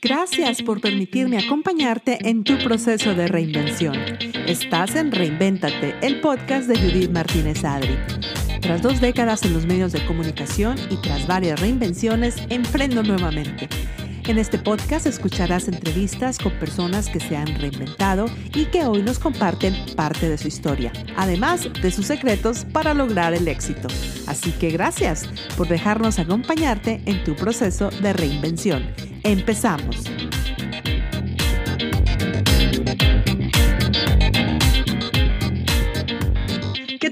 Gracias 0.00 0.62
por 0.62 0.80
permitirme 0.80 1.38
acompañarte 1.38 2.28
en 2.28 2.44
tu 2.44 2.58
proceso 2.58 3.14
de 3.14 3.28
reinvención. 3.28 3.94
Estás 4.46 4.94
en 4.94 5.10
Reinvéntate, 5.10 5.94
el 6.02 6.20
podcast 6.20 6.68
de 6.68 6.78
Judith 6.78 7.10
Martínez 7.10 7.64
Adri. 7.64 7.96
Tras 8.60 8.82
dos 8.82 9.00
décadas 9.00 9.42
en 9.44 9.54
los 9.54 9.66
medios 9.66 9.92
de 9.92 10.04
comunicación 10.06 10.76
y 10.90 10.96
tras 10.96 11.26
varias 11.26 11.60
reinvenciones, 11.60 12.36
emprendo 12.48 13.02
nuevamente. 13.02 13.68
En 14.28 14.38
este 14.38 14.56
podcast 14.56 15.06
escucharás 15.06 15.66
entrevistas 15.66 16.38
con 16.38 16.52
personas 16.52 17.08
que 17.08 17.18
se 17.18 17.36
han 17.36 17.58
reinventado 17.58 18.26
y 18.54 18.66
que 18.66 18.84
hoy 18.84 19.02
nos 19.02 19.18
comparten 19.18 19.74
parte 19.96 20.28
de 20.28 20.38
su 20.38 20.46
historia, 20.46 20.92
además 21.16 21.68
de 21.82 21.90
sus 21.90 22.06
secretos 22.06 22.64
para 22.72 22.94
lograr 22.94 23.34
el 23.34 23.48
éxito. 23.48 23.88
Así 24.28 24.52
que 24.52 24.70
gracias 24.70 25.28
por 25.56 25.66
dejarnos 25.66 26.20
acompañarte 26.20 27.02
en 27.06 27.24
tu 27.24 27.34
proceso 27.34 27.90
de 27.90 28.12
reinvención. 28.12 28.86
Empezamos. 29.24 30.04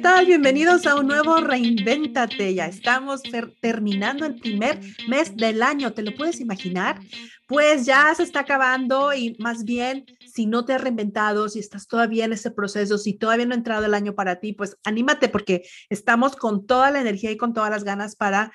Tal? 0.00 0.24
Bienvenidos 0.24 0.86
a 0.86 0.94
un 0.94 1.08
nuevo 1.08 1.36
Reinvéntate. 1.36 2.54
Ya 2.54 2.66
estamos 2.66 3.20
terminando 3.60 4.24
el 4.24 4.36
primer 4.36 4.80
mes 5.08 5.36
del 5.36 5.62
año. 5.62 5.92
¿Te 5.92 6.02
lo 6.02 6.14
puedes 6.14 6.40
imaginar? 6.40 6.98
Pues 7.46 7.84
ya 7.84 8.14
se 8.14 8.22
está 8.22 8.40
acabando 8.40 9.12
y 9.12 9.36
más 9.40 9.64
bien, 9.64 10.06
si 10.32 10.46
no 10.46 10.64
te 10.64 10.72
has 10.72 10.80
reinventado, 10.80 11.50
si 11.50 11.58
estás 11.58 11.86
todavía 11.86 12.24
en 12.24 12.32
ese 12.32 12.50
proceso, 12.50 12.96
si 12.96 13.12
todavía 13.12 13.44
no 13.44 13.52
ha 13.52 13.58
entrado 13.58 13.84
el 13.84 13.92
año 13.92 14.14
para 14.14 14.36
ti, 14.40 14.54
pues 14.54 14.78
anímate 14.84 15.28
porque 15.28 15.64
estamos 15.90 16.34
con 16.34 16.66
toda 16.66 16.90
la 16.90 17.00
energía 17.00 17.32
y 17.32 17.36
con 17.36 17.52
todas 17.52 17.70
las 17.70 17.84
ganas 17.84 18.16
para 18.16 18.52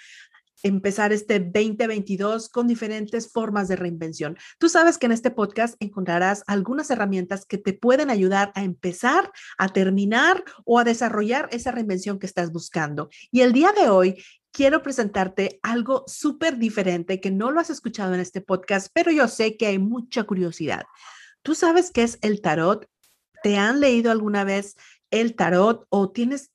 empezar 0.66 1.14
este 1.14 1.40
2022 1.40 2.50
con 2.50 2.68
diferentes 2.68 3.32
formas 3.32 3.68
de 3.68 3.76
reinvención. 3.76 4.36
Tú 4.58 4.68
sabes 4.68 4.98
que 4.98 5.06
en 5.06 5.12
este 5.12 5.30
podcast 5.30 5.76
encontrarás 5.80 6.44
algunas 6.48 6.90
herramientas 6.90 7.46
que 7.46 7.60
te 7.60 7.74
pueden 7.74 8.10
ayudar 8.10 8.52
a 8.56 8.64
empezar, 8.64 9.32
a 9.60 9.70
terminar 9.70 10.44
o 10.66 10.80
a 10.80 10.84
desarrollar 10.84 11.48
esa 11.52 11.72
reinvención 11.72 12.18
que 12.18 12.26
estás 12.26 12.52
buscando. 12.52 13.10
Y 13.32 13.42
el 13.42 13.54
día 13.54 13.74
de 13.74 13.90
hoy 13.90 14.24
quiero 14.52 14.82
presentarte 14.82 15.60
algo 15.62 16.04
súper 16.08 16.58
diferente 16.58 17.22
que 17.22 17.30
no 17.30 17.52
lo 17.52 17.60
has 17.60 17.70
escuchado 17.70 18.16
en 18.16 18.20
este 18.20 18.42
podcast, 18.42 18.88
pero 18.92 19.12
yo 19.12 19.28
sé 19.28 19.58
que 19.58 19.68
hay 19.68 19.78
mucha 19.78 20.24
curiosidad. 20.24 20.86
¿Tú 21.44 21.54
sabes 21.54 21.92
qué 21.92 22.02
es 22.02 22.18
el 22.24 22.42
tarot? 22.42 22.90
¿Te 23.44 23.58
han 23.58 23.80
leído 23.80 24.12
alguna 24.12 24.44
vez 24.44 24.78
el 25.12 25.36
tarot 25.36 25.86
o 25.90 26.12
tienes 26.12 26.55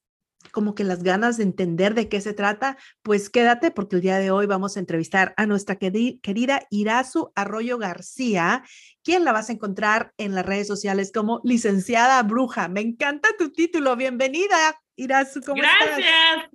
como 0.52 0.74
que 0.74 0.84
las 0.84 1.02
ganas 1.02 1.36
de 1.36 1.44
entender 1.44 1.94
de 1.94 2.08
qué 2.08 2.20
se 2.20 2.34
trata, 2.34 2.77
pues 3.02 3.30
quédate 3.30 3.70
porque 3.70 3.96
el 3.96 4.02
día 4.02 4.19
de 4.19 4.30
hoy 4.30 4.46
vamos 4.46 4.77
a 4.77 4.80
entrevistar 4.80 5.34
a 5.36 5.46
nuestra 5.46 5.77
querida 5.77 6.66
Irazu 6.70 7.33
Arroyo 7.34 7.78
García, 7.78 8.64
quien 9.02 9.24
la 9.24 9.33
vas 9.33 9.48
a 9.48 9.52
encontrar 9.52 10.12
en 10.18 10.34
las 10.34 10.44
redes 10.44 10.66
sociales 10.66 11.12
como 11.12 11.41
licenciada 11.44 12.22
bruja. 12.22 12.68
Me 12.68 12.80
encanta 12.80 13.28
tu 13.38 13.52
título. 13.52 13.96
Bienvenida, 13.96 14.80
Irazu. 14.96 15.41
¿cómo 15.41 15.62
Gracias. 15.62 16.50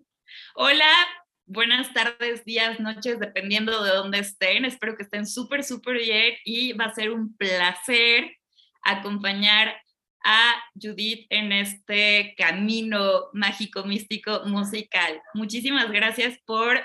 Hola, 0.56 0.91
buenas 1.45 1.94
tardes, 1.94 2.44
días, 2.44 2.80
noches, 2.80 3.19
dependiendo 3.19 3.83
de 3.83 3.91
dónde 3.91 4.19
estén. 4.19 4.66
Espero 4.66 4.95
que 4.95 5.03
estén 5.03 5.25
súper, 5.25 5.63
súper 5.63 5.97
bien 5.97 6.33
y 6.44 6.73
va 6.73 6.86
a 6.86 6.94
ser 6.94 7.11
un 7.11 7.36
placer 7.36 8.36
acompañar 8.83 9.75
a 10.26 10.56
Judith 10.73 11.28
en 11.30 11.52
este 11.52 12.34
camino 12.36 13.30
mágico, 13.31 13.84
místico, 13.84 14.42
musical. 14.45 15.22
Muchísimas 15.36 15.92
gracias 15.92 16.40
por 16.45 16.81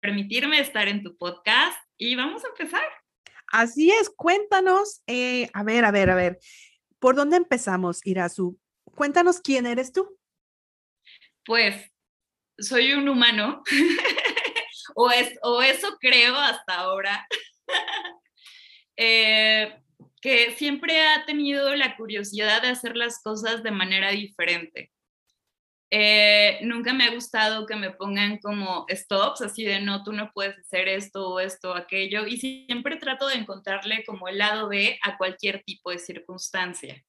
permitirme 0.00 0.60
estar 0.60 0.86
en 0.86 1.02
tu 1.02 1.16
podcast 1.18 1.76
y 1.98 2.14
vamos 2.14 2.44
a 2.44 2.48
empezar. 2.48 2.84
Así 3.48 3.90
es, 3.90 4.08
cuéntanos, 4.08 5.02
eh, 5.08 5.50
a 5.52 5.64
ver, 5.64 5.84
a 5.84 5.90
ver, 5.90 6.10
a 6.10 6.14
ver, 6.14 6.38
¿por 7.00 7.16
dónde 7.16 7.36
empezamos, 7.36 8.06
Irazu? 8.06 8.56
Cuéntanos 8.94 9.40
quién 9.40 9.66
eres 9.66 9.92
tú. 9.92 10.18
Pues 11.44 11.92
soy 12.56 12.92
un 12.92 13.08
humano, 13.08 13.62
o, 14.94 15.10
es, 15.10 15.36
o 15.42 15.60
eso 15.60 15.96
creo 16.00 16.36
hasta 16.36 16.74
ahora. 16.74 17.26
eh, 18.96 19.82
que 20.26 20.56
siempre 20.56 21.06
ha 21.06 21.24
tenido 21.24 21.72
la 21.76 21.96
curiosidad 21.96 22.60
de 22.60 22.70
hacer 22.70 22.96
las 22.96 23.22
cosas 23.22 23.62
de 23.62 23.70
manera 23.70 24.10
diferente. 24.10 24.90
Eh, 25.88 26.58
nunca 26.62 26.92
me 26.92 27.04
ha 27.04 27.14
gustado 27.14 27.64
que 27.64 27.76
me 27.76 27.92
pongan 27.92 28.38
como 28.38 28.86
stops, 28.90 29.42
así 29.42 29.64
de 29.64 29.80
no, 29.80 30.02
tú 30.02 30.10
no 30.10 30.32
puedes 30.34 30.58
hacer 30.58 30.88
esto 30.88 31.28
o 31.28 31.38
esto 31.38 31.70
o 31.70 31.74
aquello, 31.76 32.26
y 32.26 32.38
siempre 32.38 32.96
trato 32.96 33.28
de 33.28 33.36
encontrarle 33.36 34.02
como 34.04 34.26
el 34.26 34.38
lado 34.38 34.68
B 34.68 34.98
a 35.04 35.16
cualquier 35.16 35.62
tipo 35.62 35.92
de 35.92 36.00
circunstancia. 36.00 37.00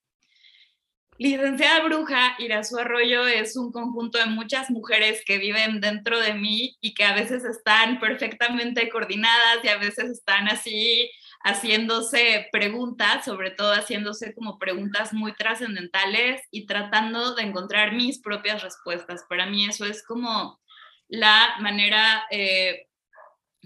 Licenciada 1.18 1.86
Bruja, 1.86 2.36
Irazu 2.38 2.78
Arroyo 2.78 3.26
es 3.26 3.58
un 3.58 3.72
conjunto 3.72 4.20
de 4.20 4.28
muchas 4.28 4.70
mujeres 4.70 5.24
que 5.26 5.40
viven 5.40 5.82
dentro 5.82 6.20
de 6.20 6.36
mí 6.36 6.78
y 6.82 6.94
que 6.94 7.04
a 7.04 7.16
veces 7.16 7.44
están 7.46 8.00
perfectamente 8.00 8.88
coordinadas 8.90 9.58
y 9.64 9.70
a 9.70 9.78
veces 9.78 10.12
están 10.12 10.48
así 10.50 11.10
haciéndose 11.44 12.48
preguntas, 12.52 13.26
sobre 13.26 13.52
todo 13.52 13.74
haciéndose 13.74 14.34
como 14.34 14.60
preguntas 14.60 15.14
muy 15.14 15.34
trascendentales 15.34 16.42
y 16.52 16.66
tratando 16.66 17.36
de 17.36 17.44
encontrar 17.44 17.94
mis 17.94 18.20
propias 18.20 18.64
respuestas. 18.64 19.26
Para 19.30 19.46
mí 19.46 19.66
eso 19.66 19.86
es 19.86 20.04
como 20.06 20.60
la 21.08 21.56
manera 21.60 22.26
eh, 22.32 22.88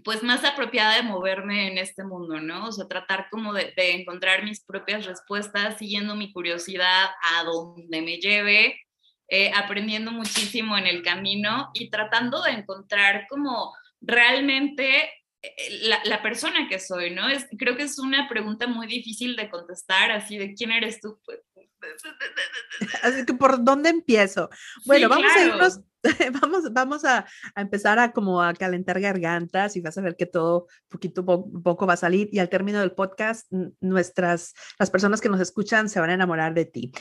pues 0.03 0.23
más 0.23 0.43
apropiada 0.43 0.95
de 0.95 1.03
moverme 1.03 1.71
en 1.71 1.77
este 1.77 2.03
mundo, 2.03 2.39
¿no? 2.39 2.67
O 2.67 2.71
sea, 2.71 2.87
tratar 2.87 3.27
como 3.29 3.53
de, 3.53 3.73
encontrar 3.77 4.43
mis 4.43 4.63
propias 4.63 5.05
respuestas, 5.05 5.77
siguiendo 5.77 6.15
mi 6.15 6.31
curiosidad 6.31 7.09
a 7.33 7.43
donde 7.43 8.01
me 8.01 8.17
lleve, 8.17 8.79
eh, 9.27 9.51
aprendiendo 9.55 10.11
muchísimo 10.11 10.77
en 10.77 10.87
el 10.87 11.03
camino 11.03 11.69
y 11.73 11.89
tratando 11.89 12.41
de 12.41 12.51
encontrar 12.51 13.27
como 13.29 13.73
realmente 14.01 15.09
eh, 15.41 15.89
la, 16.03 16.21
persona 16.21 16.67
que 16.69 16.79
soy, 16.79 17.11
¿no? 17.11 17.27
Es, 17.27 17.47
creo 17.57 17.75
que 17.75 17.83
es 17.83 17.97
una 17.97 18.29
pregunta 18.29 18.67
muy 18.67 18.87
difícil 18.87 19.35
de 19.35 19.49
contestar, 19.49 20.11
así 20.11 20.37
de 20.37 20.53
quién 20.53 20.71
eres 20.71 21.01
tú. 21.01 21.19
Así 23.01 23.25
que 23.25 23.33
por 23.33 23.63
dónde 23.63 23.89
empiezo. 23.89 24.49
Bueno, 24.85 25.09
vamos 25.09 25.31
a 25.35 25.43
irnos 25.43 25.79
vamos, 26.41 26.73
vamos 26.73 27.05
a, 27.05 27.25
empezar 27.55 27.99
a 27.99 28.11
como 28.11 28.41
a 28.41 28.53
calentar 28.53 28.99
gargantas 28.99 29.75
y 29.75 29.81
vas 29.81 29.97
a 29.97 30.01
ver 30.01 30.15
que 30.15 30.25
todo 30.25 30.67
poquito 30.89 31.25
poco 31.25 31.85
va 31.85 31.93
a 31.93 31.97
salir 31.97 32.29
y 32.31 32.39
al 32.39 32.49
término 32.49 32.79
del 32.79 32.91
podcast 32.91 33.51
nuestras 33.79 34.53
las 34.79 34.89
personas 34.89 35.21
que 35.21 35.29
nos 35.29 35.39
escuchan 35.39 35.89
se 35.89 35.99
van 35.99 36.09
a 36.09 36.13
enamorar 36.13 36.53
de 36.53 36.65
ti. 36.65 36.91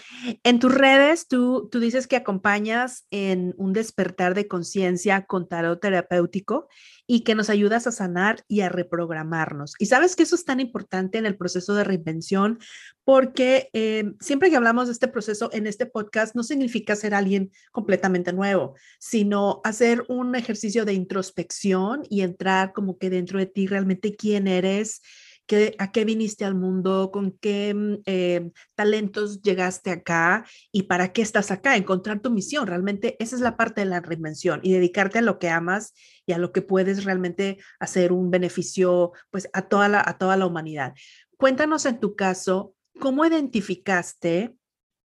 En 0.43 0.59
tus 0.59 0.75
redes 0.75 1.29
tú 1.29 1.69
tú 1.71 1.81
dices 1.81 2.07
que 2.07 2.17
acompañas 2.17 3.07
en 3.11 3.55
un 3.57 3.73
despertar 3.73 4.35
de 4.35 4.49
conciencia 4.49 5.25
con 5.25 5.49
tarot 5.49 5.81
terapéutico 5.81 6.69
y 7.07 7.25
que 7.25 7.35
nos 7.35 7.51
ayudas 7.51 7.87
a 7.87 7.93
sanar 7.93 8.45
y 8.47 8.61
a 8.61 8.69
reprogramarnos. 8.69 9.75
Y 9.79 9.87
sabes 9.87 10.15
que 10.15 10.23
eso 10.23 10.37
es 10.37 10.45
tan 10.45 10.61
importante 10.61 11.19
en 11.19 11.27
el 11.27 11.37
proceso 11.37 11.75
de 11.75 11.83
reinvención 11.83 12.61
porque 13.05 13.69
eh, 13.73 14.13
siempre 14.21 14.51
que 14.51 14.57
hablamos 14.57 14.87
de 14.87 14.93
este 14.93 15.09
proceso 15.09 15.51
en 15.53 15.67
este 15.67 15.87
podcast 15.87 16.37
no 16.37 16.45
significa 16.45 16.95
ser 16.95 17.15
alguien 17.15 17.51
completamente 17.73 18.33
nuevo 18.33 18.77
sino 18.99 19.61
hacer 19.65 20.05
un 20.09 20.35
ejercicio 20.35 20.85
de 20.85 20.95
introspección 20.95 22.03
y 22.09 22.23
entrar 22.23 22.73
como 22.73 22.99
que 22.99 23.11
dentro 23.11 23.39
de 23.39 23.47
ti 23.47 23.67
realmente 23.67 24.17
quién 24.17 24.49
eres, 24.49 25.01
qué, 25.47 25.75
a 25.79 25.91
qué 25.91 26.05
viniste 26.05 26.45
al 26.45 26.55
mundo, 26.55 27.11
con 27.13 27.33
qué 27.33 27.75
mm, 27.75 27.95
eh, 28.07 28.51
talentos 28.75 29.43
llegaste 29.43 29.91
acá 29.91 30.45
y 30.71 30.85
para 30.85 31.13
qué 31.13 31.23
estás 31.23 31.51
acá, 31.51 31.77
encontrar 31.77 32.21
tu 32.21 32.31
misión. 32.31 32.67
Realmente 32.67 33.17
esa 33.19 33.37
es 33.37 33.43
la 33.43 33.57
parte 33.57 33.81
de 33.81 33.87
la 33.87 34.01
reinvención 34.01 34.61
y 34.63 34.73
dedicarte 34.73 35.19
a 35.19 35.23
lo 35.23 35.39
que 35.39 35.49
amas 35.49 35.93
y 36.27 36.33
a 36.33 36.39
lo 36.39 36.53
que 36.53 36.63
puedes 36.63 37.05
realmente 37.05 37.59
hacer 37.79 38.13
un 38.13 38.31
beneficio 38.31 39.13
pues 39.31 39.49
a 39.53 39.63
toda 39.63 39.89
la, 39.89 40.03
a 40.07 40.19
toda 40.19 40.37
la 40.37 40.47
humanidad. 40.47 40.95
Cuéntanos 41.37 41.87
en 41.87 41.99
tu 41.99 42.15
caso, 42.15 42.75
¿cómo 43.01 43.25
identificaste 43.25 44.55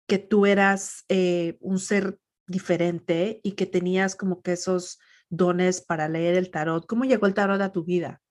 que 0.08 0.18
tú 0.18 0.46
eras 0.46 1.06
eh, 1.08 1.58
un 1.60 1.80
ser 1.80 2.18
diferente 2.52 3.40
y 3.44 3.54
que 3.54 3.66
tenías 3.66 4.16
como 4.16 4.42
que 4.42 4.52
esos 4.54 5.00
dones 5.30 5.82
para 5.82 6.10
leer 6.10 6.36
el 6.36 6.52
tarot. 6.52 6.86
¿Cómo 6.86 7.06
llegó 7.06 7.26
el 7.26 7.34
tarot 7.34 7.62
a 7.62 7.72
tu 7.72 7.84
vida? 7.84 8.22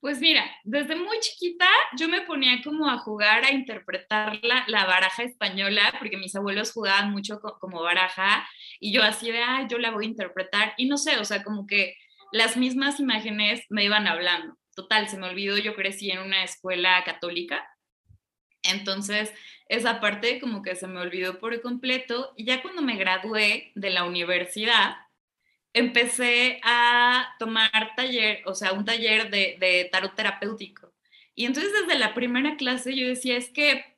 Pues 0.00 0.18
mira, 0.18 0.50
desde 0.64 0.96
muy 0.96 1.20
chiquita 1.20 1.66
yo 1.98 2.08
me 2.08 2.22
ponía 2.22 2.62
como 2.64 2.88
a 2.88 2.96
jugar, 2.98 3.44
a 3.44 3.52
interpretar 3.52 4.40
la, 4.42 4.64
la 4.66 4.86
baraja 4.86 5.24
española, 5.24 5.92
porque 5.98 6.16
mis 6.16 6.34
abuelos 6.34 6.72
jugaban 6.72 7.10
mucho 7.10 7.38
como 7.60 7.82
baraja 7.82 8.48
y 8.80 8.94
yo 8.94 9.02
así 9.02 9.30
de, 9.30 9.42
ay, 9.42 9.66
yo 9.68 9.78
la 9.78 9.90
voy 9.90 10.06
a 10.06 10.08
interpretar 10.08 10.72
y 10.78 10.86
no 10.86 10.96
sé, 10.96 11.18
o 11.18 11.24
sea, 11.26 11.42
como 11.42 11.66
que 11.66 11.96
las 12.32 12.56
mismas 12.56 12.98
imágenes 12.98 13.66
me 13.68 13.84
iban 13.84 14.06
hablando. 14.06 14.56
Total, 14.74 15.06
se 15.08 15.18
me 15.18 15.28
olvidó, 15.28 15.58
yo 15.58 15.74
crecí 15.74 16.10
en 16.10 16.20
una 16.20 16.44
escuela 16.44 17.04
católica, 17.04 17.68
entonces 18.62 19.32
esa 19.68 20.00
parte 20.00 20.40
como 20.40 20.62
que 20.62 20.74
se 20.74 20.88
me 20.88 21.00
olvidó 21.00 21.38
por 21.38 21.60
completo 21.62 22.32
y 22.36 22.44
ya 22.44 22.62
cuando 22.62 22.82
me 22.82 22.96
gradué 22.96 23.72
de 23.74 23.90
la 23.90 24.04
universidad, 24.04 24.96
empecé 25.72 26.60
a 26.64 27.34
tomar 27.38 27.94
taller, 27.96 28.42
o 28.46 28.54
sea, 28.54 28.72
un 28.72 28.84
taller 28.84 29.30
de, 29.30 29.56
de 29.60 29.88
tarot 29.92 30.14
terapéutico. 30.14 30.92
Y 31.34 31.46
entonces 31.46 31.72
desde 31.72 31.98
la 31.98 32.14
primera 32.14 32.56
clase 32.56 32.96
yo 32.96 33.06
decía, 33.06 33.36
es 33.36 33.50
que 33.50 33.96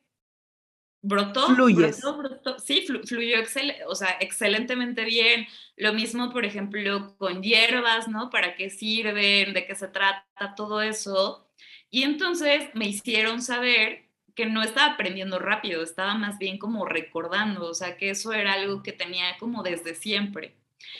brotó, 1.01 1.53
Fluyes. 1.55 1.99
brotó, 2.01 2.17
brotó. 2.17 2.59
Sí, 2.59 2.85
fluyó 2.87 3.37
excel, 3.37 3.75
o 3.87 3.95
sea, 3.95 4.17
excelentemente 4.19 5.03
bien. 5.05 5.47
Lo 5.75 5.93
mismo, 5.93 6.31
por 6.31 6.45
ejemplo, 6.45 7.15
con 7.17 7.43
hierbas, 7.43 8.07
¿no? 8.07 8.29
¿Para 8.29 8.55
qué 8.55 8.69
sirven? 8.69 9.53
¿De 9.53 9.65
qué 9.65 9.75
se 9.75 9.87
trata? 9.87 10.55
Todo 10.55 10.81
eso. 10.81 11.49
Y 11.89 12.03
entonces 12.03 12.69
me 12.73 12.87
hicieron 12.87 13.41
saber 13.41 14.09
que 14.35 14.45
no 14.45 14.63
estaba 14.63 14.93
aprendiendo 14.93 15.39
rápido, 15.39 15.83
estaba 15.83 16.15
más 16.15 16.39
bien 16.39 16.57
como 16.57 16.85
recordando, 16.85 17.67
o 17.67 17.73
sea, 17.73 17.97
que 17.97 18.09
eso 18.09 18.33
era 18.33 18.53
algo 18.53 18.81
que 18.83 18.91
tenía 18.91 19.37
como 19.37 19.63
desde 19.63 19.95
siempre. 19.95 20.55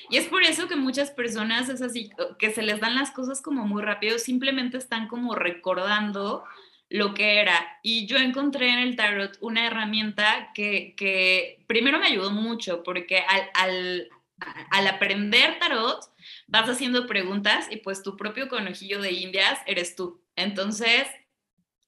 Y 0.10 0.18
es 0.18 0.28
por 0.28 0.44
eso 0.44 0.68
que 0.68 0.76
muchas 0.76 1.12
personas 1.12 1.70
es 1.70 1.82
así, 1.82 2.10
que 2.40 2.52
se 2.52 2.62
les 2.62 2.80
dan 2.80 2.96
las 2.96 3.12
cosas 3.12 3.42
como 3.42 3.66
muy 3.66 3.82
rápido, 3.82 4.20
simplemente 4.20 4.78
están 4.78 5.08
como 5.08 5.36
recordando 5.36 6.44
lo 6.90 7.14
que 7.14 7.40
era. 7.40 7.80
Y 7.82 8.06
yo 8.06 8.18
encontré 8.18 8.70
en 8.70 8.80
el 8.80 8.96
tarot 8.96 9.38
una 9.42 9.66
herramienta 9.66 10.52
que, 10.54 10.94
que 10.96 11.64
primero 11.68 12.00
me 12.00 12.08
ayudó 12.08 12.32
mucho, 12.32 12.84
porque 12.84 13.20
al, 13.20 13.50
al, 13.56 14.10
al, 14.70 14.88
aprender 14.88 15.58
tarot 15.60 16.00
vas 16.48 16.70
haciendo 16.70 17.08
preguntas 17.08 17.68
y 17.72 17.78
pues 17.78 18.04
tu 18.04 18.16
propio 18.16 18.48
conejillo 18.48 19.02
de 19.02 19.12
indias 19.12 19.60
eres 19.66 19.96
tú. 19.96 20.22
Entonces, 20.36 21.08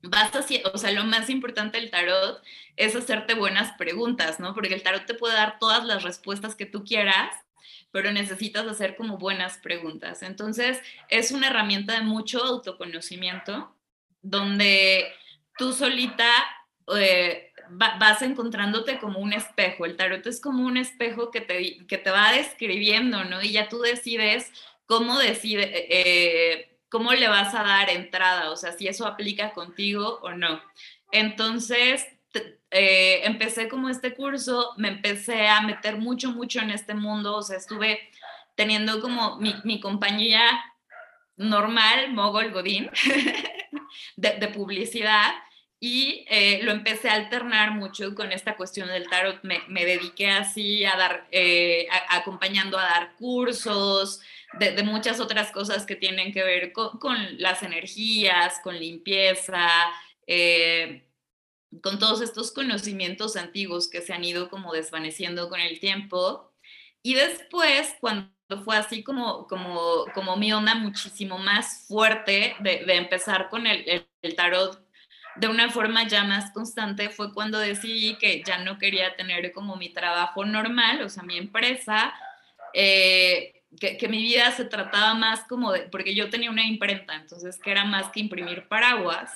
vas 0.09 0.35
haciendo, 0.35 0.71
o 0.73 0.77
sea, 0.77 0.91
lo 0.91 1.03
más 1.05 1.29
importante 1.29 1.79
del 1.79 1.91
tarot 1.91 2.41
es 2.75 2.95
hacerte 2.95 3.33
buenas 3.33 3.71
preguntas, 3.77 4.39
¿no? 4.39 4.53
Porque 4.53 4.73
el 4.73 4.83
tarot 4.83 5.05
te 5.05 5.13
puede 5.13 5.35
dar 5.35 5.59
todas 5.59 5.85
las 5.85 6.03
respuestas 6.03 6.55
que 6.55 6.65
tú 6.65 6.83
quieras, 6.83 7.35
pero 7.91 8.11
necesitas 8.11 8.67
hacer 8.67 8.95
como 8.95 9.17
buenas 9.17 9.57
preguntas. 9.57 10.21
Entonces, 10.21 10.81
es 11.09 11.31
una 11.31 11.47
herramienta 11.47 11.93
de 11.93 12.01
mucho 12.01 12.43
autoconocimiento 12.43 13.73
donde 14.21 15.13
tú 15.57 15.71
solita 15.71 16.27
eh, 16.97 17.53
vas 17.69 18.21
encontrándote 18.21 18.99
como 18.99 19.19
un 19.19 19.33
espejo. 19.33 19.85
El 19.85 19.95
tarot 19.95 20.25
es 20.27 20.41
como 20.41 20.65
un 20.65 20.77
espejo 20.77 21.31
que 21.31 21.41
te, 21.41 21.85
que 21.87 21.97
te 21.97 22.11
va 22.11 22.31
describiendo, 22.31 23.23
¿no? 23.23 23.41
Y 23.41 23.51
ya 23.51 23.69
tú 23.69 23.79
decides 23.79 24.51
cómo 24.85 25.17
decide, 25.17 25.87
eh, 25.89 26.74
cómo 26.95 27.11
le 27.11 27.27
vas 27.27 27.53
a 27.53 27.61
dar 27.61 27.89
entrada, 27.89 28.51
o 28.51 28.55
sea, 28.55 28.71
si 28.71 28.87
eso 28.87 29.05
aplica 29.05 29.51
contigo 29.51 30.17
o 30.21 30.31
no. 30.31 30.61
Entonces, 31.11 32.07
eh, 32.71 33.19
empecé 33.25 33.67
como 33.67 33.89
este 33.89 34.13
curso, 34.13 34.71
me 34.77 34.87
empecé 34.87 35.45
a 35.49 35.59
meter 35.59 35.97
mucho, 35.97 36.31
mucho 36.31 36.61
en 36.61 36.71
este 36.71 36.93
mundo, 36.93 37.35
o 37.35 37.41
sea, 37.41 37.57
estuve 37.57 37.99
teniendo 38.55 39.01
como 39.01 39.35
mi, 39.41 39.55
mi 39.65 39.81
compañía 39.81 40.41
normal, 41.35 42.13
Mogol 42.13 42.53
Godín, 42.53 42.89
de, 44.15 44.47
publicidad 44.47 45.33
y 45.81 46.25
eh, 46.29 46.61
lo 46.63 46.71
empecé 46.71 47.09
a 47.09 47.15
alternar 47.15 47.71
mucho 47.71 48.15
con 48.15 48.31
esta 48.31 48.55
cuestión 48.55 48.87
del 48.87 49.09
tarot. 49.09 49.43
Me, 49.43 49.83
dediqué 49.83 50.29
así 50.29 50.85
a 50.85 50.95
dar, 50.95 51.27
eh, 51.29 51.89
acompañando 52.09 52.77
a 52.77 52.83
dar 52.83 53.15
cursos 53.17 54.21
de, 54.53 54.83
muchas 54.83 55.19
otras 55.19 55.51
cosas 55.51 55.85
que 55.85 55.95
tienen 55.95 56.31
que 56.31 56.43
ver 56.43 56.71
con, 56.71 56.99
las 57.37 57.63
energías, 57.63 58.59
con 58.63 58.77
limpieza, 58.79 59.67
eh, 60.27 61.07
con 61.81 61.99
todos 61.99 62.21
estos 62.21 62.51
conocimientos 62.51 63.35
antiguos 63.35 63.89
que 63.89 64.01
se 64.01 64.13
han 64.13 64.23
ido 64.23 64.49
como 64.49 64.73
desvaneciendo 64.73 65.49
con 65.49 65.59
el 65.59 65.79
tiempo. 65.79 66.53
Y 67.01 67.15
después, 67.15 67.95
cuando 67.99 68.31
fue 68.63 68.77
así 68.77 69.03
como, 69.03 69.47
como, 69.47 70.05
como 70.13 70.37
mi 70.37 70.53
onda 70.53 70.75
muchísimo 70.75 71.37
más 71.37 71.85
fuerte 71.87 72.55
de, 72.59 72.83
empezar 72.95 73.49
con 73.49 73.67
el, 73.67 74.07
el, 74.21 74.35
tarot 74.35 74.85
de 75.35 75.47
una 75.47 75.69
forma 75.69 76.07
ya 76.07 76.23
más 76.23 76.51
constante 76.51 77.09
fue 77.09 77.33
cuando 77.33 77.59
decidí 77.59 78.17
que 78.17 78.41
ya 78.43 78.59
no 78.59 78.77
quería 78.77 79.15
tener 79.15 79.51
como 79.51 79.75
mi 79.75 79.89
trabajo 79.89 80.45
normal, 80.45 81.01
o 81.01 81.09
sea, 81.09 81.23
mi 81.23 81.37
empresa, 81.37 82.13
eh, 82.73 83.54
que, 83.79 83.97
que, 83.97 84.07
mi 84.07 84.21
vida 84.21 84.51
se 84.51 84.65
trataba 84.65 85.13
más 85.13 85.43
como 85.47 85.71
de, 85.71 85.81
porque 85.81 86.15
yo 86.15 86.29
tenía 86.29 86.49
una 86.49 86.65
imprenta, 86.65 87.15
entonces 87.15 87.59
que 87.59 87.71
era 87.71 87.85
más 87.85 88.09
que 88.11 88.19
imprimir 88.19 88.67
paraguas, 88.67 89.31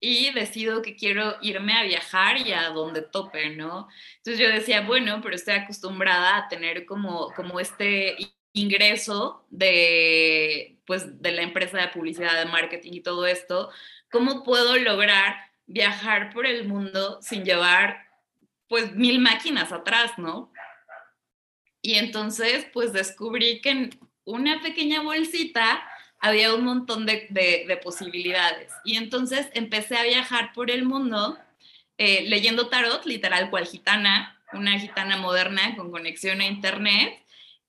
y 0.00 0.32
decido 0.32 0.80
que 0.80 0.96
quiero 0.96 1.36
irme 1.42 1.74
a 1.74 1.82
viajar 1.82 2.38
y 2.38 2.52
a 2.52 2.70
donde 2.70 3.02
tope, 3.02 3.50
¿no? 3.50 3.86
Entonces 4.16 4.38
yo 4.38 4.48
decía, 4.48 4.80
bueno, 4.80 5.20
pero 5.22 5.34
estoy 5.36 5.54
acostumbrada 5.54 6.38
a 6.38 6.48
tener 6.48 6.86
como, 6.86 7.30
como 7.36 7.60
este 7.60 8.16
ingreso 8.54 9.46
de, 9.50 10.80
pues, 10.86 11.20
de 11.20 11.32
la 11.32 11.42
empresa 11.42 11.78
de 11.78 11.88
publicidad, 11.88 12.38
de 12.38 12.50
marketing 12.50 12.92
y 12.94 13.02
todo 13.02 13.26
esto, 13.26 13.70
¿cómo 14.10 14.42
puedo 14.42 14.76
lograr 14.78 15.36
viajar 15.66 16.32
por 16.32 16.46
el 16.46 16.66
mundo 16.66 17.20
sin 17.22 17.44
llevar 17.44 18.08
pues 18.68 18.94
mil 18.94 19.18
máquinas 19.18 19.72
atrás, 19.72 20.12
¿no? 20.16 20.49
Y 21.82 21.94
entonces 21.94 22.66
pues 22.72 22.92
descubrí 22.92 23.60
que 23.60 23.70
en 23.70 23.98
una 24.24 24.60
pequeña 24.60 25.02
bolsita 25.02 25.82
había 26.18 26.54
un 26.54 26.64
montón 26.64 27.06
de, 27.06 27.28
de, 27.30 27.76
posibilidades. 27.78 28.72
Y 28.84 28.96
entonces 28.96 29.48
empecé 29.54 29.96
a 29.96 30.02
viajar 30.02 30.52
por 30.52 30.70
el 30.70 30.84
mundo 30.84 31.38
eh, 31.96 32.24
leyendo 32.28 32.68
tarot, 32.68 33.06
literal 33.06 33.50
cual 33.50 33.66
gitana, 33.66 34.38
una 34.52 34.78
gitana 34.78 35.16
moderna 35.16 35.74
con 35.76 35.90
conexión 35.90 36.40
a 36.40 36.46
internet, 36.46 37.20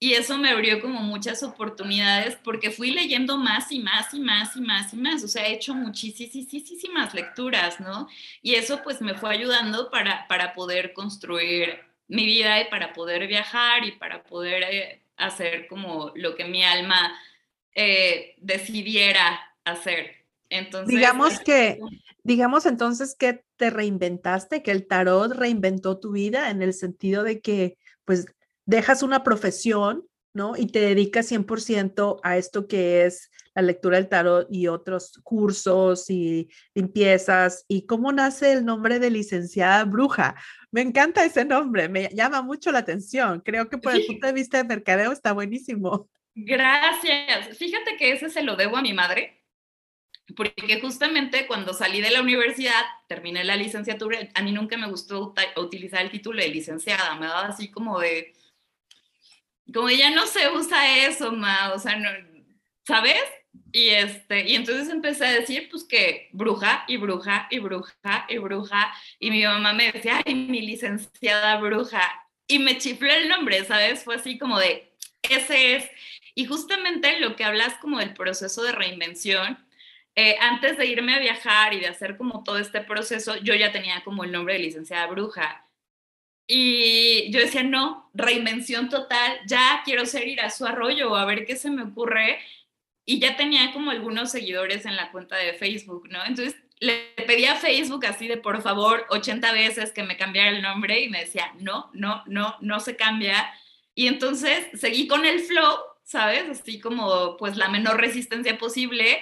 y 0.04 0.14
eso 0.14 0.36
me 0.40 0.50
abrió 0.50 0.82
como 0.82 1.02
muchas 1.02 1.44
oportunidades 1.44 2.36
porque 2.44 2.72
fui 2.72 2.90
leyendo 2.90 3.38
más 3.38 3.72
y 3.72 3.78
más 3.80 4.12
y 4.16 4.20
más 4.20 4.56
y 4.56 4.62
más 4.62 4.94
y 4.96 4.98
más, 4.98 5.24
o 5.24 5.28
sea, 5.28 5.46
he 5.46 5.54
hecho 5.54 5.76
muchísimas 5.76 7.14
lecturas, 7.14 7.80
¿no? 7.80 8.08
Y 8.42 8.56
eso 8.56 8.82
pues 8.84 9.00
me 9.00 9.14
fue 9.14 9.30
ayudando 9.30 9.92
para, 9.92 10.28
para 10.28 10.56
poder 10.56 10.94
construir 10.94 11.82
mi 12.12 12.26
vida 12.26 12.62
y 12.62 12.70
para 12.70 12.92
poder 12.92 13.26
viajar 13.26 13.86
y 13.86 13.94
para 13.94 14.24
poder 14.24 14.64
eh, 14.64 15.02
hacer 15.16 15.66
como 15.68 16.12
lo 16.16 16.36
que 16.36 16.44
mi 16.44 16.62
alma 16.62 17.18
eh, 17.74 18.36
decidiera 18.38 19.40
hacer. 19.64 20.26
Entonces, 20.50 20.94
digamos 20.94 21.40
que, 21.40 21.80
digamos 22.24 22.66
entonces 22.66 23.16
que 23.18 23.46
te 23.56 23.70
reinventaste, 23.70 24.62
que 24.62 24.72
el 24.72 24.88
tarot 24.88 25.32
reinventó 25.32 26.00
tu 26.00 26.12
vida 26.12 26.50
en 26.50 26.62
el 26.62 26.74
sentido 26.74 27.24
de 27.24 27.40
que 27.40 27.78
pues 28.04 28.26
dejas 28.66 29.04
una 29.04 29.24
profesión, 29.24 30.06
¿no? 30.34 30.58
Y 30.58 30.68
te 30.68 30.82
dedicas 30.82 31.32
100% 31.32 32.20
a 32.24 32.36
esto 32.36 32.68
que 32.68 33.06
es 33.06 33.32
la 33.56 33.62
lectura 33.62 33.98
del 33.98 34.10
tarot 34.10 34.48
y 34.50 34.68
otros 34.68 35.20
cursos 35.24 36.10
y 36.10 36.50
limpiezas. 36.74 37.66
¿Y 37.68 37.86
cómo 37.86 38.12
nace 38.12 38.54
el 38.54 38.66
nombre 38.66 39.00
de 39.00 39.10
licenciada 39.10 39.84
bruja? 39.86 40.36
Me 40.72 40.82
encanta 40.82 41.26
ese 41.26 41.46
nombre, 41.46 41.90
me 41.90 42.10
llama 42.10 42.42
mucho 42.42 42.72
la 42.72 42.80
atención. 42.80 43.42
Creo 43.42 43.70
que 43.70 43.78
por 43.78 43.94
el 43.94 44.06
punto 44.06 44.28
de 44.28 44.34
vista 44.34 44.58
de 44.58 44.64
mercadeo 44.64 45.12
está 45.12 45.34
buenísimo. 45.34 46.10
Gracias. 46.34 47.58
Fíjate 47.58 47.98
que 47.98 48.14
ese 48.14 48.30
se 48.30 48.44
lo 48.44 48.56
debo 48.56 48.78
a 48.78 48.82
mi 48.82 48.94
madre, 48.94 49.44
porque 50.36 50.80
justamente 50.80 51.46
cuando 51.46 51.74
salí 51.74 52.02
de 52.02 52.12
la 52.12 52.22
universidad, 52.22 52.82
terminé 53.08 53.44
la 53.44 53.58
licenciatura, 53.58 54.20
a 54.34 54.42
mí 54.42 54.52
nunca 54.54 54.78
me 54.78 54.88
gustó 54.88 55.34
utilizar 55.58 56.02
el 56.02 56.12
título 56.12 56.42
de 56.42 56.48
licenciada, 56.48 57.16
me 57.16 57.28
daba 57.28 57.48
así 57.48 57.70
como 57.70 58.00
de 58.00 58.34
como 59.74 59.90
ya 59.90 60.10
no 60.12 60.28
se 60.28 60.50
usa 60.50 61.06
eso, 61.06 61.32
ma, 61.32 61.74
o 61.74 61.80
sea, 61.80 61.96
no, 61.96 62.10
¿sabes? 62.86 63.24
Y, 63.72 63.90
este, 63.90 64.48
y 64.50 64.56
entonces 64.56 64.90
empecé 64.90 65.26
a 65.26 65.32
decir, 65.32 65.70
pues 65.70 65.84
que 65.84 66.30
bruja 66.34 66.84
y 66.88 66.98
bruja 66.98 67.48
y 67.50 67.60
bruja 67.60 68.26
y 68.28 68.38
bruja. 68.38 68.94
Y 69.20 69.32
mi 69.32 69.44
mamá 69.44 69.74
me 69.74 69.92
decía, 69.92 70.22
ay, 70.26 70.36
mi 70.36 70.62
licenciada 70.62 71.58
bruja. 71.58 72.02
Y 72.48 72.60
me 72.60 72.78
chifló 72.78 73.12
el 73.12 73.30
nombre, 73.30 73.64
¿sabes? 73.66 74.04
Fue 74.04 74.16
así 74.16 74.38
como 74.38 74.60
de, 74.60 74.94
ese 75.24 75.76
es. 75.76 75.90
Y 76.36 76.46
justamente 76.46 77.20
lo 77.20 77.36
que 77.36 77.44
hablas 77.44 77.76
como 77.76 78.00
del 78.00 78.14
proceso 78.14 78.64
de 78.64 78.72
reinvención, 78.74 79.58
eh, 80.16 80.36
antes 80.42 80.78
de 80.78 80.86
irme 80.88 81.16
a 81.16 81.20
viajar 81.20 81.74
y 81.74 81.80
de 81.80 81.88
hacer 81.88 82.18
como 82.18 82.44
todo 82.44 82.58
este 82.58 82.82
proceso, 82.82 83.38
yo 83.38 83.56
ya 83.56 83.72
tenía 83.72 84.04
como 84.04 84.24
el 84.24 84.32
nombre 84.32 84.54
de 84.56 84.60
licenciada 84.60 85.08
bruja. 85.08 85.68
Y 86.48 87.32
yo 87.32 87.40
decía, 87.40 87.64
no, 87.64 88.10
reinvención 88.14 88.90
total, 88.90 89.40
ya 89.48 89.82
quiero 89.86 90.06
ser 90.06 90.28
ir 90.28 90.42
a 90.42 90.50
su 90.50 90.66
arroyo, 90.66 91.16
a 91.16 91.26
ver 91.26 91.46
qué 91.46 91.56
se 91.56 91.70
me 91.70 91.84
ocurre. 91.84 92.40
Y 93.12 93.20
ya 93.20 93.36
tenía 93.36 93.74
como 93.74 93.92
algunos 93.92 94.32
seguidores 94.32 94.86
en 94.86 94.96
la 94.96 95.12
cuenta 95.12 95.36
de 95.36 95.52
Facebook, 95.52 96.08
¿no? 96.10 96.24
Entonces 96.24 96.56
le 96.80 97.14
pedí 97.28 97.44
a 97.44 97.58
Facebook 97.58 98.06
así 98.06 98.26
de 98.26 98.38
por 98.38 98.62
favor 98.62 99.06
80 99.10 99.52
veces 99.52 99.92
que 99.92 100.04
me 100.04 100.16
cambiara 100.16 100.52
el 100.52 100.62
nombre 100.62 101.02
y 101.02 101.10
me 101.10 101.20
decía, 101.20 101.52
no, 101.60 101.90
no, 101.94 102.24
no, 102.28 102.56
no 102.62 102.80
se 102.80 102.96
cambia. 102.96 103.54
Y 103.96 104.08
entonces 104.08 104.66
seguí 104.80 105.10
con 105.10 105.26
el 105.26 105.42
flow, 105.42 105.80
¿sabes? 106.06 106.50
Así 106.50 106.80
como 106.80 107.36
pues 107.36 107.58
la 107.58 107.68
menor 107.68 108.00
resistencia 108.00 108.58
posible 108.58 109.20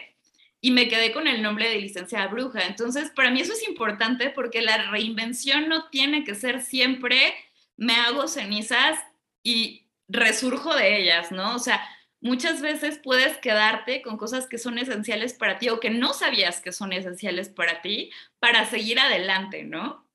y 0.62 0.70
me 0.70 0.88
quedé 0.88 1.12
con 1.12 1.26
el 1.26 1.42
nombre 1.42 1.68
de 1.68 1.82
licenciada 1.82 2.28
bruja. 2.28 2.68
Entonces, 2.68 3.10
para 3.16 3.32
mí 3.32 3.42
eso 3.42 3.54
es 3.54 3.68
importante 3.68 4.30
porque 4.30 4.62
la 4.62 4.92
reinvención 4.92 5.68
no 5.68 5.90
tiene 5.90 6.24
que 6.24 6.36
ser 6.36 6.62
siempre 6.62 7.34
me 7.76 7.96
hago 7.96 8.28
cenizas 8.28 9.00
y 9.42 9.88
resurjo 10.08 10.76
de 10.76 11.02
ellas, 11.02 11.32
¿no? 11.32 11.56
O 11.56 11.60
sea, 11.60 11.82
muchas 12.22 12.62
veces 12.62 13.00
puedes 13.02 13.38
quedarte 13.38 14.02
con 14.02 14.18
cosas 14.18 14.48
que 14.48 14.58
son 14.58 14.78
esenciales 14.78 15.34
para 15.34 15.58
ti 15.60 15.70
o 15.70 15.80
que 15.80 15.90
no 15.90 16.14
sabías 16.14 16.62
que 16.62 16.72
son 16.72 16.94
esenciales 16.94 17.50
para 17.50 17.82
ti 17.82 18.12
para 18.40 18.66
seguir 18.66 19.00
adelante, 19.00 19.64
¿no? 19.64 20.08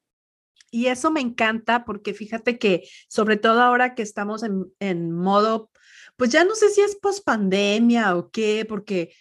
Y 0.70 0.88
eso 0.88 1.10
me 1.10 1.20
encanta 1.20 1.84
porque 1.84 2.14
fíjate 2.14 2.58
que 2.58 2.88
sobre 3.08 3.36
todo 3.36 3.62
ahora 3.62 3.94
que 3.94 4.02
estamos 4.02 4.42
en, 4.42 5.12
modo, 5.12 5.70
pues 6.16 6.30
ya 6.30 6.44
no 6.44 6.56
sé 6.56 6.68
si 6.70 6.80
es 6.80 6.96
post 6.96 7.24
pandemia 7.24 8.16
o 8.16 8.30
qué, 8.30 8.66
porque, 8.68 9.14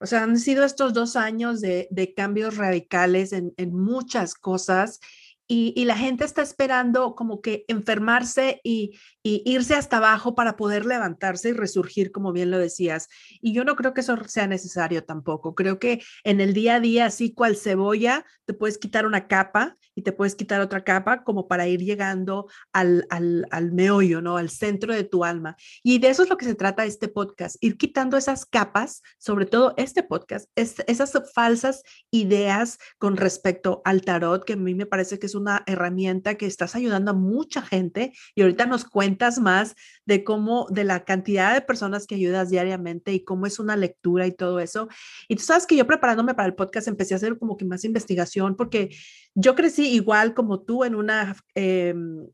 o 0.00 0.06
sea, 0.06 0.24
han 0.24 0.36
sido 0.36 0.64
estos 0.64 0.94
dos 0.94 1.14
años 1.14 1.60
de, 1.60 2.12
cambios 2.16 2.56
radicales 2.56 3.32
en, 3.32 3.54
en 3.56 3.72
muchas 3.72 4.34
cosas 4.34 4.98
y, 5.48 5.84
la 5.84 5.96
gente 5.96 6.24
está 6.24 6.42
esperando 6.42 7.14
como 7.14 7.40
que 7.40 7.64
enfermarse 7.68 8.60
y, 8.64 8.98
irse 9.22 9.74
hasta 9.74 9.96
abajo 9.96 10.34
para 10.34 10.56
poder 10.56 10.86
levantarse 10.86 11.48
y 11.48 11.52
resurgir, 11.52 12.12
como 12.12 12.32
bien 12.32 12.50
lo 12.50 12.58
decías. 12.58 13.08
Y 13.40 13.52
yo 13.52 13.64
no 13.64 13.74
creo 13.74 13.92
que 13.92 14.00
eso 14.00 14.16
sea 14.26 14.46
necesario 14.46 15.04
tampoco. 15.04 15.54
Creo 15.54 15.80
que 15.80 16.00
en 16.22 16.40
el 16.40 16.54
día 16.54 16.76
a 16.76 16.80
día, 16.80 17.06
así 17.06 17.34
cual 17.34 17.56
cebolla, 17.56 18.24
te 18.44 18.54
puedes 18.54 18.78
quitar 18.78 19.04
una 19.04 19.26
capa 19.26 19.76
y 19.96 20.02
te 20.02 20.12
puedes 20.12 20.36
quitar 20.36 20.60
otra 20.60 20.84
capa 20.84 21.24
como 21.24 21.48
para 21.48 21.66
ir 21.66 21.80
llegando 21.80 22.48
al, 22.72 23.06
al, 23.10 23.72
meollo, 23.72 24.20
¿no? 24.20 24.36
Al 24.36 24.50
centro 24.50 24.94
de 24.94 25.04
tu 25.04 25.24
alma. 25.24 25.56
Y 25.82 25.98
de 25.98 26.10
eso 26.10 26.22
es 26.22 26.28
lo 26.28 26.36
que 26.36 26.44
se 26.44 26.54
trata 26.54 26.84
este 26.84 27.08
podcast, 27.08 27.56
ir 27.60 27.76
quitando 27.76 28.16
esas 28.16 28.46
capas, 28.46 29.02
sobre 29.18 29.46
todo 29.46 29.74
este 29.76 30.02
podcast, 30.02 30.48
esas 30.54 31.12
falsas 31.34 31.82
ideas 32.10 32.78
con 32.98 33.16
respecto 33.16 33.82
al 33.84 34.02
tarot, 34.02 34.44
que 34.44 34.52
a 34.52 34.56
mí 34.56 34.74
me 34.74 34.86
parece 34.86 35.18
que 35.18 35.26
es 35.26 35.34
una 35.36 35.62
herramienta 35.66 36.36
que 36.36 36.46
estás 36.46 36.74
ayudando 36.74 37.10
a 37.12 37.14
mucha 37.14 37.62
gente 37.62 38.12
y 38.34 38.42
ahorita 38.42 38.66
nos 38.66 38.84
cuentas 38.84 39.38
más 39.38 39.74
de 40.04 40.24
cómo, 40.24 40.66
de 40.70 40.84
la 40.84 41.04
cantidad 41.04 41.54
de 41.54 41.60
personas 41.60 42.06
que 42.06 42.14
ayudas 42.14 42.50
diariamente 42.50 43.12
y 43.12 43.24
cómo 43.24 43.46
es 43.46 43.58
una 43.58 43.76
lectura 43.76 44.26
y 44.26 44.32
todo 44.32 44.60
eso. 44.60 44.88
Y 45.28 45.36
tú 45.36 45.42
sabes 45.42 45.66
que 45.66 45.76
yo 45.76 45.86
preparándome 45.86 46.34
para 46.34 46.48
el 46.48 46.54
podcast 46.54 46.88
empecé 46.88 47.14
a 47.14 47.18
hacer 47.18 47.38
como 47.38 47.56
que 47.56 47.64
más 47.64 47.84
investigación 47.84 48.56
porque 48.56 48.94
yo 49.34 49.54
crecí 49.54 49.88
igual 49.94 50.34
como 50.34 50.60
tú 50.60 50.84
en 50.84 50.94
una 50.94 51.36
em, 51.54 52.26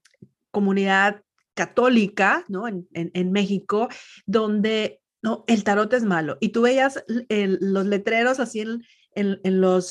comunidad 0.50 1.22
católica, 1.54 2.44
¿no? 2.48 2.66
En, 2.66 2.86
en, 2.92 3.32
México, 3.32 3.88
donde 4.24 5.00
no, 5.22 5.44
el 5.46 5.64
tarot 5.64 5.92
es 5.92 6.04
malo. 6.04 6.38
Y 6.40 6.48
tú 6.48 6.62
veías 6.62 7.04
los 7.28 7.86
letreros 7.86 8.40
así 8.40 8.60
en, 8.60 8.82
en, 9.14 9.60
los 9.60 9.86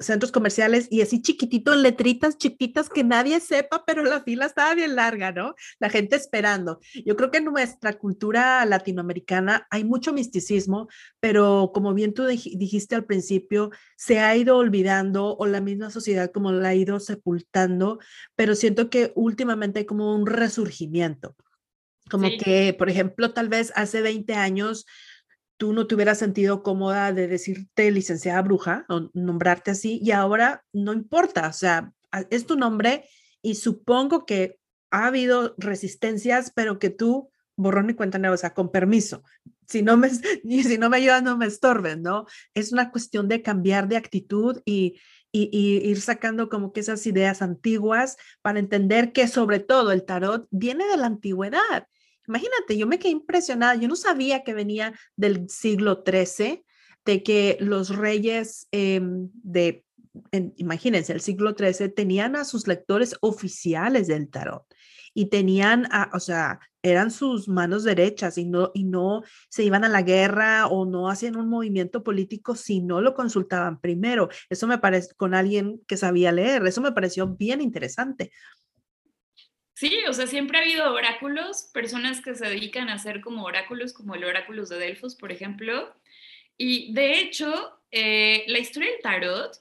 centros 0.00 0.32
comerciales 0.32 0.88
y 0.90 1.02
así 1.02 1.22
chiquitito, 1.22 1.74
letritas 1.74 2.36
chiquitas 2.36 2.88
que 2.88 3.04
nadie 3.04 3.40
sepa, 3.40 3.84
pero 3.86 4.02
la 4.02 4.22
fila 4.22 4.46
estaba 4.46 4.74
bien 4.74 4.96
larga, 4.96 5.32
¿no? 5.32 5.54
La 5.78 5.90
gente 5.90 6.16
esperando. 6.16 6.80
Yo 7.04 7.16
creo 7.16 7.30
que 7.30 7.38
en 7.38 7.44
nuestra 7.44 7.98
cultura 7.98 8.64
latinoamericana 8.64 9.66
hay 9.70 9.84
mucho 9.84 10.12
misticismo, 10.12 10.88
pero 11.20 11.70
como 11.74 11.94
bien 11.94 12.14
tú 12.14 12.26
dijiste 12.26 12.94
al 12.94 13.04
principio, 13.04 13.70
se 13.96 14.20
ha 14.20 14.36
ido 14.36 14.56
olvidando 14.56 15.36
o 15.36 15.46
la 15.46 15.60
misma 15.60 15.90
sociedad 15.90 16.30
como 16.30 16.52
la 16.52 16.70
ha 16.70 16.74
ido 16.74 16.98
sepultando, 17.00 17.98
pero 18.36 18.54
siento 18.54 18.90
que 18.90 19.12
últimamente 19.14 19.80
hay 19.80 19.84
como 19.84 20.14
un 20.14 20.26
resurgimiento. 20.26 21.36
Como 22.10 22.28
que, 22.36 22.74
por 22.76 22.90
ejemplo, 22.90 23.32
tal 23.32 23.48
vez 23.48 23.72
hace 23.74 24.02
20 24.02 24.34
años 24.34 24.86
tú 25.56 25.72
no 25.72 25.86
te 25.86 25.94
hubieras 25.94 26.18
sentido 26.18 26.62
cómoda 26.62 27.12
de 27.12 27.28
decirte 27.28 27.90
licenciada 27.90 28.42
bruja 28.42 28.84
o 28.88 29.10
nombrarte 29.14 29.70
así 29.70 30.00
y 30.02 30.10
ahora 30.10 30.64
no 30.72 30.92
importa, 30.92 31.48
o 31.48 31.52
sea, 31.52 31.92
es 32.30 32.46
tu 32.46 32.56
nombre 32.56 33.08
y 33.42 33.54
supongo 33.54 34.26
que 34.26 34.58
ha 34.90 35.06
habido 35.06 35.54
resistencias, 35.58 36.52
pero 36.54 36.78
que 36.78 36.90
tú 36.90 37.30
borrón 37.56 37.90
y 37.90 37.94
cuenta 37.94 38.18
nueva, 38.18 38.34
o 38.34 38.38
sea, 38.38 38.54
con 38.54 38.70
permiso. 38.70 39.22
Si 39.66 39.82
no 39.82 39.96
me, 39.96 40.10
si 40.10 40.78
no 40.78 40.90
me 40.90 40.98
ayudan, 40.98 41.24
no 41.24 41.36
me 41.36 41.46
estorben, 41.46 42.02
¿no? 42.02 42.26
Es 42.54 42.72
una 42.72 42.90
cuestión 42.90 43.28
de 43.28 43.42
cambiar 43.42 43.88
de 43.88 43.96
actitud 43.96 44.60
y, 44.64 45.00
y, 45.32 45.48
y, 45.52 45.88
ir 45.88 46.00
sacando 46.00 46.48
como 46.48 46.72
que 46.72 46.80
esas 46.80 47.06
ideas 47.06 47.40
antiguas 47.40 48.16
para 48.42 48.58
entender 48.58 49.12
que 49.12 49.28
sobre 49.28 49.60
todo 49.60 49.92
el 49.92 50.04
tarot 50.04 50.46
viene 50.50 50.86
de 50.86 50.96
la 50.96 51.06
antigüedad 51.06 51.86
Imagínate, 52.28 52.76
yo 52.76 52.86
me 52.86 52.98
quedé 52.98 53.12
impresionada, 53.12 53.74
yo 53.74 53.88
no 53.88 53.96
sabía 53.96 54.44
que 54.44 54.54
venía 54.54 54.94
del 55.16 55.48
siglo 55.48 56.04
XIII, 56.06 56.64
de 57.04 57.22
que 57.22 57.56
los 57.60 57.96
reyes 57.96 58.68
em, 58.70 59.28
de, 59.34 59.84
imagínense, 60.56 61.12
el 61.12 61.20
siglo 61.20 61.54
XIII 61.56 61.88
tenían 61.88 62.36
a 62.36 62.44
sus 62.44 62.66
lectores 62.66 63.16
oficiales 63.20 64.06
del 64.06 64.28
tarot 64.28 64.64
y 65.14 65.26
tenían, 65.26 65.88
o 66.12 66.20
sea, 66.20 66.60
eran 66.82 67.10
sus 67.10 67.48
manos 67.48 67.84
derechas 67.84 68.38
y 68.38 68.44
no, 68.44 68.70
y 68.74 68.84
no 68.84 69.22
se 69.48 69.62
iban 69.62 69.84
a 69.84 69.88
la 69.88 70.02
guerra 70.02 70.66
o 70.66 70.86
no 70.86 71.10
hacían 71.10 71.36
un 71.36 71.48
movimiento 71.48 72.02
político 72.02 72.56
si 72.56 72.80
no 72.80 73.00
lo 73.00 73.14
consultaban 73.14 73.80
primero. 73.80 74.28
Eso 74.48 74.66
me 74.66 74.78
parece 74.78 75.14
con 75.14 75.34
alguien 75.34 75.80
que 75.86 75.96
sabía 75.96 76.32
leer, 76.32 76.66
eso 76.66 76.80
me 76.80 76.92
pareció 76.92 77.28
bien 77.28 77.60
interesante. 77.60 78.32
Sí, 79.82 79.98
o 80.08 80.12
sea, 80.12 80.28
siempre 80.28 80.58
ha 80.58 80.60
habido 80.62 80.94
oráculos, 80.94 81.68
personas 81.74 82.20
que 82.20 82.36
se 82.36 82.46
dedican 82.46 82.88
a 82.88 82.94
hacer 82.94 83.20
como 83.20 83.42
oráculos, 83.42 83.92
como 83.92 84.14
el 84.14 84.22
oráculo 84.22 84.64
de 84.64 84.78
Delfos, 84.78 85.16
por 85.16 85.32
ejemplo. 85.32 85.92
Y 86.56 86.92
de 86.94 87.18
hecho, 87.18 87.80
eh, 87.90 88.44
la 88.46 88.60
historia 88.60 88.92
del 88.92 89.02
tarot, 89.02 89.60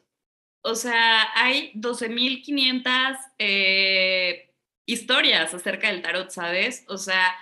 o 0.62 0.76
sea, 0.76 1.28
hay 1.34 1.72
12.500 1.74 3.18
eh, 3.40 4.54
historias 4.86 5.56
acerca 5.56 5.92
del 5.92 6.04
tarot, 6.04 6.30
¿sabes? 6.30 6.86
O 6.88 7.00
sea, 7.00 7.36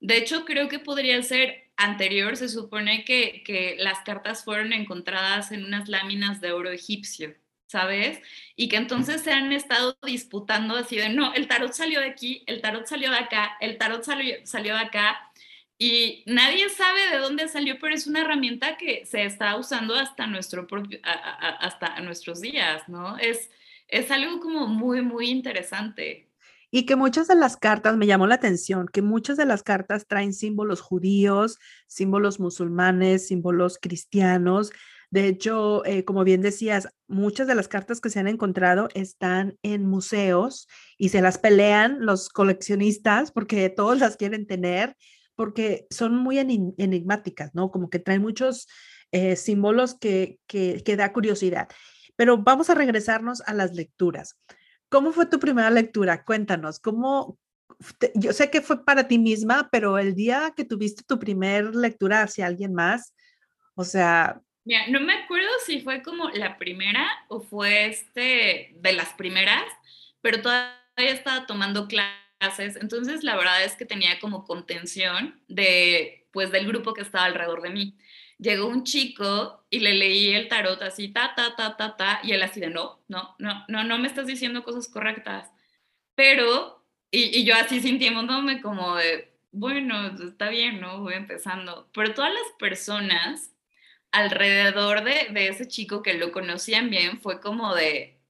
de 0.00 0.16
hecho, 0.16 0.46
creo 0.46 0.68
que 0.68 0.78
podría 0.78 1.22
ser 1.22 1.72
anterior. 1.76 2.38
Se 2.38 2.48
supone 2.48 3.04
que, 3.04 3.42
que 3.44 3.76
las 3.78 3.98
cartas 4.00 4.44
fueron 4.44 4.72
encontradas 4.72 5.52
en 5.52 5.62
unas 5.62 5.90
láminas 5.90 6.40
de 6.40 6.52
oro 6.52 6.70
egipcio. 6.70 7.34
¿Sabes? 7.74 8.20
Y 8.54 8.68
que 8.68 8.76
entonces 8.76 9.22
se 9.22 9.32
han 9.32 9.52
estado 9.52 9.98
disputando 10.06 10.76
así 10.76 10.94
de, 10.94 11.08
no, 11.08 11.34
el 11.34 11.48
tarot 11.48 11.72
salió 11.72 11.98
de 11.98 12.06
aquí, 12.06 12.44
el 12.46 12.60
tarot 12.60 12.86
salió 12.86 13.10
de 13.10 13.16
acá, 13.16 13.56
el 13.60 13.78
tarot 13.78 14.04
salió, 14.04 14.36
salió 14.44 14.74
de 14.74 14.80
acá, 14.80 15.32
y 15.76 16.22
nadie 16.26 16.68
sabe 16.68 17.10
de 17.10 17.18
dónde 17.18 17.48
salió, 17.48 17.76
pero 17.80 17.92
es 17.92 18.06
una 18.06 18.20
herramienta 18.20 18.76
que 18.76 19.04
se 19.06 19.24
está 19.24 19.56
usando 19.56 19.96
hasta, 19.96 20.28
nuestro 20.28 20.68
propio, 20.68 21.00
hasta 21.02 22.00
nuestros 22.00 22.40
días, 22.40 22.88
¿no? 22.88 23.18
Es, 23.18 23.50
es 23.88 24.08
algo 24.12 24.38
como 24.38 24.68
muy, 24.68 25.02
muy 25.02 25.30
interesante. 25.30 26.30
Y 26.70 26.86
que 26.86 26.94
muchas 26.94 27.26
de 27.26 27.34
las 27.34 27.56
cartas, 27.56 27.96
me 27.96 28.06
llamó 28.06 28.28
la 28.28 28.36
atención, 28.36 28.86
que 28.86 29.02
muchas 29.02 29.36
de 29.36 29.46
las 29.46 29.64
cartas 29.64 30.06
traen 30.06 30.32
símbolos 30.32 30.80
judíos, 30.80 31.58
símbolos 31.88 32.38
musulmanes, 32.38 33.26
símbolos 33.26 33.78
cristianos, 33.82 34.70
de 35.10 35.28
hecho, 35.28 35.84
eh, 35.84 36.04
como 36.04 36.24
bien 36.24 36.40
decías, 36.40 36.88
muchas 37.06 37.46
de 37.46 37.54
las 37.54 37.68
cartas 37.68 38.00
que 38.00 38.10
se 38.10 38.20
han 38.20 38.28
encontrado 38.28 38.88
están 38.94 39.58
en 39.62 39.86
museos 39.86 40.68
y 40.98 41.10
se 41.10 41.20
las 41.20 41.38
pelean 41.38 42.04
los 42.04 42.28
coleccionistas 42.28 43.30
porque 43.30 43.68
todos 43.70 43.98
las 43.98 44.16
quieren 44.16 44.46
tener, 44.46 44.96
porque 45.34 45.86
son 45.90 46.16
muy 46.16 46.38
enigmáticas, 46.38 47.54
¿no? 47.54 47.70
Como 47.70 47.90
que 47.90 47.98
traen 47.98 48.22
muchos 48.22 48.66
eh, 49.12 49.36
símbolos 49.36 49.96
que, 49.98 50.38
que, 50.46 50.82
que 50.84 50.96
da 50.96 51.12
curiosidad. 51.12 51.68
Pero 52.16 52.38
vamos 52.38 52.70
a 52.70 52.74
regresarnos 52.74 53.40
a 53.42 53.54
las 53.54 53.74
lecturas. 53.74 54.38
¿Cómo 54.88 55.12
fue 55.12 55.26
tu 55.26 55.38
primera 55.40 55.70
lectura? 55.70 56.24
Cuéntanos, 56.24 56.78
¿cómo, 56.78 57.38
yo 58.14 58.32
sé 58.32 58.50
que 58.50 58.60
fue 58.60 58.84
para 58.84 59.08
ti 59.08 59.18
misma, 59.18 59.68
pero 59.70 59.98
el 59.98 60.14
día 60.14 60.52
que 60.56 60.64
tuviste 60.64 61.02
tu 61.04 61.18
primera 61.18 61.70
lectura 61.70 62.22
hacia 62.22 62.46
alguien 62.46 62.74
más, 62.74 63.14
o 63.74 63.84
sea, 63.84 64.40
Mira, 64.64 64.86
no 64.88 65.00
me 65.00 65.12
acuerdo 65.14 65.48
si 65.66 65.80
fue 65.82 66.02
como 66.02 66.30
la 66.30 66.56
primera 66.58 67.06
o 67.28 67.40
fue 67.40 67.86
este 67.86 68.74
de 68.76 68.92
las 68.94 69.12
primeras, 69.12 69.64
pero 70.22 70.40
todavía 70.40 70.74
estaba 70.96 71.46
tomando 71.46 71.86
clases, 71.86 72.76
entonces 72.80 73.24
la 73.24 73.36
verdad 73.36 73.62
es 73.64 73.76
que 73.76 73.84
tenía 73.84 74.18
como 74.20 74.44
contención 74.44 75.40
de 75.48 76.26
pues 76.32 76.50
del 76.50 76.66
grupo 76.66 76.94
que 76.94 77.02
estaba 77.02 77.26
alrededor 77.26 77.62
de 77.62 77.70
mí. 77.70 77.98
Llegó 78.38 78.66
un 78.66 78.84
chico 78.84 79.64
y 79.70 79.80
le 79.80 79.94
leí 79.94 80.30
el 80.34 80.48
tarot 80.48 80.80
así 80.82 81.08
ta 81.08 81.34
ta 81.36 81.54
ta 81.56 81.76
ta 81.76 81.96
ta 81.96 82.20
y 82.24 82.32
él 82.32 82.42
así 82.42 82.60
de 82.60 82.70
no, 82.70 83.02
no, 83.08 83.36
no, 83.38 83.64
no, 83.68 83.84
no 83.84 83.98
me 83.98 84.08
estás 84.08 84.26
diciendo 84.26 84.64
cosas 84.64 84.88
correctas. 84.88 85.50
Pero 86.14 86.84
y, 87.10 87.38
y 87.40 87.44
yo 87.44 87.54
así 87.56 87.80
sintiéndome 87.80 88.60
como 88.62 88.96
de 88.96 89.32
bueno, 89.52 90.08
está 90.28 90.48
bien, 90.48 90.80
¿no? 90.80 91.00
Voy 91.00 91.14
empezando. 91.14 91.88
Pero 91.94 92.12
todas 92.14 92.32
las 92.34 92.42
personas 92.58 93.53
alrededor 94.14 95.02
de, 95.04 95.28
de, 95.32 95.48
ese 95.48 95.66
chico 95.66 96.02
que 96.02 96.14
lo 96.14 96.30
conocían 96.32 96.88
bien 96.88 97.20
fue 97.20 97.40
como 97.40 97.74
de, 97.74 98.20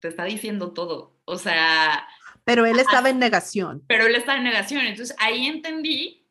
te 0.00 0.08
está 0.08 0.24
diciendo 0.24 0.72
todo, 0.72 1.18
o 1.24 1.38
sea... 1.38 2.06
Pero 2.44 2.66
él 2.66 2.78
estaba 2.78 3.08
en 3.08 3.18
negación. 3.18 3.82
Pero 3.88 4.04
él 4.04 4.14
estaba 4.14 4.36
en 4.36 4.44
negación, 4.44 4.84
entonces 4.84 5.16
ahí 5.18 5.46
entendí 5.46 6.28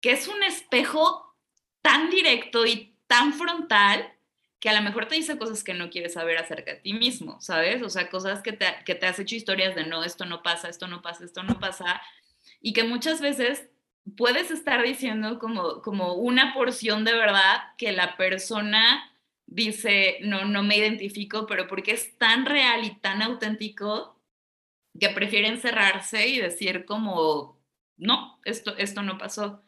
que 0.00 0.10
es 0.10 0.26
un 0.26 0.42
espejo 0.42 1.36
tan 1.80 2.10
directo 2.10 2.66
y 2.66 2.98
tan 3.06 3.32
frontal 3.32 4.12
que 4.58 4.68
a 4.68 4.74
lo 4.74 4.82
mejor 4.82 5.06
te 5.06 5.14
dice 5.14 5.38
cosas 5.38 5.62
que 5.62 5.74
no 5.74 5.90
quieres 5.90 6.14
saber 6.14 6.38
acerca 6.38 6.72
de 6.72 6.80
ti 6.80 6.94
mismo, 6.94 7.40
¿sabes? 7.40 7.82
O 7.82 7.90
sea, 7.90 8.10
cosas 8.10 8.42
que 8.42 8.52
te, 8.52 8.66
que 8.84 8.96
te 8.96 9.06
has 9.06 9.18
hecho 9.18 9.36
historias 9.36 9.74
de 9.74 9.86
no, 9.86 10.02
esto 10.02 10.24
no 10.24 10.42
pasa, 10.42 10.68
esto 10.68 10.88
no 10.88 11.02
pasa, 11.02 11.24
esto 11.24 11.42
no 11.44 11.60
pasa. 11.60 12.02
y 12.60 12.72
que 12.72 12.82
muchas 12.82 13.20
veces 13.20 13.68
puedes 14.16 14.50
estar 14.50 14.82
diciendo 14.82 15.38
como, 15.38 15.82
como 15.82 16.14
una 16.14 16.54
porción 16.54 17.04
de 17.04 17.12
verdad 17.12 17.60
que 17.78 17.92
la 17.92 18.16
persona 18.16 19.12
dice, 19.46 20.18
no, 20.22 20.44
no 20.44 20.62
me 20.62 20.76
identifico, 20.76 21.46
pero 21.46 21.68
porque 21.68 21.92
es 21.92 22.16
tan 22.18 22.46
real 22.46 22.84
y 22.84 22.98
tan 23.00 23.22
auténtico 23.22 24.18
que 24.98 25.08
prefieren 25.10 25.60
cerrarse 25.60 26.28
y 26.28 26.38
decir 26.38 26.84
como, 26.84 27.60
no, 27.96 28.40
esto, 28.44 28.76
esto 28.76 29.02
no 29.02 29.18
pasó. 29.18 29.62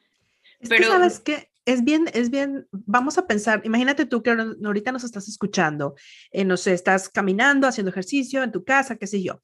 pero, 0.68 0.88
¿sabes 0.88 1.20
qué? 1.20 1.50
Es 1.66 1.82
bien, 1.82 2.10
es 2.12 2.28
bien, 2.28 2.66
vamos 2.72 3.16
a 3.16 3.26
pensar, 3.26 3.62
imagínate 3.64 4.04
tú 4.04 4.22
que 4.22 4.30
ahorita 4.30 4.92
nos 4.92 5.02
estás 5.02 5.28
escuchando, 5.28 5.94
eh, 6.30 6.44
no 6.44 6.58
sé, 6.58 6.74
estás 6.74 7.08
caminando, 7.08 7.66
haciendo 7.66 7.90
ejercicio 7.90 8.42
en 8.42 8.52
tu 8.52 8.64
casa, 8.64 8.96
qué 8.96 9.06
sé 9.06 9.22
yo, 9.22 9.40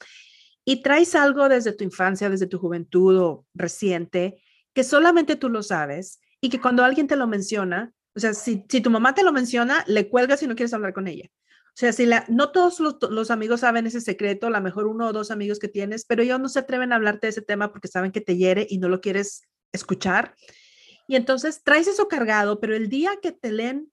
y 0.67 0.83
traes 0.83 1.15
algo 1.15 1.49
desde 1.49 1.73
tu 1.73 1.83
infancia, 1.83 2.29
desde 2.29 2.47
tu 2.47 2.59
juventud 2.59 3.19
o 3.19 3.47
reciente, 3.55 4.43
que 4.75 4.85
solamente 4.85 5.37
tú 5.37 5.49
lo 5.49 5.62
sabes 5.62 6.21
y 6.41 6.49
que 6.49 6.61
cuando 6.61 6.85
alguien 6.85 7.07
te 7.07 7.17
lo 7.17 7.27
menciona, 7.27 7.93
o 8.15 8.21
sea, 8.21 8.35
si, 8.35 8.65
si 8.69 8.81
tu 8.81 8.91
mamá 8.91 9.15
te 9.15 9.23
lo 9.23 9.33
menciona, 9.33 9.85
le 9.87 10.09
cuelgas 10.09 10.41
si 10.41 10.47
no 10.47 10.57
quieres 10.57 10.75
hablar 10.75 10.93
con 10.93 11.09
ella. 11.09 11.29
O 11.71 11.81
sea, 11.81 11.93
si 11.93 12.05
la, 12.05 12.25
no 12.29 12.50
todos 12.50 12.81
los, 12.81 12.97
los, 13.11 13.31
amigos 13.31 13.61
saben 13.61 13.87
ese 13.87 14.00
secreto, 14.00 14.49
a 14.49 14.50
lo 14.50 14.61
mejor 14.61 14.87
uno 14.87 15.07
o 15.07 15.12
dos 15.12 15.31
amigos 15.31 15.59
que 15.59 15.69
tienes, 15.69 16.05
pero 16.05 16.23
ellos 16.23 16.41
no 16.41 16.49
se 16.49 16.59
atreven 16.59 16.93
a 16.93 16.97
hablarte 16.97 17.27
de 17.27 17.31
ese 17.31 17.43
tema 17.43 17.73
porque 17.73 17.89
saben 17.89 18.12
que 18.12 18.21
te 18.21 18.37
hiere 18.37 18.67
y 18.69 18.79
no 18.79 18.89
lo 18.89 19.00
quieres 19.00 19.43
escuchar. 19.73 20.35
Y 21.07 21.17
entonces 21.17 21.62
traes 21.62 21.87
eso 21.87 22.09
cargado, 22.09 22.61
pero 22.61 22.77
el 22.77 22.89
día 22.89 23.12
que 23.23 23.33
te 23.33 23.50
leen 23.50 23.91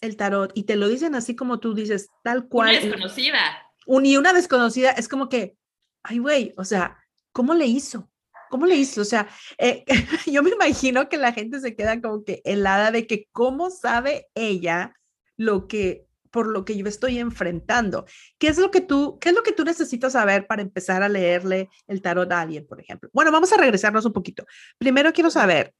el 0.00 0.16
tarot 0.16 0.52
y 0.54 0.64
te 0.64 0.76
lo 0.76 0.88
dicen 0.88 1.14
así 1.14 1.34
como 1.34 1.58
tú 1.58 1.74
dices, 1.74 2.08
tal 2.22 2.48
cual. 2.48 2.70
Una 2.70 2.80
desconocida. 2.80 3.38
Un, 3.86 4.06
y 4.06 4.16
una 4.16 4.32
desconocida, 4.32 4.90
es 4.90 5.08
como 5.08 5.28
que, 5.28 5.56
ay, 6.02 6.18
güey, 6.18 6.54
o 6.56 6.64
sea, 6.64 6.98
¿cómo 7.32 7.54
le 7.54 7.66
hizo? 7.66 8.11
¿Cómo 8.52 8.66
le 8.66 8.76
hizo? 8.76 9.00
O 9.00 9.06
sea, 9.06 9.30
eh, 9.56 9.82
yo 10.30 10.42
me 10.42 10.50
imagino 10.50 11.08
que 11.08 11.16
la 11.16 11.32
gente 11.32 11.58
se 11.58 11.74
queda 11.74 12.02
como 12.02 12.22
que 12.22 12.42
helada 12.44 12.90
de 12.90 13.06
que 13.06 13.26
cómo 13.32 13.70
sabe 13.70 14.28
ella 14.34 14.92
lo 15.38 15.66
que 15.66 16.06
por 16.30 16.48
lo 16.48 16.66
que 16.66 16.76
yo 16.76 16.86
estoy 16.86 17.18
enfrentando. 17.18 18.04
¿Qué 18.36 18.48
es 18.48 18.58
lo 18.58 18.70
que 18.70 18.82
tú, 18.82 19.18
qué 19.20 19.30
es 19.30 19.34
lo 19.34 19.42
que 19.42 19.52
tú 19.52 19.64
necesitas 19.64 20.12
saber 20.12 20.46
para 20.46 20.60
empezar 20.60 21.02
a 21.02 21.08
leerle 21.08 21.70
el 21.86 22.02
tarot 22.02 22.30
a 22.30 22.42
alguien, 22.42 22.66
por 22.66 22.78
ejemplo? 22.78 23.08
Bueno, 23.14 23.32
vamos 23.32 23.50
a 23.54 23.56
regresarnos 23.56 24.04
un 24.04 24.12
poquito. 24.12 24.44
Primero 24.76 25.14
quiero 25.14 25.30
saber, 25.30 25.74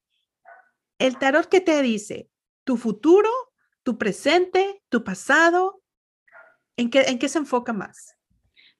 el 0.98 1.18
tarot 1.18 1.46
qué 1.50 1.60
te 1.60 1.82
dice, 1.82 2.30
tu 2.64 2.78
futuro, 2.78 3.28
tu 3.82 3.98
presente, 3.98 4.82
tu 4.88 5.04
pasado, 5.04 5.82
¿en 6.78 6.88
qué, 6.88 7.02
en 7.02 7.18
qué 7.18 7.28
se 7.28 7.36
enfoca 7.36 7.74
más? 7.74 8.16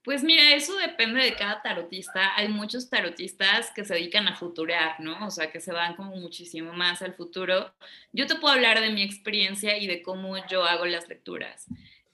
Pues 0.05 0.25
mira, 0.25 0.55
eso 0.55 0.77
depende 0.77 1.23
de 1.23 1.35
cada 1.35 1.63
tarotista. 1.63 2.37
Hay 2.37 2.49
muchos 2.49 2.91
tarotistas 2.91 3.71
que 3.71 3.85
se 3.85 3.95
dedican 3.95 4.27
a 4.27 4.35
futurear, 4.35 4.99
¿no? 4.99 5.27
O 5.27 5.31
sea, 5.31 5.53
que 5.53 5.61
se 5.61 5.73
van 5.73 5.95
como 5.95 6.17
muchísimo 6.17 6.73
más 6.73 7.03
al 7.03 7.15
futuro. 7.15 7.73
Yo 8.13 8.27
te 8.27 8.35
puedo 8.35 8.55
hablar 8.55 8.81
de 8.81 8.91
mi 8.91 9.03
experiencia 9.03 9.79
y 9.79 9.87
de 9.87 10.03
cómo 10.03 10.45
yo 10.49 10.65
hago 10.65 10.87
las 10.87 11.09
lecturas. 11.09 11.67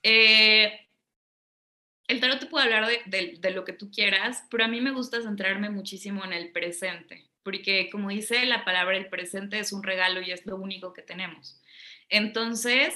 Eh, 0.03 0.87
el 2.09 2.21
tarot 2.21 2.41
te 2.41 2.47
puede 2.47 2.67
hablar 2.67 2.89
de, 3.07 3.39
de, 3.39 3.51
lo 3.51 3.65
que 3.65 3.73
tú 3.73 3.91
quieras, 3.91 4.45
pero 4.51 4.65
a 4.65 4.69
mí 4.69 4.81
me 4.81 4.93
gusta 4.93 5.23
centrarme 5.23 5.71
muchísimo 5.71 6.25
en 6.25 6.33
el 6.33 6.53
presente, 6.53 7.27
porque 7.43 7.91
como 7.91 8.09
dice 8.09 8.45
la 8.47 8.65
palabra, 8.65 8.97
el 8.97 9.09
presente 9.09 9.59
es 9.59 9.73
un 9.73 9.83
regalo 9.83 10.23
y 10.23 10.31
es 10.31 10.47
lo 10.47 10.57
único 10.57 10.93
que 10.93 11.03
tenemos. 11.03 11.61
Entonces, 12.09 12.95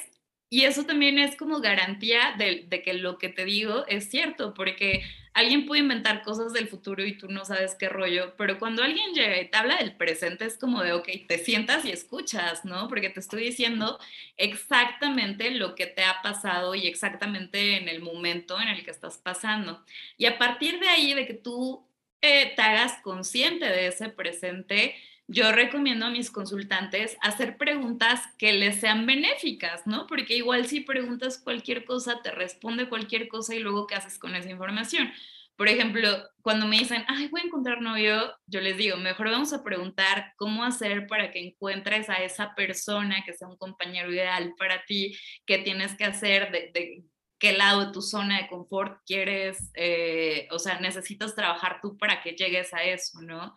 y 0.53 0.67
eso 0.67 0.85
también 0.85 1.19
es 1.19 1.35
como 1.35 1.61
garantía 1.61 2.35
de, 2.37 2.69
que 2.85 2.93
lo 2.93 3.17
que 3.17 3.31
te 3.31 3.47
digo 3.47 3.87
es 3.89 4.11
cierto, 4.11 4.53
porque 4.53 5.03
alguien 5.33 5.65
puede 5.65 5.81
inventar 5.81 6.23
cosas 6.23 6.53
del 6.53 6.69
futuro 6.69 7.03
y 7.03 7.17
tú 7.17 7.27
no 7.29 7.47
sabes 7.47 7.75
qué 7.75 7.89
rollo, 7.89 8.35
pero 8.37 8.59
cuando 8.59 8.83
alguien 8.83 9.15
llega 9.15 9.41
y 9.41 9.49
te 9.49 9.57
habla 9.57 9.79
del 9.79 9.97
presente 9.97 10.45
es 10.45 10.59
como 10.59 10.83
de, 10.83 10.93
ok, 10.93 11.09
te 11.27 11.39
sientas 11.39 11.87
y 11.87 11.91
escuchas, 11.91 12.67
¿no? 12.67 12.87
Porque 12.89 13.09
te 13.09 13.21
estoy 13.21 13.45
diciendo 13.45 13.99
exactamente 14.37 15.53
lo 15.53 15.75
que 15.75 15.87
te 15.87 16.05
ha 16.05 16.21
pasado 16.21 16.75
y 16.75 16.87
exactamente 16.87 17.79
en 17.79 17.89
el 17.89 18.03
momento 18.03 18.61
en 18.61 18.69
el 18.69 18.85
que 18.85 18.91
estás 18.91 19.17
pasando. 19.17 19.83
Y 20.19 20.27
a 20.27 20.37
partir 20.37 20.79
de 20.81 20.89
ahí, 20.89 21.15
de 21.15 21.27
que 21.27 21.33
tú 21.33 21.89
eh, 22.21 22.53
te 22.55 22.61
hagas 22.61 23.01
consciente 23.01 23.65
de 23.65 23.87
ese 23.87 24.11
presente, 24.11 24.97
yo 25.33 25.51
recomiendo 25.51 26.07
a 26.07 26.11
mis 26.11 26.31
consultantes 26.31 27.17
hacer 27.23 27.57
preguntas 27.57 28.21
que 28.39 28.53
les 28.53 28.81
sean 28.81 29.07
benéficas, 29.07 29.87
¿no? 29.87 30.07
Porque 30.07 30.37
igual 30.37 30.67
si 30.67 30.81
preguntas 30.81 31.41
cualquier 31.43 31.85
cosa, 31.85 32.21
te 32.23 32.31
responde 32.31 32.89
cualquier 32.89 33.29
cosa 33.29 33.55
y 33.55 33.61
luego 33.61 33.87
qué 33.87 33.95
haces 33.95 34.19
con 34.19 34.35
esa 34.35 34.51
información. 34.51 35.11
Por 35.57 35.69
ejemplo, 35.69 36.09
cuando 36.41 36.67
me 36.67 36.79
dicen, 36.79 37.05
ay, 37.09 37.29
voy 37.29 37.43
a 37.43 37.45
encontrar 37.45 37.81
novio, 37.83 38.35
yo 38.47 38.61
les 38.61 38.77
digo, 38.77 38.97
mejor 38.97 39.31
vamos 39.31 39.53
a 39.53 39.63
preguntar 39.63 40.33
cómo 40.37 40.65
hacer 40.65 41.07
para 41.07 41.31
que 41.31 41.41
encuentres 41.41 42.09
a 42.09 42.15
esa 42.15 42.55
persona 42.55 43.23
que 43.25 43.35
sea 43.35 43.49
un 43.49 43.57
compañero 43.57 44.13
ideal 44.13 44.55
para 44.59 44.85
ti, 44.85 45.17
qué 45.47 45.59
tienes 45.59 45.95
que 45.95 46.05
hacer, 46.05 46.51
de, 46.51 47.05
qué 47.39 47.53
lado 47.53 47.87
de 47.87 47.93
tu 47.93 48.03
zona 48.03 48.41
de 48.41 48.49
confort 48.49 49.01
quieres, 49.05 49.71
eh, 49.75 50.47
o 50.53 50.59
sea, 50.59 50.81
necesitas 50.81 51.35
trabajar 51.35 51.81
tú 51.83 51.99
para 51.99 52.23
que 52.23 52.33
llegues 52.33 52.73
a 52.73 52.85
eso, 52.85 53.21
¿no? 53.21 53.55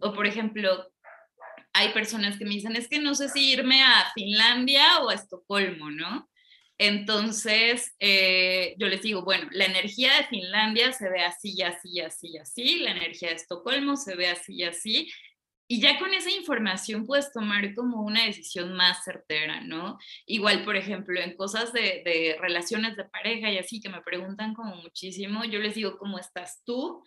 O 0.00 0.12
por 0.12 0.26
ejemplo, 0.26 0.86
hay 1.72 1.92
personas 1.92 2.38
que 2.38 2.44
me 2.44 2.54
dicen, 2.54 2.76
es 2.76 2.88
que 2.88 2.98
no 2.98 3.14
sé 3.14 3.28
si 3.28 3.52
irme 3.52 3.82
a 3.82 4.10
Finlandia 4.14 5.00
o 5.00 5.10
a 5.10 5.14
Estocolmo, 5.14 5.90
¿no? 5.90 6.28
Entonces, 6.78 7.94
eh, 8.00 8.74
yo 8.78 8.88
les 8.88 9.02
digo, 9.02 9.22
bueno, 9.22 9.48
la 9.52 9.66
energía 9.66 10.16
de 10.16 10.24
Finlandia 10.24 10.92
se 10.92 11.08
ve 11.08 11.22
así, 11.22 11.62
así, 11.62 12.00
así, 12.00 12.36
así, 12.38 12.78
la 12.80 12.90
energía 12.90 13.28
de 13.28 13.36
Estocolmo 13.36 13.96
se 13.96 14.16
ve 14.16 14.28
así, 14.28 14.64
así, 14.64 15.08
y 15.68 15.80
ya 15.80 15.98
con 15.98 16.12
esa 16.12 16.30
información 16.30 17.06
puedes 17.06 17.32
tomar 17.32 17.74
como 17.74 18.02
una 18.02 18.24
decisión 18.24 18.74
más 18.74 19.04
certera, 19.04 19.60
¿no? 19.62 19.96
Igual, 20.26 20.64
por 20.64 20.76
ejemplo, 20.76 21.20
en 21.20 21.36
cosas 21.36 21.72
de, 21.72 22.02
de 22.04 22.36
relaciones 22.40 22.96
de 22.96 23.04
pareja 23.04 23.50
y 23.50 23.58
así 23.58 23.80
que 23.80 23.88
me 23.88 24.02
preguntan 24.02 24.52
como 24.52 24.76
muchísimo, 24.76 25.44
yo 25.44 25.60
les 25.60 25.74
digo, 25.74 25.96
¿cómo 25.96 26.18
estás 26.18 26.62
tú? 26.64 27.02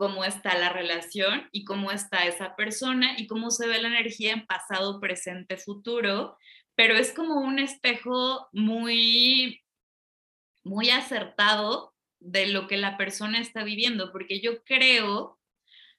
Cómo 0.00 0.24
está 0.24 0.56
la 0.56 0.70
relación 0.70 1.50
y 1.52 1.66
cómo 1.66 1.92
está 1.92 2.24
esa 2.24 2.56
persona 2.56 3.16
y 3.18 3.26
cómo 3.26 3.50
se 3.50 3.66
ve 3.66 3.82
la 3.82 3.88
energía 3.88 4.32
en 4.32 4.46
pasado, 4.46 4.98
presente, 4.98 5.58
futuro, 5.58 6.38
pero 6.74 6.94
es 6.96 7.12
como 7.12 7.38
un 7.42 7.58
espejo 7.58 8.48
muy, 8.50 9.60
muy 10.64 10.88
acertado 10.88 11.94
de 12.18 12.46
lo 12.46 12.66
que 12.66 12.78
la 12.78 12.96
persona 12.96 13.40
está 13.40 13.62
viviendo, 13.62 14.10
porque 14.10 14.40
yo 14.40 14.64
creo, 14.64 15.38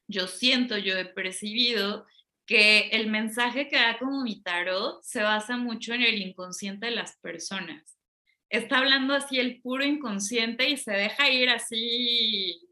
yo 0.07 0.25
siento, 0.25 0.79
yo 0.79 0.97
he 0.97 1.05
percibido 1.05 2.07
que 2.47 2.89
el 2.93 3.05
mensaje 3.05 3.69
que 3.69 3.75
da 3.75 3.99
como 3.99 4.23
mi 4.23 4.41
tarot 4.41 5.03
se 5.03 5.21
basa 5.21 5.57
mucho 5.57 5.93
en 5.93 6.01
el 6.01 6.19
inconsciente 6.19 6.87
de 6.87 6.95
las 6.95 7.19
personas. 7.19 7.99
Está 8.49 8.79
hablando 8.79 9.13
así 9.13 9.39
el 9.39 9.61
puro 9.61 9.85
inconsciente 9.85 10.67
y 10.71 10.77
se 10.77 10.91
deja 10.91 11.29
ir 11.29 11.51
así 11.51 12.67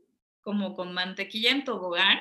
como 0.50 0.76
con 0.76 0.96
mantequilla 0.96 1.52
en 1.52 1.64
tobogán 1.64 2.18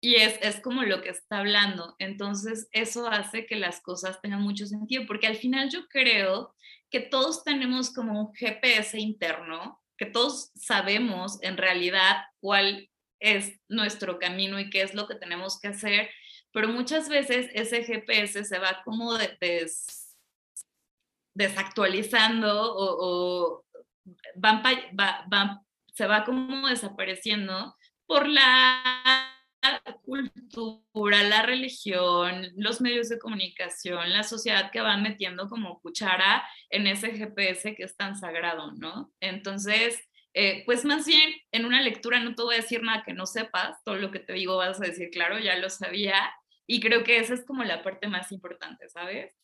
y 0.00 0.16
es, 0.16 0.36
es 0.42 0.58
como 0.58 0.82
lo 0.82 1.00
que 1.00 1.10
está 1.10 1.38
hablando. 1.38 1.94
Entonces, 2.00 2.68
eso 2.72 3.06
hace 3.06 3.46
que 3.46 3.54
las 3.54 3.80
cosas 3.80 4.20
tengan 4.20 4.42
mucho 4.42 4.66
sentido, 4.66 5.04
porque 5.06 5.28
al 5.28 5.36
final 5.36 5.70
yo 5.70 5.86
creo 5.86 6.56
que 6.90 6.98
todos 6.98 7.44
tenemos 7.44 7.94
como 7.94 8.20
un 8.20 8.34
GPS 8.34 8.98
interno, 8.98 9.80
que 9.96 10.06
todos 10.06 10.50
sabemos 10.56 11.38
en 11.42 11.56
realidad 11.56 12.16
cuál 12.40 12.90
es 13.20 13.60
nuestro 13.68 14.18
camino 14.18 14.58
y 14.58 14.68
qué 14.68 14.82
es 14.82 14.92
lo 14.92 15.06
que 15.06 15.14
tenemos 15.14 15.60
que 15.60 15.68
hacer, 15.68 16.10
pero 16.50 16.66
muchas 16.66 17.08
veces 17.08 17.48
ese 17.54 17.84
GPS 17.84 18.44
se 18.44 18.58
va 18.58 18.82
como 18.84 19.16
desactualizando 21.36 22.74
o, 22.76 23.64
van, 24.34 24.64
van, 24.94 25.60
se 25.94 26.06
va 26.06 26.24
como 26.24 26.68
desapareciendo 26.68 27.76
por 28.06 28.28
la 28.28 28.82
cultura, 30.02 31.22
la 31.22 31.42
religión, 31.42 32.48
los 32.56 32.80
medios 32.80 33.08
de 33.08 33.18
comunicación, 33.18 34.12
la 34.12 34.22
sociedad 34.22 34.70
que 34.70 34.80
van 34.80 35.02
metiendo 35.02 35.48
como 35.48 35.80
cuchara 35.80 36.42
en 36.70 36.86
ese 36.86 37.12
GPS 37.12 37.74
que 37.74 37.84
es 37.84 37.96
tan 37.96 38.16
sagrado, 38.16 38.72
¿no? 38.72 39.12
Entonces, 39.20 39.98
eh, 40.32 40.62
pues 40.64 40.84
más 40.84 41.06
bien 41.06 41.30
en 41.52 41.64
una 41.64 41.82
lectura 41.82 42.20
no 42.20 42.34
te 42.34 42.42
voy 42.42 42.54
a 42.54 42.58
decir 42.58 42.82
nada 42.82 43.02
que 43.04 43.12
no 43.12 43.26
sepas, 43.26 43.82
todo 43.84 43.96
lo 43.96 44.10
que 44.10 44.20
te 44.20 44.32
digo 44.32 44.56
vas 44.56 44.80
a 44.80 44.86
decir, 44.86 45.10
claro, 45.10 45.38
ya 45.38 45.56
lo 45.56 45.68
sabía, 45.68 46.32
y 46.66 46.80
creo 46.80 47.02
que 47.02 47.18
esa 47.18 47.34
es 47.34 47.44
como 47.44 47.64
la 47.64 47.82
parte 47.82 48.08
más 48.08 48.30
importante, 48.30 48.88
¿sabes? 48.88 49.36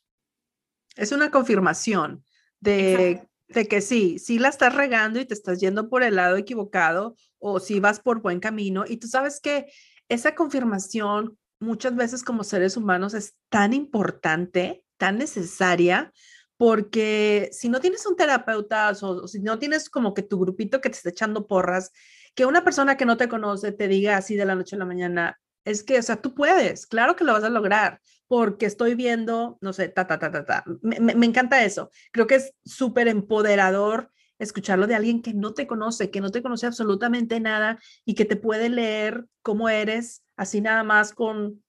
Es 0.95 1.13
una 1.13 1.31
confirmación 1.31 2.25
de 2.61 3.27
de 3.49 3.69
que 3.69 3.81
sí, 3.81 4.19
sí 4.19 4.39
la 4.39 4.49
estás 4.49 4.75
regando 4.75 5.21
y 5.21 5.25
te 5.25 5.35
estás 5.35 5.61
yendo 5.61 5.89
por 5.89 6.03
el 6.03 6.17
lado 6.17 6.37
equivocado 6.37 7.15
o 7.39 7.61
si 7.61 7.81
vas 7.81 8.01
por 8.01 8.21
buen 8.21 8.41
camino 8.41 8.85
y 8.87 8.97
tú 8.97 9.07
sabes 9.07 9.41
que 9.41 9.67
esa 10.09 10.35
confirmación 10.35 11.39
muchas 11.59 11.95
veces 11.97 12.23
como 12.23 12.45
seres 12.45 12.77
humanos 12.77 13.15
es 13.15 13.35
tan 13.49 13.73
importante, 13.73 14.85
tan 14.97 15.19
necesaria, 15.19 16.13
porque 16.57 17.49
si 17.53 17.69
no 17.69 17.81
tienes 17.81 18.07
un 18.07 18.17
terapeuta 18.17 18.93
o, 19.03 19.29
si 19.29 19.41
no 19.41 19.59
tienes 19.59 19.91
como 19.91 20.15
que 20.15 20.23
tu 20.23 20.39
grupito 20.39 20.81
que 20.81 20.91
te 20.91 20.97
está 20.97 21.11
echando 21.11 21.47
porras, 21.47 21.93
que 22.35 22.47
una 22.47 22.65
persona 22.65 22.97
que 22.97 23.07
no 23.07 23.17
te 23.17 23.29
conoce 23.29 23.73
te 23.73 23.89
diga 23.89 24.17
así 24.17 24.37
de 24.37 24.45
la 24.45 24.55
noche 24.55 24.77
a 24.77 24.79
la 24.79 24.87
mañana, 24.87 25.39
es 25.67 25.83
que, 25.83 25.99
o 25.99 26.03
sea, 26.03 26.17
tú 26.17 26.35
puedes, 26.35 26.87
claro 26.87 27.17
que 27.17 27.25
lo 27.25 27.35
vas 27.35 27.45
a 27.45 27.51
lograr, 27.51 28.01
porque 28.29 28.65
estoy 28.65 28.95
viendo, 28.95 29.59
no 29.61 29.73
sé, 29.73 29.89
ta, 29.89 30.07
ta, 30.07 30.19
ta, 30.19 30.31
ta, 30.31 30.45
ta. 30.45 30.65
Me, 30.81 31.01
me 31.01 31.27
encanta 31.27 31.65
eso. 31.65 31.91
Creo 32.13 32.27
que 32.27 32.37
es 32.37 32.55
súper 32.65 33.09
empoderador 33.09 34.11
escucharlo 34.39 34.87
de 34.87 34.95
alguien 34.95 35.23
que 35.23 35.35
no 35.35 35.55
te 35.55 35.67
conoce, 35.67 36.11
que 36.11 36.21
no 36.21 36.31
te 36.31 36.43
conoce 36.43 36.67
absolutamente 36.67 37.41
nada 37.41 37.79
y 38.05 38.15
que 38.15 38.25
te 38.25 38.37
puede 38.37 38.69
leer 38.69 39.25
cómo 39.43 39.69
eres, 39.69 40.25
así 40.37 40.61
nada 40.61 40.85
más 40.85 41.13
con, 41.13 41.63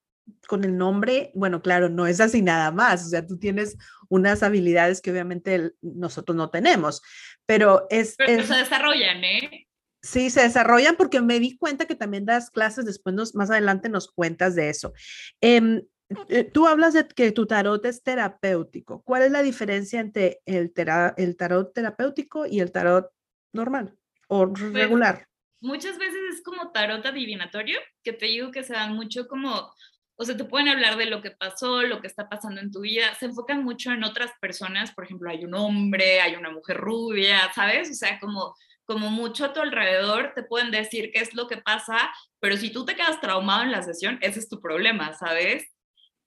con 0.47 0.63
el 0.63 0.77
nombre. 0.77 1.31
Bueno, 1.33 1.61
claro, 1.61 1.89
no 1.89 2.07
es 2.07 2.19
así 2.19 2.41
nada 2.41 2.71
más, 2.71 3.05
o 3.05 3.09
sea, 3.09 3.25
tú 3.25 3.37
tienes 3.37 3.77
unas 4.09 4.43
habilidades 4.43 5.01
que 5.01 5.11
obviamente 5.11 5.71
nosotros 5.81 6.35
no 6.35 6.49
tenemos, 6.49 7.01
pero 7.45 7.87
es... 7.89 8.15
Pero 8.17 8.43
se 8.43 8.55
desarrollan, 8.55 9.23
¿eh? 9.23 9.66
Sí, 10.01 10.29
se 10.29 10.41
desarrollan 10.41 10.95
porque 10.95 11.21
me 11.21 11.39
di 11.39 11.57
cuenta 11.57 11.85
que 11.85 11.95
también 11.95 12.25
das 12.25 12.49
clases, 12.49 12.85
después 12.85 13.15
nos, 13.15 13.35
más 13.35 13.49
adelante 13.49 13.89
nos 13.89 14.11
cuentas 14.11 14.55
de 14.55 14.69
eso. 14.69 14.93
Eh, 15.41 15.83
eh, 16.29 16.43
tú 16.43 16.67
hablas 16.67 16.93
de 16.93 17.07
que 17.07 17.31
tu 17.31 17.45
tarot 17.45 17.83
es 17.85 18.03
terapéutico. 18.03 19.01
¿Cuál 19.03 19.23
es 19.23 19.31
la 19.31 19.41
diferencia 19.41 19.99
entre 19.99 20.41
el, 20.45 20.71
el 21.17 21.35
tarot 21.35 21.73
terapéutico 21.73 22.45
y 22.45 22.59
el 22.59 22.71
tarot 22.71 23.11
normal 23.53 23.97
o 24.27 24.47
pues, 24.47 24.73
regular? 24.73 25.27
muchas 25.59 25.97
veces 25.97 26.19
es 26.33 26.43
como 26.43 26.71
tarot 26.71 27.05
adivinatorio, 27.05 27.79
que 28.03 28.13
te 28.13 28.27
digo 28.27 28.51
que 28.51 28.63
se 28.63 28.73
dan 28.73 28.95
mucho 28.95 29.27
como, 29.27 29.71
o 30.15 30.25
sea, 30.25 30.37
te 30.37 30.45
pueden 30.45 30.67
hablar 30.67 30.97
de 30.97 31.07
lo 31.07 31.21
que 31.21 31.31
pasó, 31.31 31.81
lo 31.83 32.01
que 32.01 32.07
está 32.07 32.29
pasando 32.29 32.61
en 32.61 32.71
tu 32.71 32.81
vida, 32.81 33.13
se 33.15 33.25
enfocan 33.25 33.63
mucho 33.63 33.91
en 33.91 34.03
otras 34.03 34.31
personas, 34.39 34.93
por 34.93 35.05
ejemplo, 35.05 35.29
hay 35.29 35.43
un 35.45 35.53
hombre, 35.55 36.21
hay 36.21 36.35
una 36.35 36.51
mujer 36.51 36.77
rubia, 36.77 37.51
¿sabes? 37.53 37.89
O 37.89 37.93
sea, 37.93 38.19
como 38.19 38.55
como 38.87 39.11
mucho 39.11 39.45
a 39.45 39.53
tu 39.53 39.59
alrededor 39.59 40.31
te 40.33 40.43
pueden 40.43 40.71
decir 40.71 41.11
qué 41.13 41.19
es 41.19 41.33
lo 41.33 41.47
que 41.47 41.57
pasa, 41.57 42.09
pero 42.39 42.55
si 42.57 42.71
tú 42.71 42.85
te 42.85 42.95
quedas 42.95 43.19
traumado 43.19 43.63
en 43.63 43.71
la 43.71 43.83
sesión, 43.83 44.17
ese 44.21 44.39
es 44.39 44.49
tu 44.49 44.61
problema, 44.61 45.13
¿sabes? 45.13 45.67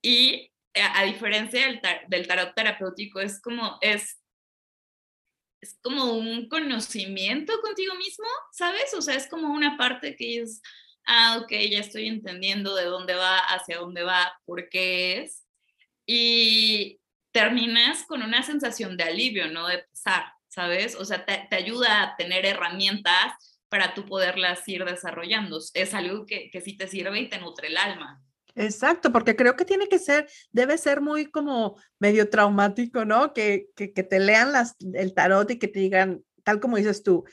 Y 0.03 0.53
eh, 0.75 0.83
a, 0.83 1.05
diferencia 1.05 1.67
del, 1.67 1.81
del, 2.09 2.29
tarot 2.29 2.55
terapéutico, 2.55 3.19
es 3.19 3.41
como, 3.41 3.79
es, 3.81 4.21
es 5.63 5.79
como 5.83 6.13
un 6.13 6.49
conocimiento 6.49 7.59
contigo 7.63 7.95
mismo, 7.95 8.27
¿sabes? 8.53 8.93
O 8.95 9.01
sea, 9.01 9.15
es 9.15 9.27
como 9.27 9.53
una 9.53 9.79
parte 9.79 10.15
que 10.15 10.41
es, 10.41 10.61
ah, 11.07 11.39
ok, 11.43 11.51
ya 11.71 11.81
estoy 11.81 12.09
entendiendo 12.09 12.75
de 12.77 12.85
dónde 12.85 13.15
va, 13.15 13.39
hacia 13.39 13.79
dónde 13.79 14.03
va, 14.03 14.39
por 14.45 14.69
qué 14.69 15.23
es. 15.23 15.47
Y 16.07 17.01
terminas 17.33 18.05
con 18.07 18.23
una 18.23 18.43
sensación 18.43 18.97
de 18.99 19.05
alivio, 19.05 19.49
¿no? 19.49 19.67
De 19.67 19.79
pesar, 19.79 20.33
¿sabes? 20.51 20.97
O 20.97 21.05
sea, 21.05 21.25
te, 21.25 21.57
ayuda 21.57 22.03
a 22.03 22.17
tener 22.17 22.45
herramientas 22.45 23.33
para 23.69 23.95
tú 23.95 24.05
poderlas 24.05 24.67
ir 24.69 24.85
desarrollando. 24.85 25.59
Es 25.75 25.95
algo 25.95 26.27
que, 26.27 26.51
que 26.51 26.61
sí 26.61 26.77
te 26.77 26.89
sirve 26.89 27.21
y 27.21 27.29
te 27.29 27.39
nutre 27.39 27.69
el 27.69 27.79
alma. 27.79 28.23
Exacto, 28.57 29.13
porque 29.13 29.37
creo 29.37 29.57
que 29.57 29.65
tiene 29.65 29.89
que 29.89 30.01
ser, 30.01 30.29
debe 30.51 30.77
ser 30.77 31.01
muy 31.01 31.27
como 31.27 31.81
medio 32.01 32.29
traumático, 32.29 33.05
¿no? 33.05 33.33
Que, 33.33 33.69
que, 33.77 33.93
que, 33.93 34.03
te 34.03 34.19
lean 34.19 34.53
las, 34.53 34.75
el 34.93 35.15
tarot 35.15 35.49
y 35.53 35.59
que 35.59 35.69
te 35.69 35.79
digan, 35.79 36.23
tal 36.43 36.59
como 36.59 36.77
dices 36.77 37.05
tú, 37.05 37.25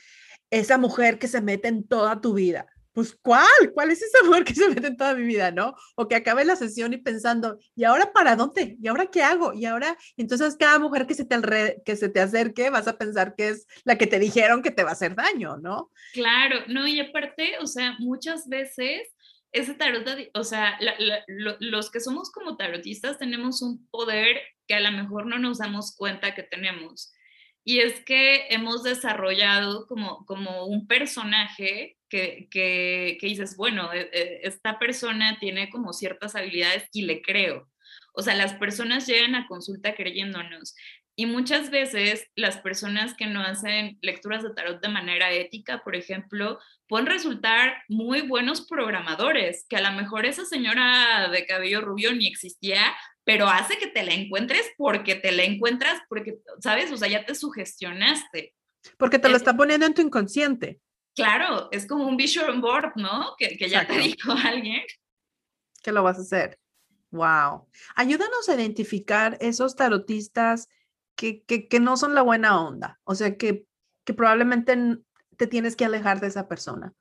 esa 0.50 0.78
mujer 0.78 1.18
que 1.18 1.26
se 1.26 1.40
mete 1.40 1.68
en 1.68 1.86
toda 1.86 2.20
tu 2.20 2.34
vida. 2.34 2.66
Pues, 2.92 3.16
¿cuál? 3.22 3.72
¿Cuál 3.74 3.90
es 3.90 4.02
esa 4.02 4.24
mujer 4.24 4.44
que 4.44 4.54
se 4.54 4.68
mete 4.68 4.88
en 4.88 4.96
toda 4.96 5.14
mi 5.14 5.24
vida, 5.24 5.50
no? 5.50 5.74
O 5.94 6.08
que 6.08 6.16
acabe 6.16 6.44
la 6.44 6.56
sesión 6.56 6.92
y 6.92 6.98
pensando, 6.98 7.58
¿y 7.74 7.84
ahora 7.84 8.12
para 8.12 8.34
dónde? 8.34 8.76
¿Y 8.80 8.88
ahora 8.88 9.06
qué 9.06 9.22
hago? 9.22 9.52
Y 9.52 9.66
ahora, 9.66 9.96
entonces 10.16 10.56
cada 10.58 10.78
mujer 10.78 11.06
que 11.06 11.14
se 11.14 11.24
te, 11.24 11.82
que 11.84 11.96
se 11.96 12.08
te 12.08 12.20
acerque 12.20 12.70
vas 12.70 12.88
a 12.88 12.98
pensar 12.98 13.34
que 13.36 13.50
es 13.50 13.66
la 13.84 13.96
que 13.96 14.06
te 14.06 14.18
dijeron 14.18 14.62
que 14.62 14.70
te 14.70 14.82
va 14.82 14.90
a 14.90 14.94
hacer 14.94 15.14
daño, 15.14 15.56
¿no? 15.58 15.90
Claro, 16.12 16.60
no, 16.68 16.86
y 16.86 17.00
aparte, 17.00 17.58
o 17.60 17.66
sea, 17.66 17.94
muchas 17.98 18.48
veces 18.48 19.08
ese 19.52 19.74
tarot, 19.74 20.06
o 20.34 20.44
sea, 20.44 20.78
los 21.60 21.90
que 21.90 22.00
somos 22.00 22.30
como 22.30 22.56
tarotistas 22.56 23.18
tenemos 23.18 23.62
un 23.62 23.86
poder 23.88 24.36
que 24.66 24.74
a 24.74 24.80
lo 24.80 24.92
mejor 24.92 25.26
no 25.26 25.38
nos 25.38 25.58
damos 25.58 25.94
cuenta 25.96 26.34
que 26.34 26.42
tenemos. 26.42 27.12
Y 27.68 27.80
es 27.80 28.02
que 28.02 28.46
hemos 28.48 28.82
desarrollado 28.82 29.86
como, 29.86 30.24
como 30.24 30.64
un 30.64 30.86
personaje 30.86 31.98
que, 32.08 32.48
que, 32.50 33.18
que 33.20 33.26
dices, 33.26 33.58
bueno, 33.58 33.92
e, 33.92 34.08
e, 34.10 34.40
esta 34.44 34.78
persona 34.78 35.36
tiene 35.38 35.68
como 35.68 35.92
ciertas 35.92 36.34
habilidades 36.34 36.88
y 36.94 37.02
le 37.02 37.20
creo. 37.20 37.68
O 38.14 38.22
sea, 38.22 38.34
las 38.36 38.54
personas 38.54 39.06
llegan 39.06 39.34
a 39.34 39.46
consulta 39.46 39.94
creyéndonos. 39.94 40.74
Y 41.14 41.26
muchas 41.26 41.68
veces 41.68 42.30
las 42.36 42.56
personas 42.56 43.12
que 43.12 43.26
no 43.26 43.42
hacen 43.42 43.98
lecturas 44.00 44.42
de 44.42 44.54
tarot 44.54 44.80
de 44.80 44.88
manera 44.88 45.30
ética, 45.32 45.82
por 45.84 45.94
ejemplo, 45.94 46.58
pueden 46.86 47.06
resultar 47.06 47.82
muy 47.88 48.22
buenos 48.22 48.66
programadores, 48.66 49.66
que 49.68 49.76
a 49.76 49.82
lo 49.82 49.92
mejor 49.92 50.24
esa 50.24 50.46
señora 50.46 51.28
de 51.28 51.44
cabello 51.44 51.82
rubio 51.82 52.14
ni 52.14 52.28
existía, 52.28 52.96
pero 53.28 53.46
hace 53.46 53.76
que 53.76 53.88
te 53.88 54.02
la 54.04 54.14
encuentres 54.14 54.72
porque 54.78 55.14
te 55.14 55.32
la 55.32 55.42
encuentras, 55.42 56.00
porque, 56.08 56.38
¿sabes? 56.60 56.90
O 56.90 56.96
sea, 56.96 57.08
ya 57.08 57.26
te 57.26 57.34
sugestionaste. 57.34 58.54
Porque 58.96 59.18
te 59.18 59.28
lo 59.28 59.36
está 59.36 59.54
poniendo 59.54 59.84
en 59.84 59.92
tu 59.92 60.00
inconsciente. 60.00 60.80
Claro, 61.14 61.68
es 61.70 61.86
como 61.86 62.06
un 62.06 62.16
vision 62.16 62.62
board, 62.62 62.92
¿no? 62.96 63.34
Que, 63.36 63.58
que 63.58 63.68
ya 63.68 63.86
te 63.86 63.98
dijo 63.98 64.32
alguien. 64.32 64.80
Que 65.82 65.92
lo 65.92 66.02
vas 66.02 66.16
a 66.16 66.22
hacer. 66.22 66.58
Wow. 67.10 67.68
Ayúdanos 67.96 68.48
a 68.48 68.54
identificar 68.54 69.36
esos 69.42 69.76
tarotistas 69.76 70.66
que, 71.14 71.68
no 71.82 71.98
son 71.98 72.14
la 72.14 72.22
buena 72.22 72.58
onda, 72.58 72.98
o 73.04 73.14
sea, 73.14 73.36
que, 73.36 73.66
que 74.04 74.14
probablemente 74.14 74.74
te 75.36 75.46
tienes 75.46 75.76
que 75.76 75.84
alejar 75.84 76.20
de 76.20 76.28
esa 76.28 76.48
persona. 76.48 76.94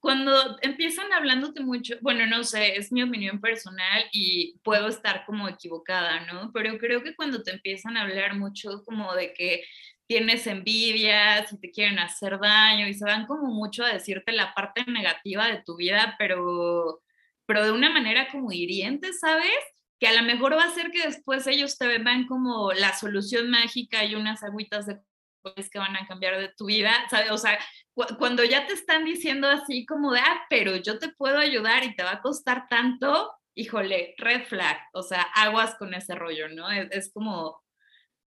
Cuando 0.00 0.56
empiezan 0.62 1.12
hablándote 1.12 1.62
mucho, 1.62 1.96
bueno, 2.00 2.26
no 2.26 2.44
sé, 2.44 2.76
es 2.76 2.92
mi 2.92 3.02
opinión 3.02 3.40
personal 3.40 4.04
y 4.12 4.58
puedo 4.62 4.88
estar 4.88 5.24
como 5.26 5.48
equivocada, 5.48 6.26
¿no? 6.26 6.52
Pero 6.52 6.78
creo 6.78 7.02
que 7.02 7.14
cuando 7.16 7.42
te 7.42 7.52
empiezan 7.52 7.96
a 7.96 8.02
hablar 8.02 8.36
mucho 8.36 8.82
como 8.84 9.14
de 9.14 9.32
que 9.32 9.64
tienes 10.06 10.46
envidias 10.46 11.52
y 11.52 11.58
te 11.58 11.70
quieren 11.70 11.98
hacer 11.98 12.38
daño 12.38 12.86
y 12.86 12.94
se 12.94 13.04
van 13.04 13.26
como 13.26 13.52
mucho 13.52 13.84
a 13.84 13.92
decirte 13.92 14.32
la 14.32 14.54
parte 14.54 14.84
negativa 14.86 15.48
de 15.48 15.62
tu 15.64 15.76
vida, 15.76 16.14
pero, 16.18 17.02
pero 17.46 17.64
de 17.64 17.72
una 17.72 17.90
manera 17.90 18.28
como 18.30 18.52
hiriente, 18.52 19.12
¿sabes? 19.12 19.50
que 19.98 20.06
a 20.06 20.20
lo 20.20 20.26
mejor 20.26 20.56
va 20.56 20.64
a 20.64 20.74
ser 20.74 20.90
que 20.90 21.06
después 21.06 21.46
ellos 21.46 21.78
te 21.78 21.86
vean 21.86 22.26
como 22.26 22.72
la 22.72 22.94
solución 22.94 23.50
mágica 23.50 24.04
y 24.04 24.14
unas 24.14 24.42
agüitas 24.42 24.86
de 24.86 24.98
que 25.54 25.78
van 25.78 25.96
a 25.96 26.06
cambiar 26.06 26.38
de 26.38 26.52
tu 26.56 26.66
vida, 26.66 26.92
¿sabes? 27.10 27.30
O 27.30 27.38
sea, 27.38 27.58
cuando 28.18 28.44
ya 28.44 28.66
te 28.66 28.74
están 28.74 29.04
diciendo 29.04 29.48
así 29.48 29.86
como 29.86 30.12
de, 30.12 30.20
ah, 30.20 30.46
pero 30.50 30.76
yo 30.76 30.98
te 30.98 31.08
puedo 31.08 31.38
ayudar 31.38 31.84
y 31.84 31.94
te 31.94 32.02
va 32.02 32.12
a 32.12 32.22
costar 32.22 32.68
tanto, 32.68 33.32
híjole, 33.54 34.14
red 34.18 34.44
flag, 34.44 34.78
o 34.92 35.02
sea, 35.02 35.22
aguas 35.22 35.74
con 35.76 35.94
ese 35.94 36.14
rollo, 36.14 36.48
¿no? 36.48 36.70
Es, 36.70 37.12
como, 37.12 37.62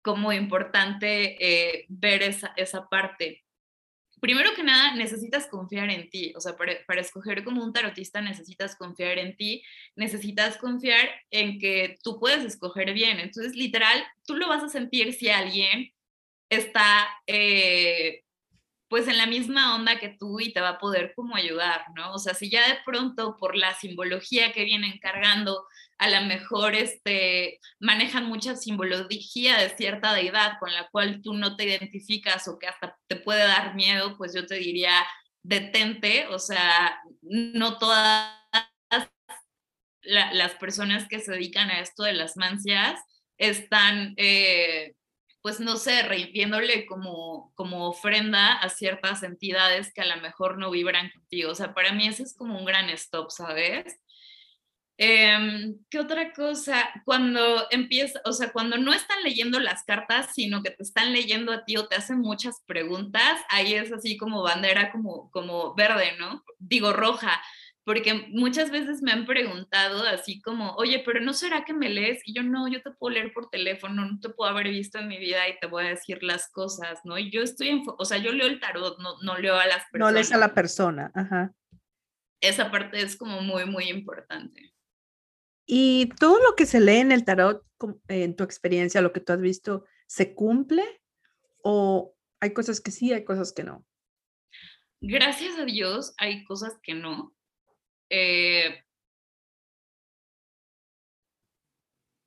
como 0.03 0.33
importante 0.33 1.37
eh, 1.41 1.87
ver 1.89 2.23
esa, 2.23 2.53
esa 2.57 2.89
parte 2.89 3.45
primero 4.21 4.55
que 4.55 4.63
nada, 4.63 4.95
necesitas 4.95 5.47
confiar 5.47 5.91
en 5.91 6.09
ti. 6.11 6.33
O 6.37 6.41
sea, 6.41 6.57
para, 6.57 7.01
escoger 7.01 7.45
como 7.45 7.63
un 7.63 7.73
tarotista 7.73 8.21
necesitas 8.21 8.77
confiar 8.77 9.19
en 9.19 9.37
ti, 9.37 9.63
necesitas 9.97 10.57
confiar 10.57 11.09
en 11.31 11.59
que 11.59 11.97
tú 12.03 12.19
puedes 12.19 12.45
escoger 12.45 12.93
bien. 12.93 13.19
Entonces, 13.21 13.55
literal, 13.55 14.05
tú 14.27 14.35
lo 14.37 14.49
vas 14.49 14.63
a 14.63 14.69
sentir 14.69 15.13
si 15.13 15.29
alguien 15.29 15.93
está 16.49 17.09
eh, 17.27 18.23
pues 18.89 19.07
en 19.07 19.19
la 19.19 19.27
misma 19.27 19.75
onda 19.75 19.99
que 19.99 20.17
tú 20.19 20.41
y 20.41 20.53
te 20.53 20.61
va 20.61 20.71
a 20.71 20.79
poder 20.79 21.13
como 21.15 21.37
ayudar, 21.37 21.85
¿no? 21.95 22.13
O 22.15 22.19
sea, 22.19 22.35
si 22.35 22.51
ya 22.51 22.67
de 22.67 22.79
pronto 22.87 23.37
por 23.39 23.55
la 23.55 23.75
simbología 23.75 24.53
que 24.53 24.65
vienen 24.65 24.99
cargando, 24.99 25.67
a 25.99 26.09
lo 26.09 26.27
mejor 26.27 26.75
este, 26.75 27.61
manejan 27.81 28.27
mucha 28.27 28.57
simbología 28.57 29.59
de 29.59 29.71
cierta 29.77 30.15
deidad 30.15 30.55
con 30.59 30.73
la 30.73 30.89
cual 30.89 31.21
tú 31.23 31.35
no 31.35 31.57
te 31.57 31.65
identificas 31.65 32.49
o 32.49 32.59
que 32.59 32.67
hasta 32.67 32.97
te 33.07 33.17
puede 33.17 33.47
dar 33.47 33.75
miedo, 33.75 34.17
pues 34.17 34.33
yo 34.35 34.47
te 34.47 34.55
diría, 34.55 35.07
detente, 35.43 36.27
o 36.29 36.39
sea, 36.39 36.99
no 37.21 37.79
todas 37.79 38.33
las 40.03 40.55
personas 40.55 41.07
que 41.09 41.21
se 41.21 41.33
dedican 41.33 41.71
a 41.71 41.81
esto 41.81 42.05
de 42.05 42.15
las 42.15 42.37
mancias 42.39 43.01
están... 43.37 44.15
Eh, 44.17 44.95
pues 45.49 45.61
no 45.61 45.79
sé, 45.79 46.03
viéndole 46.35 46.85
como, 46.85 47.55
como 47.55 47.89
ofrenda 47.89 48.53
a 48.53 48.69
ciertas 48.69 49.23
entidades 49.23 49.95
que 49.95 50.03
a 50.03 50.15
lo 50.15 50.21
mejor 50.21 50.59
no 50.59 50.71
vibran 50.71 51.09
contigo. 51.09 51.53
O 51.53 51.55
sea, 51.55 51.73
para 51.73 51.91
mí 51.95 52.07
ese 52.07 52.25
es 52.25 52.37
como 52.37 52.59
un 52.59 52.67
gran 52.67 52.91
stop, 52.91 53.31
¿sabes? 53.31 53.99
Em, 54.99 55.79
¿Qué 55.89 56.01
otra 56.01 56.35
cosa? 56.35 56.91
Cuando 57.07 57.67
empieza, 57.71 58.21
o 58.27 58.35
sea, 58.35 58.53
cuando 58.53 58.77
no 58.77 58.93
están 58.93 59.23
leyendo 59.23 59.59
las 59.59 59.85
cartas, 59.85 60.35
sino 60.35 60.63
que 60.63 60.71
te 60.71 60.83
están 60.83 61.15
leyendo 61.15 61.51
a 61.51 61.65
ti 61.65 61.79
o 61.79 61.89
te 61.89 61.97
hacen 61.97 62.19
muchas 62.19 62.63
preguntas, 62.67 63.41
ahí 63.49 63.73
es 63.73 63.91
así 63.91 64.19
como 64.19 64.43
bandera 64.43 64.93
como, 64.93 65.31
como 65.31 65.75
verde, 65.75 66.13
¿no? 66.19 66.45
Digo 66.59 66.93
roja, 66.93 67.41
porque 67.89 68.29
muchas 68.33 68.71
veces 68.71 69.01
me 69.01 69.13
han 69.13 69.25
preguntado 69.25 70.03
así 70.03 70.43
como, 70.43 70.75
oye, 70.75 71.03
pero 71.07 71.23
¿no 71.23 71.33
será 71.33 71.65
que 71.65 71.73
me 71.73 71.89
lees? 71.89 72.21
Y 72.27 72.35
yo 72.35 72.43
no, 72.43 72.69
yo 72.69 72.83
te 72.83 72.91
puedo 72.91 73.15
leer 73.15 73.33
por 73.33 73.49
teléfono, 73.49 74.05
no 74.05 74.21
te 74.21 74.29
puedo 74.29 74.51
haber 74.51 74.69
visto 74.69 74.99
en 74.99 75.09
mi 75.09 75.17
vida 75.17 75.49
y 75.49 75.59
te 75.59 75.69
voy 75.69 75.87
a 75.87 75.89
decir 75.89 76.23
las 76.23 76.51
cosas, 76.51 77.01
¿no? 77.05 77.17
Y 77.17 77.31
yo 77.31 77.41
estoy, 77.41 77.69
en, 77.69 77.85
o 77.87 78.05
sea, 78.05 78.19
yo 78.19 78.33
leo 78.33 78.47
el 78.47 78.61
tarot, 78.61 78.99
no, 78.99 79.15
no 79.23 79.39
leo 79.39 79.57
a 79.57 79.67
las 79.67 79.87
personas. 79.91 80.01
No 80.01 80.11
lees 80.11 80.33
a 80.33 80.37
la 80.37 80.53
persona, 80.53 81.11
ajá. 81.15 81.55
esa 82.43 82.71
parte 82.71 83.01
es 83.01 83.17
como 83.17 83.41
muy, 83.41 83.65
muy 83.65 83.85
importante. 83.85 84.75
¿Y 85.65 86.11
todo 86.21 86.43
lo 86.43 86.57
que 86.57 86.67
se 86.67 86.81
lee 86.81 86.99
en 86.99 87.11
el 87.11 87.25
tarot, 87.25 87.65
en 88.09 88.37
tu 88.37 88.45
experiencia, 88.45 89.01
lo 89.01 89.15
que 89.15 89.21
tú 89.21 89.33
has 89.33 89.41
visto, 89.41 89.87
se 90.07 90.35
cumple? 90.35 90.85
¿O 91.63 92.15
hay 92.39 92.53
cosas 92.53 92.83
que 92.83 92.91
sí, 92.91 93.15
hay 93.15 93.25
cosas 93.25 93.55
que 93.55 93.65
no? 93.65 93.87
Gracias 95.01 95.59
a 95.59 95.65
Dios 95.65 96.13
hay 96.19 96.45
cosas 96.45 96.79
que 96.83 96.93
no. 96.93 97.35
Eh, 98.11 98.83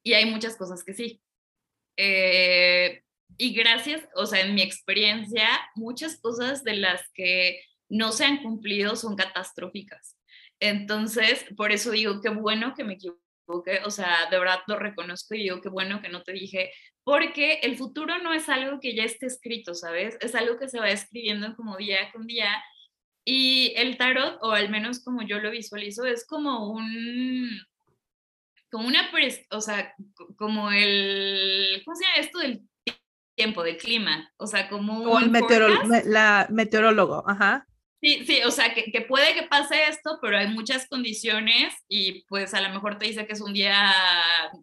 y 0.04 0.14
hay 0.14 0.26
muchas 0.26 0.56
cosas 0.58 0.84
que 0.84 0.94
sí. 0.94 1.22
Eh, 1.98 3.04
y 3.38 3.54
gracias, 3.54 4.08
o 4.16 4.26
sea, 4.26 4.42
en 4.42 4.56
mi 4.56 4.62
experiencia, 4.62 5.48
muchas 5.76 6.20
cosas 6.20 6.64
de 6.64 6.76
las 6.76 7.02
que 7.14 7.62
no 7.90 8.12
se 8.12 8.26
han 8.26 8.42
cumplido 8.42 8.96
son 8.96 9.16
catastróficas. 9.16 10.18
Entonces, 10.60 11.46
por 11.58 11.72
eso 11.72 11.92
digo, 11.92 12.22
qué 12.22 12.30
bueno 12.30 12.74
que 12.76 12.84
me 12.84 12.94
equivoqué, 12.94 13.82
o 13.86 13.92
sea, 13.92 14.30
de 14.30 14.40
verdad 14.40 14.60
lo 14.68 14.78
reconozco 14.78 15.36
y 15.36 15.44
digo, 15.44 15.62
qué 15.62 15.70
bueno 15.70 16.02
que 16.02 16.10
no 16.10 16.24
te 16.24 16.34
dije, 16.34 16.72
porque 17.04 17.60
el 17.64 17.78
futuro 17.78 18.20
no 18.20 18.34
es 18.34 18.48
algo 18.48 18.80
que 18.80 18.96
ya 18.96 19.04
esté 19.04 19.26
escrito, 19.26 19.74
¿sabes? 19.74 20.18
Es 20.22 20.36
algo 20.36 20.58
que 20.58 20.70
se 20.70 20.80
va 20.80 20.90
escribiendo 20.90 21.56
como 21.56 21.78
día 21.78 22.12
con 22.12 22.28
día. 22.28 22.64
Y 23.24 23.74
el 23.76 23.98
tarot, 23.98 24.40
o 24.42 24.52
al 24.52 24.70
menos 24.70 25.04
como 25.04 25.22
yo 25.22 25.40
lo 25.40 25.52
visualizo, 25.52 26.06
es 26.06 26.26
como 26.26 26.72
un, 26.72 27.50
como 28.72 28.88
una, 28.88 29.12
o 29.52 29.62
sea, 29.62 29.94
como 30.38 30.72
el, 30.72 31.82
¿cómo 31.86 31.96
se 31.96 32.06
llama 32.06 32.16
esto 32.18 32.40
del 32.40 32.62
tiempo, 33.36 33.64
del 33.64 33.78
clima? 33.78 34.32
O 34.38 34.48
sea, 34.48 34.70
como... 34.70 35.04
O 35.04 35.20
el 35.20 35.32
la 36.06 36.48
meteorólogo, 36.50 37.24
ajá. 37.28 37.68
Sí, 38.04 38.26
sí, 38.26 38.42
o 38.44 38.50
sea, 38.50 38.74
que, 38.74 38.92
que, 38.92 39.02
puede 39.02 39.36
que 39.36 39.44
pase 39.44 39.88
esto, 39.88 40.18
pero 40.24 40.36
hay 40.36 40.48
muchas 40.48 40.88
condiciones 40.88 41.76
y 41.88 42.24
pues 42.24 42.56
a 42.56 42.62
lo 42.62 42.70
mejor 42.70 42.98
te 42.98 43.06
dice 43.06 43.28
que 43.28 43.34
es 43.34 43.42
un 43.42 43.54
día 43.54 43.94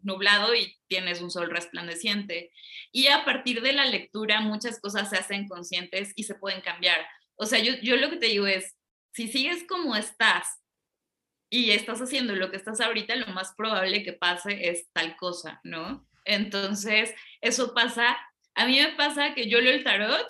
nublado 0.03 0.57
y 0.57 0.77
tienes 0.89 1.21
un 1.23 1.31
sol 1.31 1.49
resplandeciente. 1.49 2.51
Y 2.91 3.07
a 3.07 3.25
partir 3.25 3.63
de 3.63 3.75
la 3.75 3.85
lectura 3.85 4.41
muchas 4.41 4.81
cosas 4.81 5.11
se 5.11 5.19
hacen 5.19 5.47
conscientes 5.47 6.13
y 6.17 6.25
se 6.25 6.35
pueden 6.35 6.63
cambiar. 6.63 7.07
O 7.39 7.47
sea, 7.47 7.61
yo, 7.61 7.75
yo 7.83 7.97
lo 7.97 8.11
que 8.11 8.17
te 8.17 8.27
digo 8.27 8.47
es, 8.47 8.77
si 9.13 9.29
sigues 9.29 9.65
como 9.69 9.97
estás 9.97 10.61
y 11.51 11.71
estás 11.71 12.01
haciendo 12.01 12.35
lo 12.35 12.51
que 12.51 12.57
estás 12.57 12.81
ahorita, 12.81 13.17
lo 13.17 13.29
más 13.29 13.55
probable 13.57 14.03
que 14.03 14.13
pase 14.13 14.69
es 14.69 14.91
tal 14.93 15.17
cosa, 15.17 15.61
¿no? 15.65 16.07
Entonces, 16.25 17.15
eso 17.41 17.73
pasa, 17.75 18.19
a 18.55 18.67
mí 18.67 18.79
me 18.79 18.93
pasa 18.93 19.35
que 19.35 19.49
yo 19.49 19.61
leo 19.61 19.73
el 19.73 19.85
tarot, 19.85 20.27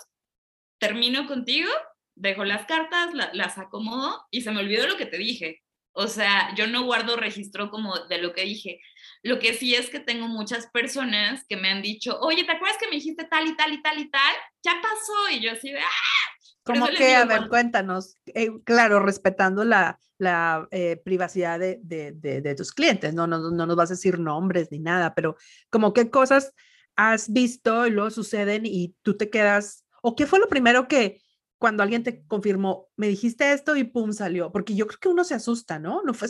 termino 0.79 1.27
contigo, 1.27 1.69
dejo 2.15 2.45
las 2.45 2.65
cartas, 2.65 3.13
las 3.33 3.57
acomodo 3.57 4.25
y 4.31 4.41
se 4.41 4.51
me 4.51 4.61
olvidó 4.61 4.87
lo 4.87 4.97
que 4.97 5.05
te 5.05 5.17
dije. 5.17 5.61
O 5.91 6.07
sea, 6.07 6.53
yo 6.55 6.67
no 6.67 6.83
guardo 6.83 7.17
registro 7.17 7.69
como 7.71 7.97
de 8.07 8.19
lo 8.19 8.33
que 8.33 8.43
dije. 8.43 8.79
Lo 9.23 9.39
que 9.39 9.53
sí 9.53 9.75
es 9.75 9.89
que 9.89 9.99
tengo 9.99 10.27
muchas 10.27 10.67
personas 10.67 11.43
que 11.49 11.57
me 11.57 11.69
han 11.69 11.81
dicho, 11.81 12.17
oye, 12.21 12.43
¿te 12.43 12.51
acuerdas 12.51 12.77
que 12.77 12.87
me 12.87 12.95
dijiste 12.95 13.25
tal 13.25 13.47
y 13.47 13.57
tal 13.57 13.73
y 13.73 13.81
tal 13.81 13.99
y 13.99 14.09
tal? 14.09 14.35
Ya 14.63 14.79
pasó. 14.81 15.29
Y 15.31 15.41
yo 15.41 15.51
así 15.51 15.71
de, 15.71 15.79
¡ah! 15.79 16.38
Como 16.73 16.87
que, 16.87 17.15
a 17.15 17.25
ver, 17.25 17.49
cuéntanos, 17.49 18.15
eh, 18.27 18.51
claro, 18.63 18.99
respetando 18.99 19.63
la, 19.63 19.99
la 20.19 20.67
eh, 20.69 21.01
privacidad 21.03 21.59
de, 21.59 21.79
de, 21.81 22.11
de, 22.11 22.55
tus 22.55 22.71
clientes, 22.71 23.13
¿no? 23.13 23.25
No, 23.25 23.49
no 23.49 23.65
nos 23.65 23.75
vas 23.75 23.89
a 23.89 23.93
decir 23.95 24.19
nombres 24.19 24.69
ni 24.69 24.79
nada, 24.79 25.15
pero 25.15 25.35
como 25.69 25.93
qué 25.93 26.11
cosas 26.11 26.53
has 26.95 27.31
visto 27.31 27.87
y 27.87 27.91
luego 27.91 28.11
suceden 28.11 28.65
y 28.65 28.95
tú 29.01 29.17
te 29.17 29.29
quedas, 29.29 29.85
o 30.03 30.15
qué 30.15 30.27
fue 30.27 30.39
lo 30.39 30.49
primero 30.49 30.87
que 30.87 31.21
cuando 31.57 31.81
alguien 31.81 32.03
te 32.03 32.23
confirmó, 32.27 32.89
me 32.97 33.07
dijiste 33.07 33.51
esto 33.51 33.75
y 33.75 33.85
pum, 33.85 34.11
salió, 34.11 34.51
porque 34.51 34.75
yo 34.75 34.85
creo 34.85 34.99
que 34.99 35.09
uno 35.09 35.23
se 35.23 35.35
asusta, 35.35 35.79
¿no? 35.79 36.03
No, 36.03 36.13
fue, 36.13 36.29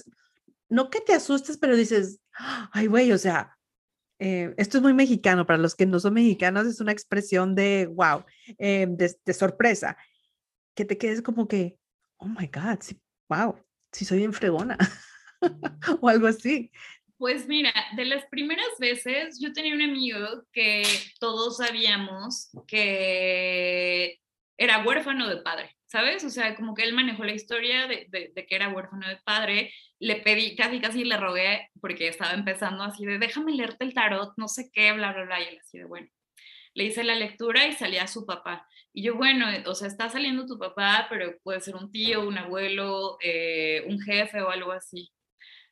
no 0.70 0.90
que 0.90 1.02
te 1.02 1.14
asustes, 1.14 1.58
pero 1.58 1.76
dices, 1.76 2.22
ay, 2.72 2.88
güey, 2.88 3.12
o 3.12 3.18
sea, 3.18 3.58
eh, 4.20 4.54
esto 4.58 4.78
es 4.78 4.84
muy 4.84 4.94
mexicano, 4.94 5.46
para 5.46 5.58
los 5.58 5.76
que 5.76 5.86
no 5.86 6.00
son 6.00 6.14
mexicanos 6.14 6.68
es 6.68 6.80
una 6.80 6.92
expresión 6.92 7.56
de, 7.56 7.90
wow, 7.92 8.24
de, 8.58 9.16
de 9.26 9.34
sorpresa 9.34 9.98
que 10.80 10.86
te 10.86 10.98
quedes 10.98 11.22
como 11.22 11.46
que, 11.46 11.78
oh 12.20 12.28
my 12.28 12.48
God, 12.48 12.80
sí, 12.80 12.98
wow, 13.28 13.54
sí 13.92 14.06
soy 14.06 14.20
bien 14.20 14.32
fregona 14.32 14.78
o 16.00 16.08
algo 16.08 16.28
así. 16.28 16.72
Pues 17.18 17.50
mira, 17.50 17.74
de 17.98 18.06
las 18.06 18.26
primeras 18.28 18.70
veces 18.80 19.38
yo 19.42 19.52
tenía 19.52 19.74
un 19.74 19.82
amigo 19.82 20.46
que 20.54 20.84
todos 21.20 21.58
sabíamos 21.58 22.50
que 22.66 24.22
era 24.58 24.86
huérfano 24.86 25.28
de 25.28 25.42
padre, 25.42 25.76
¿sabes? 25.86 26.24
O 26.24 26.30
sea, 26.30 26.56
como 26.56 26.74
que 26.74 26.84
él 26.84 26.94
manejó 26.94 27.26
la 27.26 27.34
historia 27.34 27.86
de, 27.86 28.08
de, 28.08 28.32
de, 28.34 28.46
que 28.46 28.56
era 28.56 28.70
huérfano 28.70 29.06
de 29.06 29.18
padre. 29.18 29.74
Le 30.00 30.16
pedí, 30.22 30.56
casi 30.56 30.80
casi 30.80 31.04
le 31.04 31.18
rogué, 31.18 31.68
porque 31.82 32.08
estaba 32.08 32.32
empezando 32.32 32.86
así 32.86 33.06
de, 33.06 33.20
déjame 33.20 33.52
leerte 33.52 33.84
el 33.84 33.94
tarot, 33.94 34.32
no 34.38 34.48
sé 34.48 34.70
qué, 34.72 34.94
bla, 34.94 35.12
bla, 35.12 35.26
bla, 35.26 35.42
y 35.42 35.48
él 35.48 35.60
así 35.60 35.78
de, 35.78 35.84
bueno. 35.84 36.08
Le 36.74 36.86
hice 36.86 37.04
la 37.04 37.16
lectura 37.16 37.68
y 37.68 37.74
salía 37.74 38.08
su 38.08 38.26
papá. 38.26 38.66
Y 38.94 39.04
yo, 39.04 39.16
bueno, 39.16 39.46
o 39.68 39.76
sea, 39.76 39.88
está 39.88 40.10
saliendo 40.10 40.46
tu 40.46 40.58
papá, 40.58 41.08
pero 41.10 41.38
puede 41.44 41.62
ser 41.62 41.76
un 41.76 41.92
tío, 41.92 42.28
un 42.28 42.38
abuelo, 42.38 43.18
eh, 43.22 43.84
un 43.88 44.00
jefe 44.00 44.42
o 44.42 44.50
algo 44.50 44.72
así. 44.72 45.12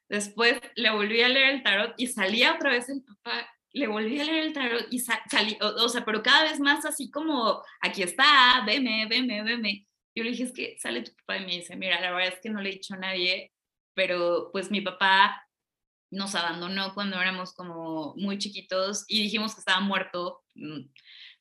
Después 0.10 0.60
le 0.76 0.90
volví 0.92 1.22
a 1.22 1.30
leer 1.30 1.56
el 1.56 1.64
tarot 1.64 1.94
y 1.98 2.08
salía 2.08 2.54
otra 2.56 2.72
vez 2.72 2.90
el 2.90 3.04
papá, 3.04 3.50
le 3.74 3.88
volví 3.88 4.20
a 4.20 4.24
leer 4.24 4.46
el 4.46 4.54
tarot 4.54 4.88
y 4.92 5.00
salí, 5.00 5.58
o, 5.62 5.90
sea, 5.90 6.06
pero 6.06 6.24
cada 6.24 6.44
vez 6.44 6.60
más 6.60 6.86
así 6.86 7.12
como, 7.12 7.62
aquí 7.82 8.04
está, 8.04 8.64
veme, 8.66 9.08
veme, 9.10 9.44
veme. 9.44 9.88
Yo 10.16 10.24
le 10.24 10.32
dije, 10.32 10.44
es 10.44 10.54
que 10.54 10.78
sale 10.80 11.04
tu 11.04 11.12
papá 11.16 11.38
y 11.38 11.46
me 11.46 11.56
dice, 11.58 11.76
mira, 11.76 12.00
la 12.00 12.12
verdad 12.12 12.34
es 12.34 12.40
que 12.42 12.50
no 12.50 12.62
le 12.62 12.70
he 12.70 12.74
dicho 12.74 12.94
a 12.96 12.98
nadie, 12.98 13.52
pero 13.94 14.50
pues 14.52 14.72
mi 14.72 14.82
papá 14.82 15.44
nos 16.10 16.36
abandonó 16.36 16.94
cuando 16.94 17.20
éramos 17.22 17.54
como 17.54 18.16
muy 18.16 18.38
chiquitos 18.38 19.04
y 19.08 19.24
dijimos 19.24 19.54
que 19.54 19.60
estaba 19.60 19.82
muerto. 19.82 20.44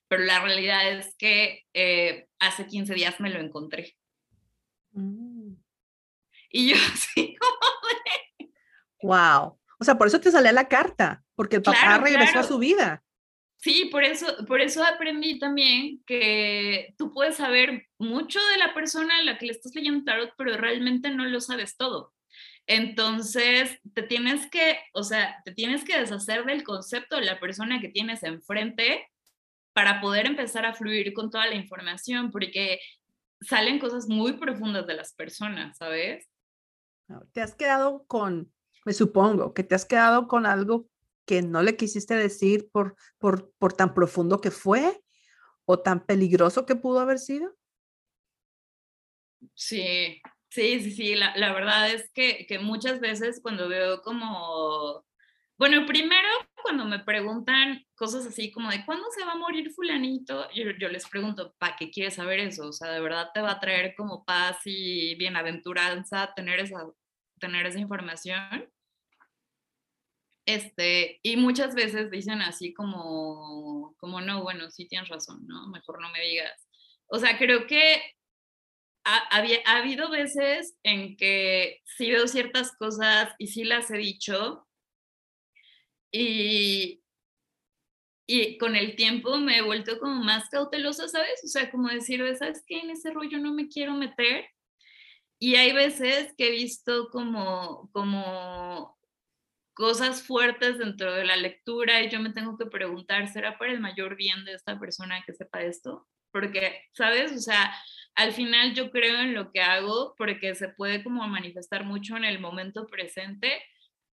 Pero 0.09 0.23
la 0.25 0.41
realidad 0.41 0.91
es 0.91 1.15
que 1.17 1.65
eh, 1.75 2.29
hace 2.39 2.67
15 2.67 2.95
días 2.95 3.21
me 3.21 3.31
lo 3.31 3.41
encontré. 3.41 3.97
Mm. 4.93 5.55
Y 6.51 6.71
yo 6.71 6.77
así 6.93 7.37
como 7.37 7.57
Wow. 9.03 9.59
O 9.79 9.85
sea, 9.85 9.99
por 9.99 10.07
eso 10.07 10.21
te 10.21 10.31
salía 10.31 10.53
la 10.53 10.69
carta, 10.69 11.23
porque 11.35 11.57
el 11.57 11.63
papá 11.63 11.99
regresó 11.99 12.39
a 12.39 12.45
su 12.45 12.59
vida. 12.59 13.03
Sí, 13.59 13.89
por 13.91 14.05
eso, 14.05 14.27
por 14.47 14.61
eso 14.61 14.85
aprendí 14.85 15.39
también 15.39 16.03
que 16.07 16.95
tú 16.97 17.13
puedes 17.13 17.37
saber 17.37 17.87
mucho 17.99 18.39
de 18.53 18.59
la 18.59 18.75
persona 18.75 19.19
a 19.19 19.23
la 19.23 19.39
que 19.39 19.47
le 19.47 19.53
estás 19.53 19.75
leyendo 19.75 20.05
tarot, 20.05 20.33
pero 20.37 20.57
realmente 20.57 21.11
no 21.11 21.25
lo 21.25 21.41
sabes 21.41 21.77
todo. 21.77 22.15
Entonces, 22.67 23.79
te 23.95 24.03
tienes 24.03 24.51
que, 24.51 24.79
o 24.93 25.03
sea, 25.03 25.41
te 25.45 25.53
tienes 25.53 25.85
que 25.85 25.99
deshacer 25.99 26.45
del 26.45 26.65
concepto 26.65 27.17
de 27.17 27.25
la 27.25 27.39
persona 27.39 27.81
que 27.81 27.89
tienes 27.89 28.23
enfrente 28.23 29.09
para 29.77 30.01
poder 30.01 30.25
empezar 30.25 30.65
a 30.65 30.73
fluir 30.73 31.13
con 31.13 31.29
toda 31.29 31.47
la 31.47 31.55
información, 31.55 32.31
porque 32.31 32.81
salen 33.43 33.79
cosas 33.79 34.09
muy 34.09 34.33
profundas 34.33 34.87
de 34.87 34.95
las 34.95 35.13
personas, 35.13 35.77
¿sabes? 35.77 36.27
Te 37.33 37.43
has 37.43 37.55
quedado 37.55 38.07
con, 38.07 38.51
me 38.87 38.95
supongo, 38.95 39.53
que 39.53 39.65
te 39.65 39.75
has 39.75 39.85
quedado 39.85 40.29
con 40.29 40.47
algo 40.47 40.89
que 41.27 41.43
no 41.43 41.63
le 41.63 41.77
quisiste 41.77 42.15
decir 42.15 42.71
por, 42.73 42.97
por, 43.19 43.53
por 43.59 43.75
tan 43.75 43.93
profundo 43.93 44.41
que 44.41 44.51
fue 44.51 45.03
o 45.67 45.79
tan 45.79 46.07
peligroso 46.07 46.65
que 46.65 46.77
pudo 46.77 47.01
haber 47.01 47.19
sido. 47.19 47.55
Sí, 49.53 50.23
sí, 50.49 50.81
sí, 50.81 50.91
sí, 50.91 51.15
la, 51.17 51.37
la 51.37 51.53
verdad 51.53 51.91
es 51.91 52.11
que, 52.15 52.47
que 52.47 52.59
muchas 52.59 52.99
veces 52.99 53.41
cuando 53.43 53.69
veo 53.69 54.01
como 54.01 55.06
bueno, 55.59 55.87
primero 55.87 56.29
cuando 56.63 56.85
me 56.85 56.99
preguntan 56.99 57.85
cosas 57.95 58.27
así 58.27 58.51
como 58.51 58.71
de 58.71 58.85
cuándo 58.85 59.07
se 59.17 59.25
va 59.25 59.33
a 59.33 59.37
morir 59.37 59.71
fulanito, 59.71 60.51
yo, 60.53 60.89
les 60.89 61.09
pregunto, 61.09 61.55
¿para 61.59 61.77
qué 61.77 61.91
quieres 61.91 62.15
saber 62.15 62.41
eso? 62.41 62.69
O 62.69 62.73
sea, 62.73 62.91
¿de 62.91 63.01
verdad 63.01 63.31
te 63.33 63.41
va 63.41 63.53
a 63.53 63.61
traer 63.61 63.95
como 63.95 64.25
paz 64.25 64.59
y 64.65 65.15
bienaventuranza 65.15 66.33
tener 66.35 66.61
esa, 66.61 66.85
tener 67.39 67.67
esa 67.67 67.79
información? 67.79 68.69
Este, 70.45 71.21
y 71.23 71.37
muchas 71.37 71.75
veces 71.75 72.11
dicen 72.11 72.43
así 72.43 72.75
como, 72.75 73.95
como 73.99 74.21
no, 74.21 74.43
bueno, 74.43 74.71
sí 74.71 74.87
tienes 74.89 75.09
razón, 75.09 75.47
¿no? 75.47 75.69
Mejor 75.69 76.01
no 76.01 76.11
me 76.11 76.21
digas. 76.21 76.67
O 77.07 77.19
sea, 77.19 77.39
creo 77.39 77.67
que 77.67 78.03
ha, 79.05 79.19
había, 79.37 79.59
ha 79.67 79.79
habido 79.79 80.11
veces 80.11 80.77
en 80.83 81.17
que 81.17 81.81
sí 81.85 82.11
veo 82.11 82.27
ciertas 82.27 82.77
cosas 82.77 83.33
y 83.39 83.49
sí 83.49 83.65
las 83.65 83.91
he 83.91 83.99
dicho, 83.99 84.66
y, 86.19 87.03
y 88.27 88.59
con 88.59 88.75
el 88.77 88.97
tiempo 88.97 89.37
me 89.39 89.59
he 89.59 89.63
vuelto 89.63 89.99
como 89.99 90.23
más 90.23 90.49
cautelosa, 90.49 91.09
¿sabes? 91.09 91.43
O 91.45 91.49
sea, 91.49 91.71
como 91.71 91.89
decir, 91.89 92.25
¿sabes 92.39 92.65
qué? 92.67 92.81
En 92.81 92.91
ese 92.91 93.13
rollo 93.13 93.39
no 93.39 93.53
me 93.53 93.69
quiero 93.69 93.95
meter. 93.95 94.47
Y 95.39 95.57
hay 95.57 95.73
veces 95.73 96.35
que 96.37 96.49
he 96.49 96.51
visto 96.51 97.11
como, 97.11 97.91
como 97.93 98.97
cosas 99.75 100.23
fuertes 100.23 100.79
dentro 100.79 101.13
de 101.13 101.27
la 101.27 101.37
lectura 101.37 102.03
y 102.03 102.09
yo 102.09 102.19
me 102.21 102.33
tengo 102.33 102.57
que 102.57 102.67
preguntar, 102.67 103.29
¿será 103.29 103.59
para 103.59 103.73
el 103.73 103.81
mayor 103.81 104.17
bien 104.17 104.45
de 104.47 104.55
esta 104.55 104.81
persona 104.81 105.23
que 105.27 105.35
sepa 105.35 105.61
esto? 105.61 106.09
Porque, 106.33 106.81
¿sabes? 106.93 107.33
O 107.33 107.39
sea, 107.39 107.75
al 108.15 108.33
final 108.33 108.75
yo 108.75 108.91
creo 108.91 109.21
en 109.21 109.35
lo 109.35 109.53
que 109.53 109.61
hago 109.61 110.15
porque 110.17 110.55
se 110.55 110.71
puede 110.71 111.05
como 111.05 111.29
manifestar 111.29 111.85
mucho 111.85 112.17
en 112.17 112.25
el 112.25 112.41
momento 112.41 112.87
presente, 112.87 113.63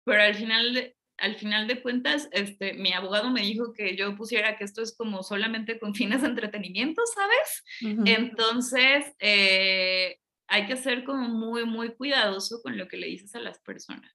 pero 0.04 0.24
al 0.24 0.34
final 0.34 0.96
al 1.22 1.36
final 1.36 1.68
de 1.68 1.82
cuentas, 1.82 2.28
este, 2.32 2.74
mi 2.74 2.94
abogado 2.94 3.30
me 3.30 3.42
dijo 3.42 3.74
que 3.74 3.96
yo 3.96 4.16
pusiera 4.18 4.58
que 4.58 4.64
esto 4.64 4.82
es 4.82 4.96
como 4.96 5.22
solamente 5.22 5.80
con 5.80 5.94
fines 5.94 6.24
de 6.24 6.30
entretenimiento, 6.30 7.02
¿sabes? 7.14 7.64
Entonces, 8.06 9.06
eh, 9.20 10.18
hay 10.48 10.66
que 10.66 10.76
ser 10.76 11.04
como 11.04 11.30
muy, 11.30 11.66
muy 11.66 11.94
cuidadoso 11.94 12.62
con 12.64 12.76
lo 12.78 12.88
que 12.88 12.98
le 12.98 13.08
dices 13.08 13.36
a 13.36 13.40
las 13.40 13.60
personas. 13.60 14.12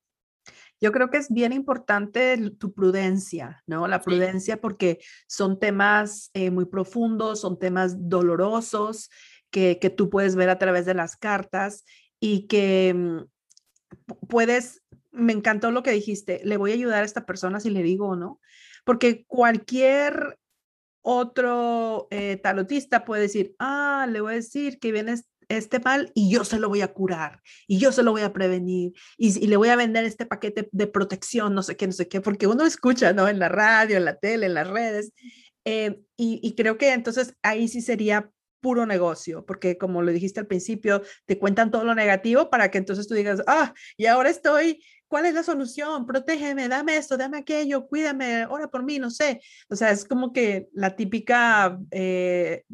Yo 0.81 0.90
creo 0.92 1.09
que 1.09 1.19
es 1.19 1.33
bien 1.33 1.53
importante 1.53 2.37
tu 2.59 2.75
prudencia, 2.75 3.62
¿no? 3.66 3.87
La 3.87 4.03
prudencia 4.03 4.61
porque 4.61 4.99
son 5.29 5.59
temas 5.59 6.31
eh, 6.35 6.51
muy 6.51 6.66
profundos, 6.66 7.40
son 7.40 7.59
temas 7.59 8.09
dolorosos 8.11 9.11
que, 9.51 9.79
que, 9.81 9.90
tú 9.90 10.11
puedes 10.11 10.35
ver 10.35 10.51
a 10.51 10.59
través 10.59 10.85
de 10.85 10.95
las 10.95 11.16
cartas 11.16 11.85
y 12.21 12.47
que 12.47 12.92
mm, 12.95 14.16
puedes, 14.29 14.83
me 15.16 15.33
encantó 15.33 15.70
lo 15.70 15.83
que 15.83 15.90
dijiste, 15.90 16.40
le 16.44 16.57
voy 16.57 16.70
a 16.70 16.74
ayudar 16.74 17.02
a 17.02 17.07
esta 17.07 17.26
persona 17.26 17.61
si 17.61 17.70
le 17.70 17.83
digo 17.83 18.09
o 18.09 18.16
no, 18.16 18.40
porque 18.85 19.24
cualquier 19.26 20.38
otro 21.02 22.09
eh, 22.11 22.37
talotista 22.37 23.05
puede 23.05 23.22
decir, 23.22 23.55
ah, 23.59 24.07
le 24.11 24.20
voy 24.20 24.33
a 24.33 24.37
decir 24.37 24.79
que 24.79 24.92
vienes 24.92 25.24
este 25.48 25.79
mal 25.79 26.11
y 26.14 26.31
yo 26.31 26.44
se 26.44 26.59
lo 26.59 26.68
voy 26.68 26.81
a 26.81 26.92
curar 26.92 27.40
y 27.66 27.79
yo 27.79 27.92
se 27.92 28.02
lo 28.02 28.11
voy 28.11 28.22
a 28.22 28.33
prevenir 28.33 28.92
y, 29.16 29.46
le 29.46 29.57
voy 29.57 29.68
a 29.68 29.76
vender 29.76 30.05
este 30.05 30.26
paquete 30.26 30.68
de 30.72 30.87
protección, 30.87 31.55
no 31.55 31.62
sé 31.62 31.76
qué, 31.76 31.87
no 31.87 31.92
sé 31.92 32.09
qué, 32.09 32.20
porque 32.20 32.46
uno 32.46 32.66
escucha, 32.66 33.12
¿no? 33.12 33.29
En 33.29 33.38
la 33.38 33.48
radio, 33.48 33.96
en 33.96 34.05
la 34.05 34.16
tele, 34.16 34.46
en 34.46 34.55
las 34.55 34.68
redes. 34.68 35.12
Eh, 35.64 36.00
y, 36.16 36.55
creo 36.57 36.79
que 36.79 36.92
entonces 36.92 37.35
ahí 37.42 37.68
sí 37.68 37.81
sería 37.81 38.31
puro 38.61 38.87
negocio, 38.87 39.44
porque 39.46 39.79
como 39.79 40.02
lo 40.02 40.12
dijiste 40.12 40.40
al 40.40 40.46
principio, 40.46 41.02
te 41.26 41.38
cuentan 41.38 41.70
todo 41.70 41.85
lo 41.85 41.94
negativo 41.94 42.50
para 42.50 42.70
que 42.70 42.79
entonces 42.79 43.07
tú 43.07 43.14
digas, 43.14 43.42
ah, 43.46 43.74
y 43.96 44.07
ahora 44.07 44.31
estoy, 44.31 44.83
¿cuál 45.09 45.27
es 45.27 45.35
la 45.35 45.42
solución? 45.42 46.07
Protégeme, 46.07 46.69
dame 46.69 46.97
esto, 46.97 47.16
dame 47.16 47.38
aquello, 47.38 47.87
cuídame, 47.87 48.47
ora 48.47 48.69
por 48.69 48.85
mí, 48.85 48.99
no 48.99 49.11
sé. 49.11 49.40
O 49.69 49.77
sea, 49.77 49.90
es 49.90 50.05
como 50.05 50.33
que 50.33 50.69
la 50.73 50.97
típica 50.97 51.79
eh, 51.90 52.64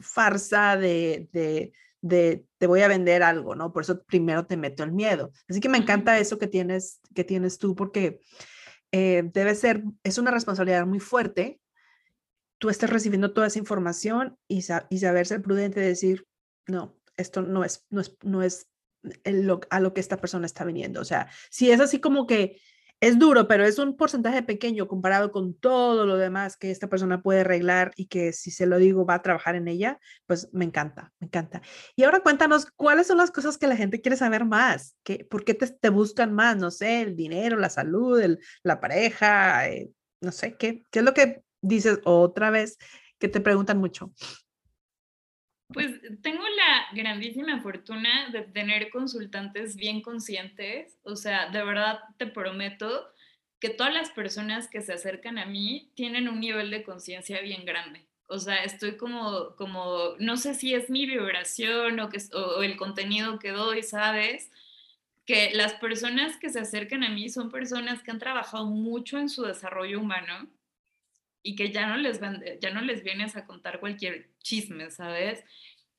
farsa 0.00 0.76
de, 0.76 1.28
de 1.32 1.72
de 2.04 2.44
te 2.58 2.66
voy 2.66 2.82
a 2.82 2.88
vender 2.88 3.22
algo, 3.22 3.54
¿no? 3.54 3.72
Por 3.72 3.82
eso 3.82 4.02
primero 4.02 4.44
te 4.44 4.58
meto 4.58 4.84
el 4.84 4.92
miedo. 4.92 5.32
Así 5.48 5.58
que 5.60 5.70
me 5.70 5.78
encanta 5.78 6.18
eso 6.18 6.38
que 6.38 6.46
tienes, 6.46 7.00
que 7.14 7.24
tienes 7.24 7.56
tú, 7.56 7.74
porque 7.74 8.20
eh, 8.92 9.30
debe 9.32 9.54
ser, 9.54 9.84
es 10.02 10.18
una 10.18 10.30
responsabilidad 10.30 10.86
muy 10.86 11.00
fuerte. 11.00 11.62
Tú 12.58 12.68
estás 12.68 12.90
recibiendo 12.90 13.32
toda 13.32 13.46
esa 13.46 13.58
información 13.58 14.36
y, 14.46 14.62
y 14.90 14.98
saber 14.98 15.26
ser 15.26 15.40
prudente 15.40 15.80
y 15.80 15.84
decir, 15.84 16.26
no, 16.66 16.94
esto 17.16 17.40
no 17.40 17.64
es, 17.64 17.86
no 17.88 18.02
es, 18.02 18.14
no 18.22 18.42
es 18.42 18.68
a 19.70 19.80
lo 19.80 19.94
que 19.94 20.00
esta 20.00 20.18
persona 20.18 20.46
está 20.46 20.64
viniendo. 20.64 21.00
O 21.00 21.04
sea, 21.04 21.28
si 21.50 21.70
es 21.70 21.80
así 21.80 22.00
como 22.00 22.26
que 22.26 22.60
es 23.00 23.18
duro, 23.18 23.46
pero 23.46 23.66
es 23.66 23.78
un 23.78 23.96
porcentaje 23.96 24.42
pequeño 24.42 24.88
comparado 24.88 25.30
con 25.30 25.52
todo 25.54 26.06
lo 26.06 26.16
demás 26.16 26.56
que 26.56 26.70
esta 26.70 26.88
persona 26.88 27.22
puede 27.22 27.40
arreglar 27.40 27.92
y 27.96 28.06
que 28.06 28.32
si 28.32 28.50
se 28.50 28.66
lo 28.66 28.78
digo 28.78 29.04
va 29.04 29.14
a 29.14 29.22
trabajar 29.22 29.56
en 29.56 29.68
ella, 29.68 30.00
pues 30.26 30.48
me 30.52 30.64
encanta, 30.64 31.12
me 31.20 31.26
encanta. 31.26 31.60
Y 31.96 32.04
ahora 32.04 32.20
cuéntanos, 32.20 32.66
¿cuáles 32.76 33.06
son 33.06 33.18
las 33.18 33.30
cosas 33.30 33.58
que 33.58 33.66
la 33.66 33.76
gente 33.76 34.00
quiere 34.00 34.16
saber 34.16 34.46
más? 34.46 34.96
¿Qué, 35.02 35.26
¿Por 35.28 35.44
qué 35.44 35.54
te, 35.54 35.88
buscan 35.90 36.32
más? 36.32 36.56
No 36.56 36.70
sé, 36.70 37.02
el 37.02 37.14
dinero, 37.14 37.58
la 37.58 37.68
salud, 37.68 38.38
la 38.62 38.80
pareja, 38.80 39.68
eh, 39.68 39.90
no 40.22 40.32
sé, 40.32 40.56
¿qué, 40.56 40.82
¿qué 40.90 41.00
es 41.00 41.04
lo 41.04 41.12
que 41.12 41.42
dices 41.60 42.00
otra 42.04 42.50
vez 42.50 42.78
que 43.18 43.28
te 43.28 43.40
preguntan 43.40 43.78
mucho? 43.78 44.14
Pues 45.74 46.00
tengo 46.22 46.44
la 46.44 46.86
grandísima 46.92 47.60
fortuna 47.60 48.30
de 48.30 48.42
tener 48.42 48.90
consultantes 48.90 49.74
bien 49.74 50.00
conscientes, 50.00 50.96
o 51.02 51.16
sea, 51.16 51.50
de 51.50 51.64
verdad 51.64 51.98
te 52.16 52.26
prometo 52.26 53.12
que 53.58 53.70
todas 53.70 53.92
las 53.92 54.10
personas 54.10 54.68
que 54.68 54.82
se 54.82 54.92
acercan 54.92 55.36
a 55.36 55.46
mí 55.46 55.90
tienen 55.96 56.28
un 56.28 56.38
nivel 56.38 56.70
de 56.70 56.84
conciencia 56.84 57.40
bien 57.40 57.64
grande. 57.64 58.06
O 58.26 58.38
sea, 58.38 58.62
estoy 58.62 58.96
como, 58.96 59.56
como, 59.56 60.14
no 60.18 60.36
sé 60.36 60.54
si 60.54 60.74
es 60.74 60.90
mi 60.90 61.06
vibración 61.06 61.98
o, 61.98 62.08
que, 62.08 62.18
o 62.32 62.62
el 62.62 62.76
contenido 62.76 63.38
que 63.38 63.50
doy, 63.50 63.82
¿sabes? 63.82 64.50
Que 65.26 65.50
las 65.54 65.74
personas 65.74 66.36
que 66.36 66.50
se 66.50 66.60
acercan 66.60 67.02
a 67.02 67.10
mí 67.10 67.28
son 67.28 67.50
personas 67.50 68.02
que 68.02 68.12
han 68.12 68.18
trabajado 68.18 68.66
mucho 68.66 69.18
en 69.18 69.28
su 69.28 69.42
desarrollo 69.42 70.00
humano 70.00 70.48
y 71.44 71.54
que 71.54 71.70
ya 71.70 71.86
no 71.86 71.96
les, 71.98 72.20
ya 72.60 72.70
no 72.70 72.80
les 72.80 73.04
vienes 73.04 73.36
a 73.36 73.46
contar 73.46 73.78
cualquier 73.78 74.30
chisme, 74.42 74.90
¿sabes? 74.90 75.44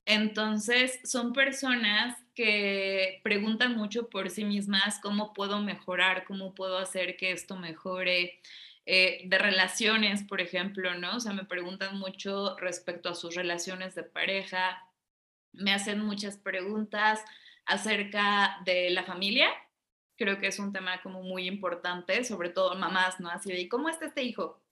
Entonces, 0.05 0.99
son 1.03 1.33
personas 1.33 2.17
que 2.33 3.21
preguntan 3.23 3.77
mucho 3.77 4.09
por 4.09 4.29
sí 4.29 4.43
mismas 4.43 4.99
cómo 5.01 5.33
puedo 5.33 5.61
mejorar, 5.61 6.25
cómo 6.25 6.53
puedo 6.55 6.77
hacer 6.79 7.15
que 7.15 7.31
esto 7.31 7.55
mejore. 7.55 8.39
Eh, 8.87 9.23
de 9.25 9.37
relaciones, 9.39 10.23
por 10.23 10.41
ejemplo, 10.41 10.93
¿no? 10.95 11.17
O 11.17 11.19
sea, 11.19 11.33
me 11.33 11.45
preguntan 11.45 11.97
mucho 11.97 12.55
respecto 12.57 13.09
a 13.09 13.15
sus 13.15 13.33
relaciones 13.35 13.95
de 13.95 14.03
pareja, 14.03 14.79
me 15.53 15.73
hacen 15.73 16.01
muchas 16.01 16.37
preguntas 16.37 17.23
acerca 17.65 18.59
de 18.65 18.91
la 18.91 19.03
familia. 19.03 19.49
Creo 20.17 20.37
que 20.39 20.47
es 20.47 20.59
un 20.59 20.71
tema 20.71 21.01
como 21.01 21.23
muy 21.23 21.47
importante, 21.47 22.23
sobre 22.23 22.49
todo 22.49 22.75
mamás, 22.75 23.19
¿no? 23.19 23.29
Así 23.29 23.51
de, 23.51 23.67
¿cómo 23.69 23.89
está 23.89 24.05
este 24.05 24.23
hijo? 24.23 24.64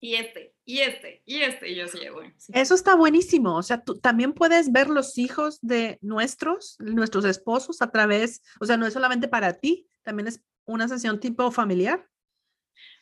Y 0.00 0.14
este, 0.14 0.54
y 0.64 0.80
este, 0.80 1.22
y 1.24 1.42
este, 1.42 1.70
y 1.70 1.74
yo 1.74 1.88
sí, 1.88 1.98
bueno. 2.12 2.32
Eso 2.52 2.74
está 2.74 2.94
buenísimo, 2.94 3.56
o 3.56 3.62
sea, 3.62 3.82
tú 3.82 3.98
también 3.98 4.34
puedes 4.34 4.70
ver 4.70 4.88
los 4.88 5.16
hijos 5.16 5.58
de 5.62 5.98
nuestros, 6.02 6.76
nuestros 6.80 7.24
esposos 7.24 7.80
a 7.80 7.90
través, 7.90 8.42
o 8.60 8.66
sea, 8.66 8.76
no 8.76 8.86
es 8.86 8.92
solamente 8.92 9.28
para 9.28 9.54
ti, 9.54 9.88
también 10.02 10.28
es 10.28 10.42
una 10.66 10.86
sesión 10.86 11.18
tipo 11.18 11.50
familiar. 11.50 12.06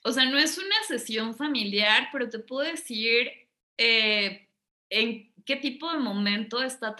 O 0.05 0.13
sea, 0.13 0.25
no 0.27 0.39
es 0.39 0.57
una 0.59 0.77
sesión 0.87 1.35
familiar, 1.35 2.09
pero 2.13 2.29
te 2.29 2.39
puedo 2.39 2.71
decir 2.71 3.29
eh, 3.77 4.49
en 4.89 5.33
qué 5.45 5.57
tipo 5.57 5.91
de 5.91 5.99
momento 5.99 6.63
está, 6.63 6.95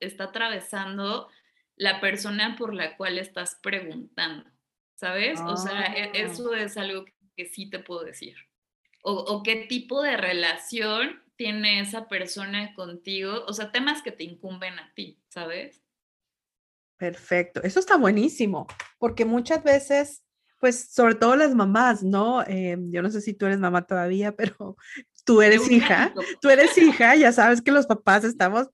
está 0.00 0.24
atravesando 0.24 1.28
la 1.76 2.00
persona 2.00 2.56
por 2.56 2.72
la 2.72 2.96
cual 2.96 3.18
estás 3.18 3.58
preguntando, 3.62 4.48
¿sabes? 4.94 5.38
O 5.40 5.56
sea, 5.56 5.92
e, 5.94 6.04
ah. 6.04 6.10
eso 6.14 6.54
es 6.54 6.76
algo 6.78 7.04
que 7.36 7.46
sí 7.46 7.68
te 7.68 7.80
puedo 7.80 8.04
decir 8.04 8.36
o, 9.06 9.42
qué 9.42 9.66
tipo 9.68 10.02
de 10.02 10.16
relación 10.16 11.22
tiene 11.36 11.80
esa 11.80 12.08
persona 12.08 12.74
contigo, 12.74 13.44
o 13.46 13.52
sea, 13.52 13.70
temas 13.70 14.02
que 14.02 14.12
te 14.12 14.24
incumben 14.24 14.78
a 14.78 14.92
ti, 14.94 15.20
¿sabes? 15.28 15.82
Perfecto, 16.96 17.62
eso 17.62 17.80
está 17.80 17.96
buenísimo, 17.96 18.66
porque 18.98 19.26
muchas 19.26 19.62
veces, 19.62 20.24
pues 20.58 20.88
sobre 20.90 21.16
todo 21.16 21.36
las 21.36 21.54
mamás, 21.54 22.02
¿no? 22.02 22.42
Eh, 22.44 22.78
yo 22.88 23.02
no 23.02 23.10
sé 23.10 23.20
si 23.20 23.34
tú 23.34 23.44
eres 23.44 23.58
mamá 23.58 23.86
todavía, 23.86 24.34
pero 24.36 24.76
tú 25.24 25.42
eres 25.42 25.70
hija, 25.70 26.14
tú 26.40 26.48
eres 26.48 26.78
hija, 26.78 27.14
ya 27.14 27.30
sabes 27.30 27.60
que 27.60 27.72
los 27.72 27.86
papás 27.86 28.24
estamos, 28.24 28.70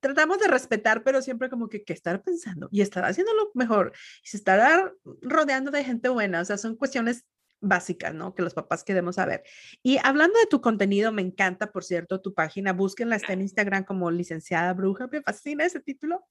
tratamos 0.00 0.38
de 0.40 0.48
respetar, 0.48 1.04
pero 1.04 1.22
siempre 1.22 1.50
como 1.50 1.68
que, 1.68 1.84
que 1.84 1.92
estar 1.92 2.20
pensando 2.20 2.68
y 2.72 2.80
estar 2.80 3.04
haciendo 3.04 3.32
lo 3.34 3.52
mejor 3.54 3.92
y 4.24 4.28
se 4.28 4.38
estará 4.38 4.92
rodeando 5.22 5.70
de 5.70 5.84
gente 5.84 6.08
buena, 6.08 6.40
o 6.40 6.44
sea, 6.44 6.58
son 6.58 6.74
cuestiones 6.74 7.26
básicas, 7.60 8.14
¿no? 8.14 8.34
Que 8.34 8.42
los 8.42 8.54
papás 8.54 8.84
queremos 8.84 9.16
saber. 9.16 9.42
Y 9.82 9.98
hablando 10.02 10.38
de 10.38 10.46
tu 10.46 10.60
contenido, 10.60 11.12
me 11.12 11.22
encanta, 11.22 11.70
por 11.72 11.84
cierto, 11.84 12.20
tu 12.20 12.34
página, 12.34 12.72
búsquenla, 12.72 13.16
está 13.16 13.32
en 13.32 13.42
Instagram 13.42 13.84
como 13.84 14.10
licenciada 14.10 14.72
bruja, 14.72 15.08
me 15.10 15.22
fascina 15.22 15.64
ese 15.64 15.80
título. 15.80 16.24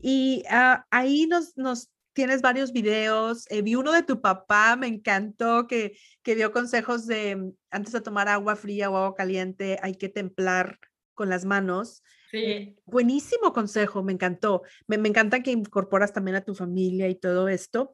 Y 0.00 0.44
ah, 0.50 0.86
ahí 0.90 1.26
nos, 1.26 1.56
nos 1.56 1.90
tienes 2.14 2.40
varios 2.40 2.72
videos. 2.72 3.46
Eh, 3.50 3.62
vi 3.62 3.74
uno 3.74 3.92
de 3.92 4.02
tu 4.02 4.20
papá, 4.20 4.76
me 4.76 4.86
encantó, 4.86 5.66
que, 5.66 5.98
que 6.22 6.34
dio 6.34 6.52
consejos 6.52 7.06
de 7.06 7.36
mm, 7.36 7.52
antes 7.70 7.92
de 7.92 8.00
tomar 8.00 8.28
agua 8.28 8.56
fría 8.56 8.90
o 8.90 8.96
agua 8.96 9.14
caliente, 9.14 9.78
hay 9.82 9.96
que 9.96 10.08
templar 10.08 10.78
con 11.14 11.28
las 11.28 11.44
manos. 11.44 12.02
Sí. 12.34 12.76
buenísimo 12.84 13.52
consejo, 13.52 14.02
me 14.02 14.12
encantó. 14.12 14.62
Me, 14.88 14.98
me, 14.98 15.08
encanta 15.08 15.42
que 15.42 15.52
incorporas 15.52 16.12
también 16.12 16.36
a 16.36 16.44
tu 16.44 16.54
familia 16.54 17.08
y 17.08 17.14
todo 17.14 17.48
esto. 17.48 17.92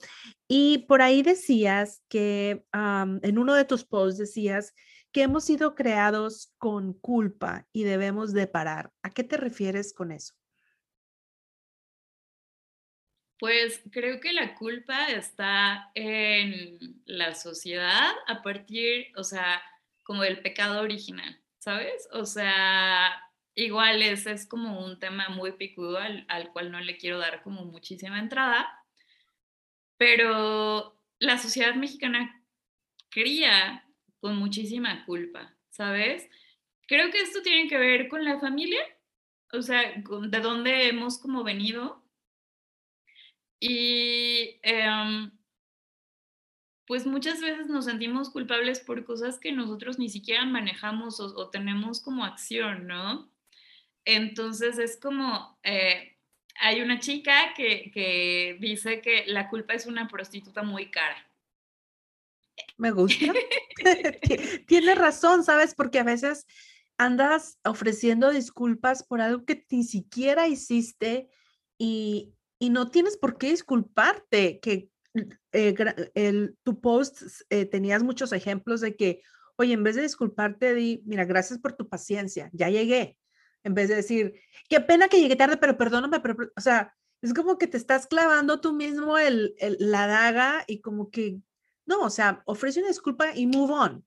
Y 0.49 0.87
por 0.89 1.03
ahí 1.03 1.23
decías 1.23 2.03
que 2.09 2.65
en 2.73 3.39
uno 3.39 3.55
de 3.55 3.65
tus 3.67 3.85
posts 3.85 4.19
decías 4.19 4.75
que 5.13 5.23
hemos 5.23 5.45
sido 5.45 5.75
creados 5.75 6.55
con 6.57 6.95
culpa 6.95 7.67
y 7.73 7.85
debemos 7.85 8.33
de 8.33 8.47
parar. 8.47 8.93
¿A 9.03 9.11
qué 9.11 9.25
te 9.25 9.37
refieres 9.37 9.93
con 9.93 10.11
eso? 10.11 10.35
Pues 13.39 13.83
creo 13.91 14.21
que 14.21 14.33
la 14.33 14.55
culpa 14.55 15.07
está 15.09 15.91
en 15.95 17.03
la 17.07 17.35
sociedad 17.35 18.13
a 18.27 18.43
partir, 18.43 19.07
o 19.17 19.25
sea, 19.25 19.63
como 20.03 20.23
del 20.23 20.43
pecado 20.43 20.83
original, 20.83 21.41
¿sabes? 21.59 22.09
O 22.13 22.27
sea, 22.27 23.13
igual 23.55 24.03
ese 24.03 24.33
es 24.33 24.47
como 24.47 24.85
un 24.85 24.99
tema 24.99 25.29
muy 25.29 25.53
picudo 25.53 25.99
al, 25.99 26.53
cual 26.53 26.71
no 26.71 26.81
le 26.81 26.97
quiero 26.97 27.19
dar 27.19 27.43
como 27.43 27.65
muchísima 27.65 28.19
entrada, 28.19 28.69
pero 29.97 30.99
la 31.19 31.39
sociedad 31.39 31.75
mexicana 31.75 32.43
cría 33.11 33.85
con 34.21 34.37
muchísima 34.37 35.05
culpa, 35.05 35.55
¿sabes? 35.71 36.29
Creo 36.87 37.11
que 37.11 37.21
esto 37.21 37.43
tiene 37.43 37.69
que 37.69 37.79
ver 37.79 38.09
con 38.09 38.25
la 38.25 38.41
familia, 38.41 38.83
o 39.53 39.63
sea, 39.63 39.83
de 39.93 40.41
dónde 40.41 40.89
hemos 40.89 41.19
como 41.19 41.45
venido. 41.45 42.05
Y 43.61 44.59
em, 44.63 45.31
pues 46.91 47.07
muchas 47.07 47.41
veces 47.41 47.69
nos 47.69 47.85
sentimos 47.85 48.31
culpables 48.31 48.81
por 48.81 49.05
cosas 49.05 49.39
que 49.39 49.53
nosotros 49.53 50.01
ni 50.01 50.09
siquiera 50.09 50.45
manejamos 50.45 51.21
o, 51.21 51.49
tenemos 51.49 52.01
como 52.01 52.25
acción, 52.25 52.89
¿no? 52.89 53.31
Entonces 54.05 54.79
es 54.79 54.97
como, 54.97 55.59
eh, 55.63 56.17
hay 56.61 56.81
una 56.81 56.99
chica 57.01 57.55
que, 57.57 57.91
que 57.93 58.57
dice 58.61 59.01
que 59.01 59.25
la 59.27 59.49
culpa 59.49 59.75
es 59.75 59.87
una 59.87 60.09
prostituta 60.09 60.63
muy 60.63 60.91
cara. 60.91 61.31
Me 62.77 62.91
gusta. 62.91 63.33
Tiene 64.67 64.95
razón, 64.95 65.45
¿sabes? 65.45 65.75
Porque 65.75 65.99
a 65.99 66.05
veces 66.05 66.47
andas 67.01 67.59
ofreciendo 67.65 68.31
disculpas 68.31 69.03
por 69.03 69.21
algo 69.23 69.45
que 69.47 69.65
ni 69.71 69.85
siquiera 69.85 70.49
hiciste 70.49 71.31
y, 71.79 72.35
no 72.61 72.91
tienes 72.91 73.17
por 73.17 73.39
qué 73.39 73.49
disculparte, 73.49 74.61
que 74.61 74.91
eh, 75.53 75.75
el, 76.13 76.59
tu 76.63 76.79
post 76.79 77.23
eh, 77.49 77.65
tenías 77.65 78.03
muchos 78.03 78.35
ejemplos 78.35 78.83
de 78.83 78.97
que, 78.97 79.23
oye, 79.57 79.73
en 79.73 79.83
vez 79.83 79.97
de 79.97 80.03
disculparte, 80.03 80.75
di, 80.75 81.03
mira, 81.07 81.25
gracias 81.25 81.59
por 81.59 81.73
tu 81.73 81.89
paciencia, 81.89 82.51
ya 82.53 82.69
llegué. 82.69 83.17
En 83.63 83.75
vez 83.75 83.89
de 83.89 83.97
decir, 83.97 84.41
qué 84.69 84.81
pena 84.81 85.09
que 85.09 85.21
llegué 85.21 85.37
tarde, 85.37 85.57
pero 85.57 85.77
perdóname, 85.77 86.21
pero, 86.21 86.37
o 86.57 86.61
sea, 86.61 86.95
es 87.23 87.35
como 87.35 87.59
que 87.59 87.67
te 87.67 87.77
estás 87.77 88.07
clavando 88.07 88.61
tú 88.61 88.73
mismo 88.73 89.19
el, 89.19 89.55
la 89.79 90.07
daga 90.07 90.65
y 90.67 90.81
como 90.81 91.11
que, 91.11 91.41
no, 91.87 92.01
o 92.01 92.11
sea, 92.11 92.43
ofrece 92.47 92.81
una 92.81 92.89
disculpa 92.89 93.35
y 93.35 93.47
move 93.47 93.73
on. 93.73 94.05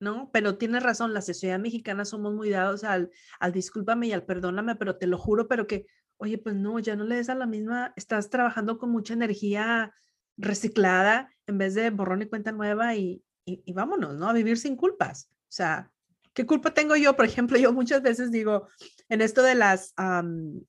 ¿no? 0.00 0.30
Pero 0.32 0.58
tienes 0.58 0.82
razón, 0.82 1.12
la 1.12 1.22
sociedad 1.22 1.58
mexicana 1.58 2.04
somos 2.04 2.32
muy 2.32 2.50
dados 2.50 2.84
al, 2.84 3.10
al 3.40 3.52
discúlpame 3.52 4.06
y 4.06 4.12
al 4.12 4.24
perdóname, 4.24 4.76
pero 4.76 4.96
te 4.96 5.06
lo 5.06 5.18
juro, 5.18 5.48
pero 5.48 5.66
que, 5.66 5.86
oye, 6.18 6.38
pues 6.38 6.54
no, 6.54 6.78
ya 6.78 6.96
no 6.96 7.04
le 7.04 7.16
des 7.16 7.28
a 7.28 7.34
la 7.34 7.46
misma, 7.46 7.92
estás 7.96 8.30
trabajando 8.30 8.78
con 8.78 8.90
mucha 8.90 9.14
energía 9.14 9.92
reciclada 10.36 11.30
en 11.46 11.58
vez 11.58 11.74
de 11.74 11.90
borrón 11.90 12.22
y 12.22 12.26
cuenta 12.26 12.52
nueva 12.52 12.94
y, 12.94 13.24
y, 13.44 13.72
vámonos, 13.72 14.16
¿no? 14.16 14.28
A 14.28 14.32
vivir 14.32 14.58
sin 14.58 14.76
culpas. 14.76 15.30
O 15.32 15.50
sea, 15.50 15.90
¿qué 16.38 16.46
culpa 16.46 16.72
tengo 16.72 16.94
yo? 16.94 17.16
Por 17.16 17.24
ejemplo, 17.24 17.58
yo 17.58 17.72
muchas 17.72 18.00
veces 18.00 18.30
digo, 18.30 18.68
en 19.08 19.22
esto 19.22 19.42
de 19.42 19.56
las, 19.56 19.92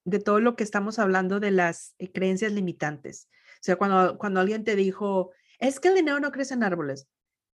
de 0.03 0.20
todo 0.20 0.39
lo 0.39 0.55
que 0.55 0.63
estamos 0.63 0.97
hablando 0.97 1.39
de 1.39 1.51
las 1.51 1.93
eh, 1.99 2.11
creencias 2.11 2.51
limitantes. 2.53 3.30
O 3.53 3.61
sea, 3.61 3.76
cuando, 3.76 4.17
cuando 4.17 4.39
alguien 4.39 4.63
te 4.63 4.76
dijo, 4.76 5.32
es 5.59 5.80
que 5.80 5.89
el 5.89 5.93
dinero 5.93 6.20
no 6.20 6.32
crece 6.32 6.55
en 6.55 6.63
árboles. 6.63 7.07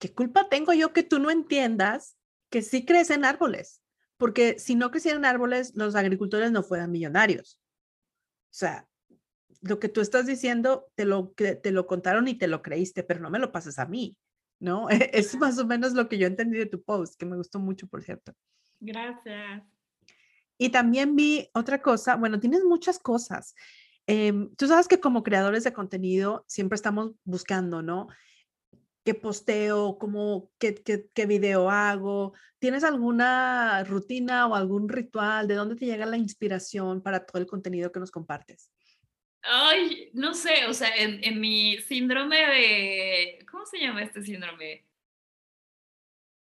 ¿qué 0.00 0.12
culpa 0.12 0.48
tengo 0.48 0.72
yo 0.72 0.92
que 0.92 1.04
tú 1.04 1.20
no 1.20 1.30
entiendas 1.30 2.16
que 2.50 2.62
sí 2.62 2.84
crecen 2.84 3.24
árboles? 3.24 3.80
Porque 4.16 4.58
si 4.58 4.74
no 4.74 4.90
crecieran 4.90 5.24
árboles, 5.24 5.76
los 5.76 5.94
agricultores 5.94 6.50
no 6.50 6.64
fueran 6.64 6.90
millonarios. 6.90 7.60
O 8.46 8.56
sea, 8.58 8.88
lo 9.60 9.78
que 9.78 9.88
tú 9.88 10.00
estás 10.00 10.26
diciendo, 10.26 10.88
te 10.96 11.04
lo, 11.04 11.32
te 11.36 11.70
lo 11.70 11.86
contaron 11.86 12.26
y 12.26 12.34
te 12.34 12.48
lo 12.48 12.60
creíste, 12.60 13.04
pero 13.04 13.20
no 13.20 13.30
me 13.30 13.38
lo 13.38 13.52
pases 13.52 13.78
a 13.78 13.86
mí, 13.86 14.16
¿no? 14.60 14.88
Es 15.12 15.36
más 15.36 15.58
o 15.58 15.66
menos 15.66 15.94
lo 15.94 16.08
que 16.08 16.18
yo 16.18 16.26
entendí 16.26 16.58
de 16.58 16.66
tu 16.66 16.82
post, 16.82 17.18
que 17.18 17.26
me 17.26 17.36
gustó 17.36 17.58
mucho, 17.58 17.88
por 17.88 18.02
cierto. 18.02 18.32
Gracias. 18.78 19.64
Y 20.58 20.68
también 20.68 21.16
vi 21.16 21.48
otra 21.54 21.82
cosa, 21.82 22.16
bueno, 22.16 22.38
tienes 22.38 22.62
muchas 22.64 22.98
cosas. 22.98 23.54
Em, 24.06 24.54
tú 24.56 24.66
sabes 24.66 24.88
que 24.88 25.00
como 25.00 25.22
creadores 25.22 25.64
de 25.64 25.72
contenido 25.72 26.44
siempre 26.46 26.76
estamos 26.76 27.12
buscando, 27.24 27.82
¿no? 27.82 28.08
qué 29.04 29.14
posteo, 29.14 29.98
cómo, 29.98 30.50
qué, 30.58 30.74
qué, 30.74 31.26
video 31.26 31.70
hago. 31.70 32.34
¿Tienes 32.58 32.84
alguna 32.84 33.82
rutina 33.84 34.46
o 34.46 34.54
algún 34.54 34.88
ritual? 34.88 35.48
¿De 35.48 35.54
dónde 35.54 35.76
te 35.76 35.86
llega 35.86 36.06
la 36.06 36.16
inspiración 36.16 37.02
para 37.02 37.24
todo 37.24 37.40
el 37.40 37.46
contenido 37.46 37.90
que 37.92 38.00
nos 38.00 38.10
compartes? 38.10 38.70
Ay, 39.42 40.10
no 40.12 40.34
sé, 40.34 40.66
o 40.66 40.74
sea, 40.74 40.94
en, 40.96 41.22
en 41.24 41.40
mi 41.40 41.78
síndrome 41.78 42.36
de, 42.36 43.46
¿cómo 43.50 43.64
se 43.66 43.78
llama 43.78 44.02
este 44.02 44.22
síndrome? 44.22 44.84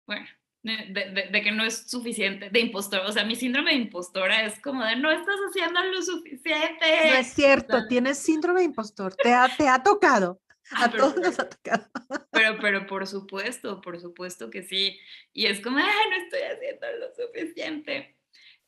Bueno, 0.06 0.28
de, 0.64 1.30
de, 1.32 1.42
que 1.42 1.52
no 1.52 1.64
es 1.64 1.90
suficiente, 1.90 2.50
de 2.50 2.60
impostor, 2.60 3.02
o 3.06 3.12
sea, 3.12 3.24
mi 3.24 3.36
síndrome 3.36 3.72
de 3.72 3.78
impostora 3.78 4.46
es 4.46 4.60
como 4.62 4.84
de 4.84 4.96
no 4.96 5.12
estás 5.12 5.36
haciendo 5.50 5.84
lo 5.84 6.02
suficiente. 6.02 7.10
No 7.10 7.16
es 7.16 7.28
cierto, 7.34 7.88
tienes 7.88 8.18
síndrome 8.18 8.62
de 8.62 8.66
impostor, 8.66 9.16
te 9.16 9.34
ha, 9.34 9.50
te 9.56 9.68
ha 9.68 9.82
tocado. 9.82 10.42
A 10.76 10.90
todos 10.90 11.18
nos 11.18 11.40
ha 11.40 11.50
tocado. 11.50 11.86
Pero, 12.32 12.58
pero 12.60 12.88
por 12.88 13.06
supuesto, 13.06 13.80
por 13.82 14.00
supuesto 14.00 14.50
que 14.50 14.64
sí. 14.64 14.98
Y 15.34 15.46
es 15.46 15.60
como, 15.62 15.78
ay, 15.78 16.10
no 16.10 16.16
estoy 16.16 16.42
haciendo 16.42 16.88
lo 17.00 17.14
suficiente. 17.14 18.16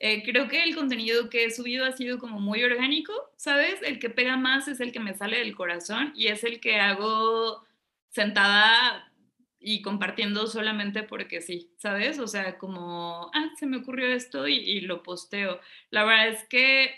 Eh, 0.08 0.22
creo 0.24 0.47
que 0.47 0.62
el 0.62 0.76
contenido 0.76 1.32
que 1.32 1.45
he 1.45 1.49
subido 1.49 1.84
ha 1.84 1.91
sido 1.93 2.20
como 2.20 2.39
muy 2.39 2.64
orgánico, 2.64 3.12
¿sabes? 3.38 3.82
El 3.82 3.97
que 3.97 4.12
pega 4.12 4.38
más 4.38 4.68
es 4.68 4.80
el 4.80 4.91
que 4.91 4.99
me 4.99 5.16
sale 5.16 5.39
del 5.39 5.56
corazón 5.56 6.14
y 6.16 6.28
es 6.28 6.43
el 6.43 6.60
que 6.60 6.76
hago 6.76 7.66
sentada 8.10 9.12
y 9.60 9.82
compartiendo 9.82 10.45
solamente 10.45 11.01
porque 11.01 11.41
sí, 11.41 11.74
¿sabes? 11.80 12.20
O 12.20 12.28
sea, 12.28 12.60
como, 12.60 13.32
ah, 13.34 13.49
se 13.58 13.66
me 13.66 13.78
ocurrió 13.78 14.06
esto 14.06 14.47
y, 14.47 14.80
lo 14.82 15.01
posteo. 15.01 15.60
La 15.89 16.03
verdad 16.03 16.28
es 16.28 16.47
que 16.49 16.93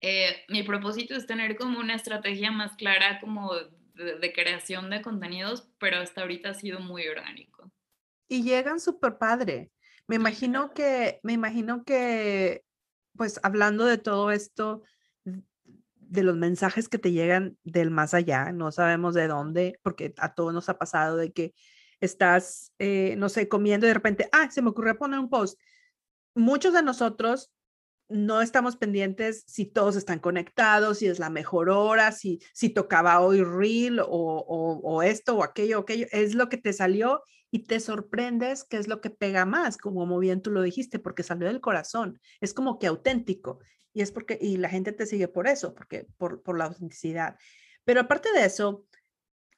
eh, 0.00 0.46
mi 0.48 0.62
propósito 0.62 1.14
es 1.14 1.26
tener 1.26 1.58
como 1.58 1.78
una 1.78 1.96
estrategia 1.96 2.50
más 2.50 2.74
clara 2.76 3.20
como 3.20 3.52
de, 3.52 4.32
creación 4.32 4.88
de 4.88 5.02
contenidos, 5.02 5.68
pero 5.78 5.98
hasta 5.98 6.22
ahorita 6.22 6.48
ha 6.48 6.54
sido 6.54 6.80
muy 6.80 7.06
orgánico. 7.06 7.70
Y 8.28 8.44
llegan 8.44 8.80
súper 8.80 9.18
padre. 9.18 9.71
Me 10.08 10.16
imagino 10.16 10.72
que, 10.74 11.20
me 11.22 11.32
imagino 11.32 11.84
que, 11.84 12.64
pues 13.16 13.40
hablando 13.42 13.84
de 13.84 13.98
todo 13.98 14.30
esto, 14.30 14.82
de 15.24 16.22
los 16.22 16.36
mensajes 16.36 16.88
que 16.88 16.98
te 16.98 17.12
llegan 17.12 17.56
del 17.64 17.90
más 17.90 18.12
allá, 18.12 18.52
no 18.52 18.70
sabemos 18.70 19.14
de 19.14 19.28
dónde, 19.28 19.78
porque 19.82 20.12
a 20.18 20.34
todos 20.34 20.52
nos 20.52 20.68
ha 20.68 20.78
pasado 20.78 21.16
de 21.16 21.32
que 21.32 21.54
estás, 22.00 22.72
eh, 22.78 23.14
no 23.16 23.28
sé, 23.28 23.48
comiendo 23.48 23.86
y 23.86 23.88
de 23.88 23.94
repente, 23.94 24.28
ah, 24.32 24.50
se 24.50 24.60
me 24.60 24.70
ocurrió 24.70 24.98
poner 24.98 25.18
un 25.18 25.30
post. 25.30 25.58
Muchos 26.34 26.74
de 26.74 26.82
nosotros 26.82 27.50
no 28.08 28.42
estamos 28.42 28.76
pendientes 28.76 29.44
si 29.46 29.64
todos 29.64 29.96
están 29.96 30.18
conectados, 30.18 30.98
si 30.98 31.06
es 31.06 31.18
la 31.18 31.30
mejor 31.30 31.70
hora, 31.70 32.12
si, 32.12 32.40
si 32.52 32.68
tocaba 32.68 33.20
hoy 33.20 33.42
reel 33.42 34.00
o, 34.00 34.06
o, 34.06 35.02
esto 35.02 35.36
o 35.36 35.42
aquello 35.42 35.78
aquello. 35.78 36.06
Es 36.12 36.34
lo 36.34 36.48
que 36.48 36.58
te 36.58 36.72
salió 36.72 37.22
y 37.54 37.66
te 37.66 37.80
sorprendes 37.80 38.64
que 38.64 38.78
es 38.78 38.88
lo 38.88 39.02
que 39.02 39.10
pega 39.10 39.44
más, 39.44 39.76
como 39.76 40.18
bien 40.18 40.40
tú 40.40 40.50
lo 40.50 40.62
dijiste, 40.62 40.98
porque 40.98 41.22
salió 41.22 41.46
del 41.46 41.60
corazón. 41.60 42.18
Es 42.40 42.54
como 42.54 42.78
que 42.78 42.86
auténtico. 42.86 43.60
Y 43.92 44.00
es 44.00 44.10
porque, 44.10 44.38
y 44.40 44.56
la 44.56 44.70
gente 44.70 44.90
te 44.92 45.04
sigue 45.04 45.28
por 45.28 45.46
eso, 45.46 45.74
porque 45.74 46.08
por, 46.16 46.42
por 46.42 46.56
la 46.56 46.64
autenticidad. 46.64 47.36
Pero 47.84 48.00
aparte 48.00 48.32
de 48.32 48.46
eso, 48.46 48.86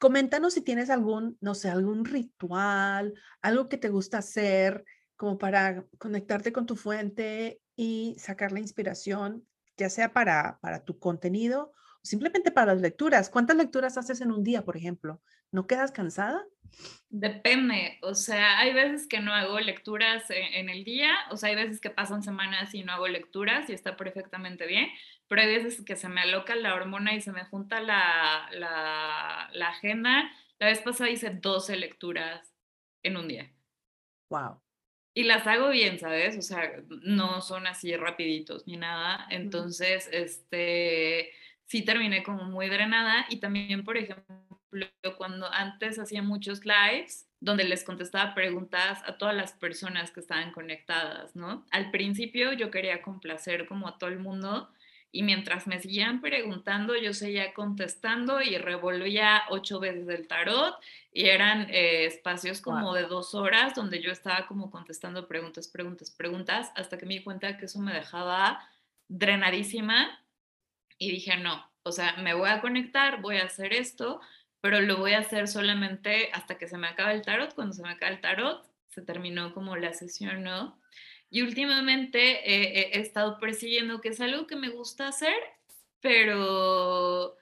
coméntanos 0.01 0.55
si 0.55 0.62
tienes 0.62 0.90
algún, 0.90 1.38
no 1.40 1.55
sé, 1.55 1.70
algún 1.70 2.05
ritual, 2.05 3.14
algo 3.40 3.68
que 3.68 3.78
te 3.78 3.90
gusta 3.90 4.18
hacer 4.18 4.84
como 5.14 5.38
para 5.38 5.86
conectarte 5.99 6.53
con 6.53 6.66
tu 6.66 6.74
fuente 6.74 7.62
y 7.76 8.16
sacar 8.18 8.51
la 8.51 8.59
inspiración, 8.59 9.47
ya 9.76 9.88
sea 9.88 10.12
para, 10.12 10.59
para 10.61 10.84
tu 10.84 10.99
contenido 10.99 11.72
simplemente 12.05 12.53
para 12.53 12.75
las 12.75 12.83
lecturas. 12.83 13.31
¿Cuántas 13.31 13.57
lecturas 13.57 13.97
haces 13.97 14.21
en 14.21 14.31
un 14.31 14.45
día, 14.45 14.65
por 14.65 14.77
ejemplo? 14.77 15.21
¿No 15.51 15.67
quedas 15.67 15.91
cansada? 15.91 16.45
Depende, 17.09 17.99
o 18.03 18.15
sea, 18.15 18.59
hay 18.59 18.73
veces 18.73 19.07
que 19.07 19.21
no 19.21 19.33
hago 19.33 19.59
lecturas 19.61 20.29
e, 20.31 20.59
en, 20.59 20.69
el 20.69 20.85
día, 20.85 21.15
o 21.31 21.37
sea, 21.37 21.51
hay 21.51 21.55
veces 21.55 21.81
que 21.81 21.91
pasan 21.91 22.23
semanas 22.23 22.75
y 22.75 22.83
no 22.83 22.93
hago 22.93 23.07
lecturas 23.07 23.71
y 23.71 23.73
está 23.73 23.97
perfectamente 23.97 24.67
bien, 24.67 24.89
pero 25.29 25.43
hay 25.43 25.49
veces 25.49 25.85
que 25.85 25.97
se 25.97 26.09
me 26.09 26.21
aloca 26.21 26.57
la 26.57 26.75
hormona 26.75 27.15
y 27.15 27.21
se 27.21 27.33
me 27.33 27.45
junta 27.45 27.81
la, 27.81 28.49
la, 28.53 29.49
la 29.53 29.69
agenda. 29.69 30.31
La 30.59 30.67
vez 30.67 30.81
pasada 30.81 31.11
hice 31.11 31.31
12 31.31 31.77
lecturas 31.77 32.53
en 33.03 33.17
un 33.17 33.29
día. 33.29 33.53
Wow 34.31 34.61
y 35.15 35.23
las 35.23 35.47
hago 35.47 35.71
bien, 35.71 35.99
¿sabes? 36.01 36.37
O 36.37 36.43
sea, 36.43 36.83
no 36.89 37.41
son 37.41 37.69
así 37.69 37.97
rapiditos 37.97 38.67
ni 38.67 38.77
nada. 38.77 39.27
Entonces, 39.31 40.09
este, 40.13 41.31
sí 41.67 41.83
terminé 41.83 42.23
como 42.23 42.45
muy 42.45 42.69
drenada 42.69 43.27
y 43.29 43.37
también, 43.39 43.85
por 43.85 43.97
ejemplo, 43.97 44.45
cuando 45.17 45.53
antes 45.53 45.99
hacía 45.99 46.23
muchos 46.23 46.62
lives 46.65 47.29
donde 47.41 47.65
les 47.65 47.85
contestaba 47.85 48.35
preguntas 48.35 49.03
a 49.07 49.19
todas 49.19 49.35
las 49.35 49.53
personas 49.53 50.11
que 50.11 50.21
estaban 50.21 50.51
conectadas, 50.53 51.37
¿no? 51.37 51.65
Al 51.71 51.91
principio 51.91 52.53
yo 52.53 52.71
quería 52.71 53.03
complacer 53.03 53.67
como 53.67 53.87
a 53.87 53.99
todo 53.99 54.11
el 54.11 54.19
mundo 54.19 54.71
y 55.12 55.23
mientras 55.23 55.69
me 55.69 55.79
seguían 55.79 56.21
preguntando, 56.21 56.97
yo 56.97 57.12
seguía 57.12 57.55
contestando 57.55 58.43
y 58.43 58.59
revolvía 58.59 59.43
ocho 59.51 59.79
veces 59.79 60.09
el 60.09 60.27
tarot 60.27 60.75
y 61.12 61.27
eran 61.27 61.69
eh, 61.71 62.07
espacios 62.07 62.61
como 62.61 62.95
de 62.95 63.05
dos 63.05 63.35
horas 63.35 63.75
donde 63.77 64.03
yo 64.03 64.11
estaba 64.11 64.49
como 64.49 64.73
contestando 64.73 65.29
preguntas, 65.29 65.69
preguntas, 65.69 66.11
preguntas, 66.11 66.73
hasta 66.75 66.99
que 66.99 67.07
me 67.07 67.15
di 67.15 67.23
cuenta 67.23 67.57
que 67.59 67.67
eso 67.67 67.79
me 67.79 67.93
dejaba 67.93 68.69
drenadísima 69.07 70.24
y 70.99 71.11
dije, 71.11 71.36
no, 71.36 71.70
o 71.82 71.92
sea, 71.92 72.16
me 72.16 72.34
voy 72.34 72.49
a 72.49 72.61
conectar, 72.61 73.20
voy 73.20 73.36
a 73.36 73.45
hacer 73.45 73.72
esto, 73.72 74.20
pero 74.61 74.80
lo 74.80 74.97
voy 74.97 75.12
a 75.12 75.20
hacer 75.20 75.49
solamente 75.49 76.30
hasta 76.32 76.57
que 76.57 76.68
se 76.68 76.78
me 76.78 76.88
acabe 76.88 77.14
el 77.14 77.22
tarot. 77.22 77.55
Cuando 77.55 77.74
se 77.74 77.82
me 77.82 77.90
acabe 77.90 78.14
el 78.14 78.20
tarot, 78.20 78.66
se 78.88 79.03
terminó 79.03 79.53
como 79.53 79.76
la 79.76 79.92
sesión, 79.92 80.42
¿no? 80.42 80.80
Y 81.28 81.42
últimamente 81.42 82.49
he 82.49 83.01
estado 83.01 83.38
persiguiendo 83.38 84.01
que 84.01 84.11
es 84.11 84.20
algo 84.20 84.47
que 84.47 84.57
me 84.57 84.68
gusta 84.70 85.09
hacer, 85.09 85.34
pero 86.01 87.36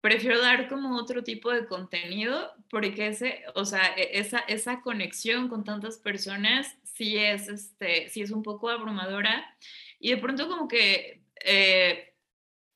prefiero 0.00 0.40
dar 0.40 0.68
como 0.68 0.96
otro 0.96 1.22
tipo 1.22 1.50
de 1.50 1.66
contenido 1.66 2.52
porque 2.70 3.08
ese, 3.08 3.44
o 3.54 3.64
sea, 3.64 3.94
e, 3.96 4.18
esa, 4.18 4.38
esa 4.40 4.80
conexión 4.80 5.48
con 5.48 5.64
tantas 5.64 5.98
personas 5.98 6.76
sí 6.84 7.16
es, 7.16 7.48
este, 7.48 8.08
sí 8.08 8.22
es 8.22 8.30
un 8.30 8.42
poco 8.42 8.68
abrumadora 8.68 9.56
y 9.98 10.10
de 10.10 10.18
pronto 10.18 10.48
como 10.48 10.68
que 10.68 11.24
eh, 11.44 12.07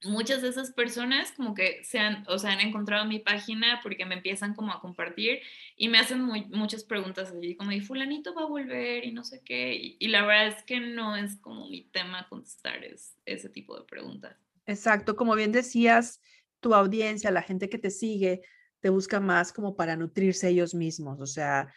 muchas 0.05 0.43
de 0.43 0.49
esas 0.49 0.73
personas 0.73 1.33
como 1.33 1.55
que 1.55 1.83
se 1.85 1.99
han, 1.99 2.25
o 2.29 2.39
sea, 2.39 2.53
han 2.53 2.61
encontrado 2.61 3.05
mi 3.05 3.19
página 3.19 3.81
porque 3.83 4.05
me 4.05 4.17
empiezan 4.17 4.55
como 4.55 4.73
a 4.73 4.81
compartir 4.81 5.41
y 5.77 5.89
me 5.89 5.99
hacen 5.99 6.23
muchas 6.23 6.85
preguntas 6.85 7.31
así 7.31 7.57
como, 7.57 7.73
¿y 7.73 7.81
fulanito 7.81 8.35
va 8.35 8.43
a 8.43 8.47
volver? 8.47 9.05
Y 9.05 9.13
no 9.13 9.25
sé 9.25 9.43
qué. 9.45 9.75
Y, 9.75 9.97
y, 9.99 10.09
la 10.09 10.25
verdad 10.25 10.49
es 10.49 10.63
que 10.65 10.81
no 10.81 11.17
es 11.17 11.37
como 11.37 11.69
mi 11.69 11.85
tema 11.85 12.29
contestar 12.29 12.85
es, 12.85 13.17
ese 13.25 13.49
tipo 13.49 13.79
de 13.79 13.85
preguntas. 13.85 14.37
Exacto, 14.67 15.17
como 15.17 15.35
bien 15.35 15.53
decías, 15.53 16.21
tu 16.61 16.75
audiencia, 16.75 17.31
la 17.31 17.43
gente 17.43 17.69
que 17.69 17.79
te 17.79 17.91
sigue, 17.91 18.43
te 18.81 18.91
busca 18.91 19.21
más 19.21 19.53
como 19.53 19.77
para 19.77 19.97
nutrirse 19.97 20.49
ellos 20.49 20.75
mismos, 20.75 21.21
o 21.21 21.27
sea, 21.27 21.73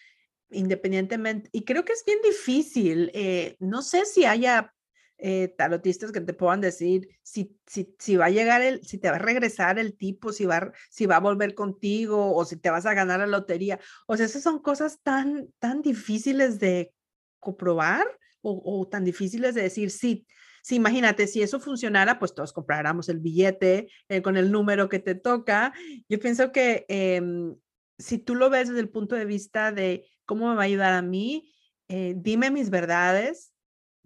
independientemente, 0.52 1.50
y 1.52 1.64
creo 1.64 1.84
que 1.84 1.94
es 1.94 2.04
bien 2.06 2.20
difícil, 2.24 3.12
eh, 3.14 3.56
no 3.60 3.82
sé 3.82 4.06
si 4.06 4.26
haya 4.26 4.75
eh, 5.18 5.54
tarotistas 5.58 6.12
que 6.12 6.22
te 6.22 6.34
puedan 6.34 6.62
decir 6.62 7.08
si, 7.24 7.58
si, 7.66 7.96
si, 7.98 8.18
va 8.18 8.26
a 8.26 8.30
llegar 8.30 8.62
el, 8.62 8.84
si 8.84 8.98
te 8.98 9.10
va 9.10 9.16
a 9.16 9.20
regresar 9.20 9.80
el 9.80 9.96
tipo, 9.96 10.34
si 10.34 10.46
va, 10.46 10.72
si 10.90 11.06
va 11.06 11.18
a 11.18 11.22
volver 11.22 11.56
contigo 11.56 12.36
o 12.36 12.44
si 12.46 12.58
te 12.58 12.70
vas 12.70 12.86
a 12.86 12.94
ganar 12.94 13.20
la 13.20 13.28
lotería. 13.28 13.80
O 14.08 14.18
sea, 14.18 14.26
esas 14.26 14.44
son 14.44 14.60
cosas 14.60 15.00
tan, 15.04 15.48
tan 15.60 15.82
difíciles 15.82 16.60
de 16.60 16.94
comprobar 17.40 18.06
o, 18.48 18.88
tan 18.88 19.04
difíciles 19.04 19.56
de 19.56 19.64
decir, 19.64 19.90
sí, 19.90 20.28
si 20.62 20.76
imagínate, 20.76 21.26
si 21.26 21.42
eso 21.42 21.60
funcionara, 21.60 22.20
pues 22.20 22.36
todos 22.36 22.54
compráramos 22.54 23.10
el 23.10 23.20
billete 23.20 23.88
eh, 24.08 24.22
con 24.22 24.38
el 24.38 24.52
número 24.52 24.88
que 24.88 25.00
te 25.00 25.16
toca. 25.16 25.74
Yo 26.08 26.20
pienso 26.20 26.52
que 26.52 26.86
em, 26.88 27.56
si 27.98 28.20
tú 28.20 28.36
lo 28.36 28.52
ves 28.52 28.68
desde 28.68 28.82
el 28.82 28.90
punto 28.90 29.16
de 29.16 29.26
vista 29.26 29.72
de 29.72 30.06
cómo 30.26 30.50
me 30.50 30.56
va 30.56 30.62
a 30.62 30.66
ayudar 30.66 30.94
a 30.94 31.02
mí, 31.02 31.52
eh, 31.88 32.14
dime 32.18 32.52
mis 32.52 32.70
verdades. 32.70 33.55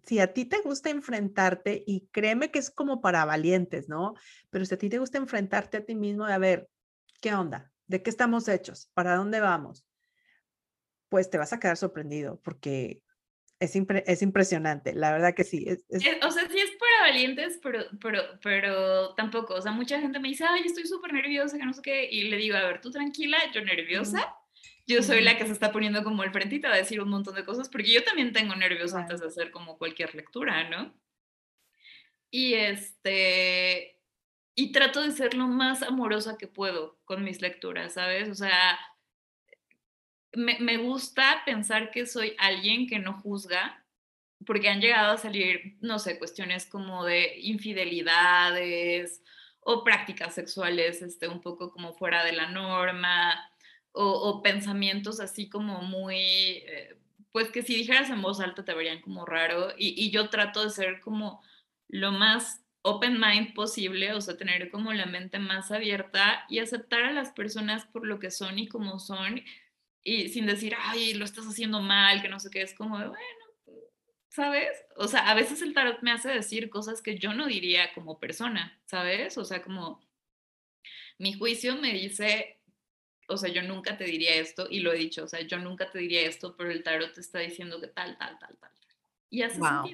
Si 0.04 0.20
a 0.20 0.34
ti 0.34 0.46
te 0.46 0.62
gusta 0.62 0.90
enfrentarte, 0.90 1.84
y 1.86 2.08
créeme 2.12 2.52
que 2.52 2.60
es 2.60 2.70
como 2.72 3.02
para 3.02 3.26
valientes, 3.26 3.90
¿no? 3.90 4.14
Pero 4.50 4.66
si 4.66 4.74
a 4.74 4.78
ti 4.78 4.90
te 4.90 5.00
gusta 5.00 5.18
enfrentarte 5.18 5.78
a 5.78 5.86
ti 5.86 5.96
mismo 5.96 6.26
de 6.26 6.34
a 6.34 6.38
ver, 6.38 6.70
¿qué 7.22 7.34
onda? 7.34 7.72
¿De 7.88 8.02
qué 8.02 8.10
estamos 8.10 8.48
hechos? 8.48 8.90
¿Para 8.94 9.16
dónde 9.16 9.40
vamos? 9.40 9.86
Pues 11.10 11.30
te 11.30 11.38
vas 11.38 11.54
a 11.54 11.60
quedar 11.60 11.78
sorprendido 11.78 12.40
porque 12.44 13.02
es, 13.60 13.76
es, 13.76 14.22
impresionante, 14.22 14.94
la 14.94 15.12
verdad 15.12 15.34
que 15.34 15.44
sí. 15.44 15.66
Es, 15.68 15.84
eh, 15.90 16.20
o 16.24 16.32
sea, 16.32 16.48
sí 16.48 16.60
es 16.60 16.72
para 16.78 17.12
valientes, 17.12 17.60
pero, 17.62 17.84
pero, 18.02 18.22
pero 18.42 19.14
tampoco. 19.16 19.56
O 19.56 19.62
sea, 19.62 19.72
mucha 19.74 20.00
gente 20.00 20.20
me 20.20 20.30
dice, 20.30 20.46
ay, 20.48 20.62
estoy 20.66 20.86
súper 20.88 21.12
nerviosa, 21.12 21.58
que 21.58 21.66
no 21.66 21.74
sé 21.74 21.82
qué. 21.82 22.10
Y 22.10 22.30
le 22.30 22.38
digo, 22.38 22.56
a 22.56 22.64
ver, 22.64 22.80
tú 22.80 22.90
tranquila, 22.90 23.38
yo 23.54 23.62
nerviosa. 23.62 24.34
Yo 24.88 25.04
soy 25.04 25.22
la 25.22 25.38
que 25.38 25.46
se 25.46 25.54
está 25.54 25.72
poniendo 25.72 26.04
como 26.04 26.24
el 26.24 26.32
va 26.36 26.74
a 26.74 26.78
decir 26.78 27.02
un 27.02 27.10
montón 27.10 27.36
de 27.36 27.46
cosas, 27.46 27.70
porque 27.70 27.94
yo 27.94 28.04
también 28.04 28.34
tengo 28.34 28.56
nervios 28.56 28.94
antes 28.96 29.20
de 29.20 29.28
hacer 29.28 29.52
como 29.52 29.78
cualquier 29.78 30.16
lectura, 30.16 30.68
¿no? 30.70 30.94
Y 32.32 32.56
este. 32.56 33.98
Y 34.56 34.72
trato 34.72 35.02
de 35.02 35.12
ser 35.12 35.36
lo 35.36 35.48
más 35.48 35.84
amorosa 35.84 36.38
que 36.38 36.48
puedo 36.48 37.00
con 37.06 37.24
mis 37.24 37.42
lecturas, 37.42 37.94
¿sabes? 37.94 38.30
O 38.30 38.36
sea, 38.36 38.80
me, 40.34 40.78
gusta 40.78 41.44
pensar 41.46 41.92
que 41.92 42.06
soy 42.06 42.36
alguien 42.38 42.88
que 42.88 43.00
no 43.00 43.14
juzga, 43.14 43.86
porque 44.46 44.70
han 44.70 44.82
llegado 44.82 45.14
a 45.14 45.18
salir, 45.18 45.78
no 45.82 46.00
sé, 46.00 46.18
cuestiones 46.18 46.66
como 46.66 47.06
de 47.06 47.40
infidelidades 47.40 49.22
o 49.62 49.84
prácticas 49.84 50.34
sexuales 50.36 51.02
este, 51.02 51.28
un 51.28 51.42
poco 51.42 51.72
como 51.72 51.94
fuera 51.94 52.24
de 52.24 52.34
la 52.34 52.50
norma, 52.50 53.49
o, 53.92 54.42
pensamientos 54.42 55.20
así 55.20 55.50
como 55.50 55.82
muy, 55.82 56.18
eh, 56.18 56.96
pues 57.32 57.50
que 57.50 57.64
si 57.64 57.76
dijeras 57.76 58.10
en 58.10 58.22
voz 58.22 58.40
alta 58.40 58.64
te 58.64 58.74
verían 58.74 59.02
como 59.02 59.26
raro, 59.26 59.74
y, 59.78 60.02
y 60.04 60.12
yo 60.12 60.30
trato 60.30 60.64
de 60.64 60.70
ser 60.70 61.00
como 61.02 61.42
lo 61.88 62.12
más 62.12 62.64
open 62.82 63.20
mind 63.20 63.54
posible, 63.54 64.14
o 64.14 64.22
sea, 64.22 64.38
tener 64.38 64.72
como 64.72 64.94
la 64.94 65.06
mente 65.06 65.40
más 65.40 65.72
abierta 65.72 66.46
y 66.50 66.60
aceptar 66.60 67.04
a 67.04 67.12
las 67.12 67.32
personas 67.32 67.86
por 67.86 68.06
lo 68.06 68.20
que 68.20 68.32
son 68.32 68.58
y 68.60 68.68
como 68.68 69.00
son, 69.00 69.42
y 70.04 70.30
sin 70.30 70.46
decir, 70.46 70.76
ay, 70.78 71.14
lo 71.14 71.26
estás 71.26 71.46
haciendo 71.46 71.82
mal, 71.82 72.22
que 72.22 72.30
no 72.30 72.40
sé 72.40 72.50
qué, 72.50 72.62
es 72.62 72.74
como 72.74 72.98
de, 73.00 73.08
bueno, 73.08 73.40
¿sabes? 74.30 74.70
O 74.96 75.08
sea, 75.08 75.30
a 75.30 75.34
veces 75.34 75.62
el 75.62 75.74
tarot 75.74 76.02
me 76.02 76.12
hace 76.12 76.30
decir 76.30 76.70
cosas 76.70 77.02
que 77.02 77.18
yo 77.18 77.34
no 77.34 77.48
diría 77.48 77.94
como 77.94 78.20
persona, 78.20 78.80
¿sabes? 78.86 79.38
O 79.38 79.46
sea, 79.46 79.62
como 79.62 80.02
mi 81.18 81.34
juicio 81.34 81.76
me 81.76 81.94
dice, 81.94 82.59
o 83.30 83.38
sea, 83.38 83.50
yo 83.50 83.62
nunca 83.64 83.98
te 83.98 84.04
diría 84.04 84.36
esto, 84.36 84.68
y 84.70 84.80
lo 84.80 84.92
he 84.92 84.98
dicho, 84.98 85.24
o 85.24 85.28
sea, 85.28 85.42
yo 85.42 85.58
nunca 85.60 85.90
te 85.90 86.00
diría 86.00 86.22
esto, 86.22 86.56
pero 86.58 86.72
el 86.72 86.84
tarot 86.84 87.14
te 87.14 87.22
está 87.22 87.40
diciendo 87.40 87.80
que 87.80 87.88
tal, 87.88 88.18
tal, 88.18 88.38
tal, 88.40 88.58
tal. 88.60 88.72
Y 89.30 89.44
así 89.44 89.60
wow. 89.60 89.88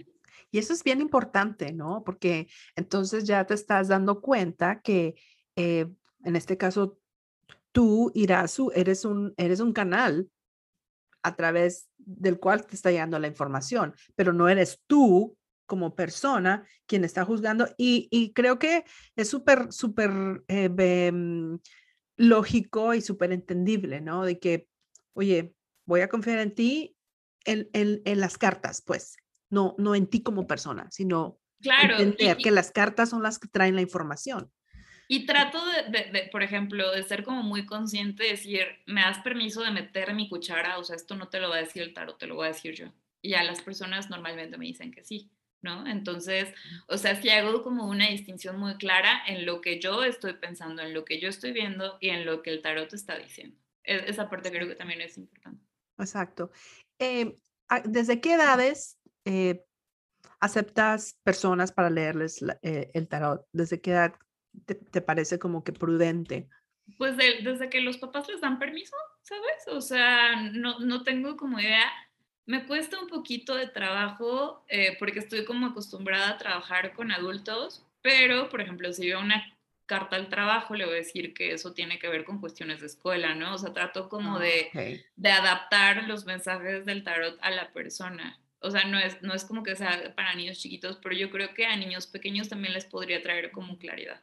Y 0.51 0.57
eso 0.57 0.71
es 0.71 0.83
bien 0.83 1.01
importante, 1.01 1.73
¿no? 1.73 2.03
Porque 2.05 2.47
entonces 2.75 3.25
ya 3.25 3.45
te 3.45 3.53
estás 3.53 3.89
dando 3.89 4.21
cuenta 4.21 4.79
que 4.81 5.15
eh, 5.57 5.87
en 6.23 6.35
este 6.35 6.57
caso 6.57 6.97
tú, 7.71 8.09
Irasu, 8.15 8.71
eres 8.73 9.03
un, 9.03 9.33
eres 9.35 9.59
un 9.59 9.73
canal 9.73 10.29
a 11.23 11.35
través 11.35 11.89
del 11.97 12.39
cual 12.39 12.65
te 12.65 12.75
está 12.75 12.89
llegando 12.89 13.19
la 13.19 13.27
información, 13.27 13.93
pero 14.15 14.31
no 14.31 14.47
eres 14.47 14.79
tú 14.87 15.37
como 15.65 15.95
persona 15.95 16.65
quien 16.85 17.03
está 17.03 17.25
juzgando. 17.25 17.67
Y, 17.77 18.31
creo 18.33 18.59
que 18.59 18.85
es 19.15 19.27
súper, 19.27 19.73
súper 19.73 20.43
eh, 20.47 21.11
mm, 21.11 21.55
lógico 22.17 22.93
y 22.93 23.01
súper 23.01 23.31
entendible, 23.31 24.01
¿no? 24.01 24.25
De 24.25 24.39
que, 24.39 24.67
oye, 25.13 25.55
voy 25.85 26.01
a 26.01 26.09
confiar 26.09 26.39
en 26.39 26.53
ti, 26.53 26.95
en, 27.45 27.69
en, 27.73 28.19
las 28.19 28.37
cartas, 28.37 28.81
pues, 28.85 29.17
no, 29.49 29.75
no 29.77 29.95
en 29.95 30.07
ti 30.07 30.23
como 30.23 30.47
persona, 30.47 30.89
sino 30.91 31.39
claro, 31.61 31.99
entender 31.99 32.37
que 32.37 32.51
las 32.51 32.71
cartas 32.71 33.09
son 33.09 33.21
las 33.21 33.37
que 33.37 33.47
traen 33.47 33.75
la 33.75 33.81
información. 33.81 34.51
Y 35.07 35.27
trato 35.27 35.59
de, 35.91 36.29
por 36.31 36.41
ejemplo, 36.41 36.91
de 36.91 37.03
ser 37.03 37.23
como 37.23 37.43
muy 37.43 37.67
consciente, 37.67 38.23
de 38.23 38.31
decir, 38.31 38.65
me 38.87 39.01
das 39.01 39.19
permiso 39.19 39.61
de 39.61 39.69
meter 39.69 40.15
mi 40.15 40.27
cuchara, 40.27 40.79
o 40.79 40.83
sea, 40.83 40.95
esto 40.95 41.15
no 41.15 41.27
te 41.29 41.39
lo 41.39 41.49
va 41.49 41.57
a 41.57 41.61
decir 41.61 41.83
el 41.83 41.93
tarot, 41.93 42.17
te 42.17 42.25
lo 42.25 42.35
voy 42.35 42.45
a 42.45 42.53
decir 42.53 42.73
yo. 42.73 42.91
Y 43.21 43.35
a 43.35 43.43
las 43.43 43.61
personas 43.61 44.09
normalmente 44.09 44.57
me 44.57 44.65
dicen 44.65 44.91
que 44.91 45.03
sí, 45.03 45.31
¿no? 45.65 45.85
Entonces, 45.87 46.53
o 46.87 46.97
sea, 46.97 47.19
si 47.19 47.29
hago 47.29 47.63
como 47.63 47.89
una 47.89 48.07
distinción 48.07 48.57
muy 48.57 48.75
clara 48.75 49.23
en 49.27 49.45
lo 49.45 49.59
que 49.59 49.79
yo 49.81 50.03
estoy 50.03 50.33
pensando, 50.33 50.83
en 50.83 50.93
lo 50.93 51.03
que 51.03 51.19
yo 51.19 51.27
estoy 51.27 51.51
viendo 51.51 51.97
y 51.99 52.09
en 52.09 52.25
lo 52.25 52.43
que 52.43 52.51
el 52.51 52.61
tarot 52.61 52.93
está 52.93 53.17
diciendo. 53.17 53.57
E, 53.83 54.05
esa 54.07 54.29
parte 54.29 54.51
creo 54.51 54.67
que 54.67 54.75
también 54.75 55.01
es 55.01 55.17
importante. 55.17 55.65
Exacto. 55.97 56.51
Em, 56.99 57.35
¿Desde 57.85 58.21
qué 58.21 58.33
edades 58.33 58.99
eh, 59.25 59.65
aceptas 60.39 61.17
personas 61.23 61.71
para 61.71 61.89
leerles 61.89 62.45
eh, 62.61 62.91
el 62.93 63.07
tarot? 63.07 63.45
¿Desde 63.51 63.81
qué 63.81 63.91
edad 63.91 64.13
te, 64.65 65.01
parece 65.01 65.39
como 65.39 65.63
que 65.63 65.73
prudente? 65.73 66.47
Pues 66.99 67.17
desde 67.17 67.69
que 67.69 67.81
los 67.81 67.97
papás 67.97 68.27
les 68.29 68.41
dan 68.41 68.59
permiso, 68.59 68.95
¿sabes? 69.23 69.67
O 69.69 69.81
sea, 69.81 70.35
no, 70.51 70.79
no 70.79 71.03
tengo 71.03 71.35
como 71.35 71.59
idea. 71.59 71.91
Me 72.45 72.65
cuesta 72.65 72.99
un 72.99 73.07
poquito 73.07 73.55
de 73.55 73.67
trabajo 73.67 74.63
eh, 74.67 74.95
porque 74.99 75.19
estoy 75.19 75.45
como 75.45 75.67
acostumbrada 75.67 76.29
a 76.29 76.37
trabajar 76.37 76.93
con 76.93 77.11
adultos, 77.11 77.83
pero, 78.01 78.49
por 78.49 78.61
ejemplo, 78.61 78.93
si 78.93 79.07
veo 79.07 79.19
una 79.19 79.43
carta 79.87 80.15
al 80.15 80.29
trabajo, 80.29 80.75
le 80.75 80.85
voy 80.85 80.95
a 80.95 80.97
decir 80.97 81.33
que 81.33 81.53
eso 81.53 81.73
tiene 81.73 81.99
que 81.99 82.07
ver 82.07 82.23
con 82.23 82.39
cuestiones 82.39 82.81
de 82.81 82.87
escuela, 82.87 83.35
¿no? 83.35 83.55
O 83.55 83.57
sea, 83.57 83.73
trato 83.73 84.09
como 84.09 84.37
ah, 84.37 84.39
de, 84.39 85.05
de 85.15 85.31
adaptar 85.31 86.07
los 86.07 86.25
mensajes 86.25 86.85
del 86.85 87.03
tarot 87.03 87.37
a 87.41 87.51
la 87.51 87.71
persona 87.71 88.39
o 88.65 88.71
sea, 88.71 88.85
no 88.85 88.97
es, 88.97 89.21
no 89.21 89.33
es 89.33 89.45
como 89.45 89.63
que 89.63 89.75
sea 89.75 90.13
para 90.15 90.33
niños 90.33 90.57
chiquitos, 90.57 90.97
pero 91.01 91.15
yo 91.15 91.29
creo 91.29 91.53
que 91.53 91.65
a 91.65 91.75
niños 91.75 92.07
pequeños 92.07 92.49
también 92.49 92.73
les 92.73 92.85
podría 92.85 93.21
traer 93.21 93.51
como 93.51 93.77
claridad. 93.77 94.21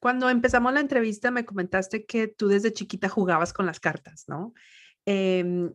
Cuando 0.00 0.30
empezamos 0.30 0.72
la 0.72 0.80
entrevista 0.80 1.30
me 1.30 1.44
comentaste 1.44 2.06
que 2.06 2.28
tú 2.28 2.48
desde 2.48 2.72
chiquita 2.72 3.08
jugabas 3.08 3.52
con 3.52 3.66
las 3.66 3.78
cartas, 3.78 4.24
¿no? 4.28 4.54
Em, 5.04 5.72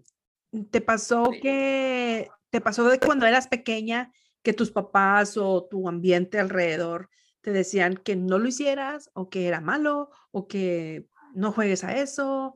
¿Te 0.69 0.81
pasó 0.81 1.29
que, 1.41 2.29
te 2.49 2.61
pasó 2.61 2.87
de 2.87 2.99
cuando 2.99 3.25
eras 3.25 3.47
pequeña 3.47 4.11
que 4.43 4.53
tus 4.53 4.71
papás 4.71 5.37
o 5.37 5.65
tu 5.65 5.89
ambiente 5.89 6.39
alrededor 6.39 7.09
te 7.41 7.51
decían 7.51 7.95
que 7.95 8.15
no 8.15 8.37
lo 8.37 8.47
hicieras 8.47 9.09
o 9.13 9.29
que 9.29 9.47
era 9.47 9.61
malo 9.61 10.11
o 10.31 10.47
que 10.47 11.07
no 11.33 11.51
juegues 11.51 11.83
a 11.83 11.97
eso 11.97 12.55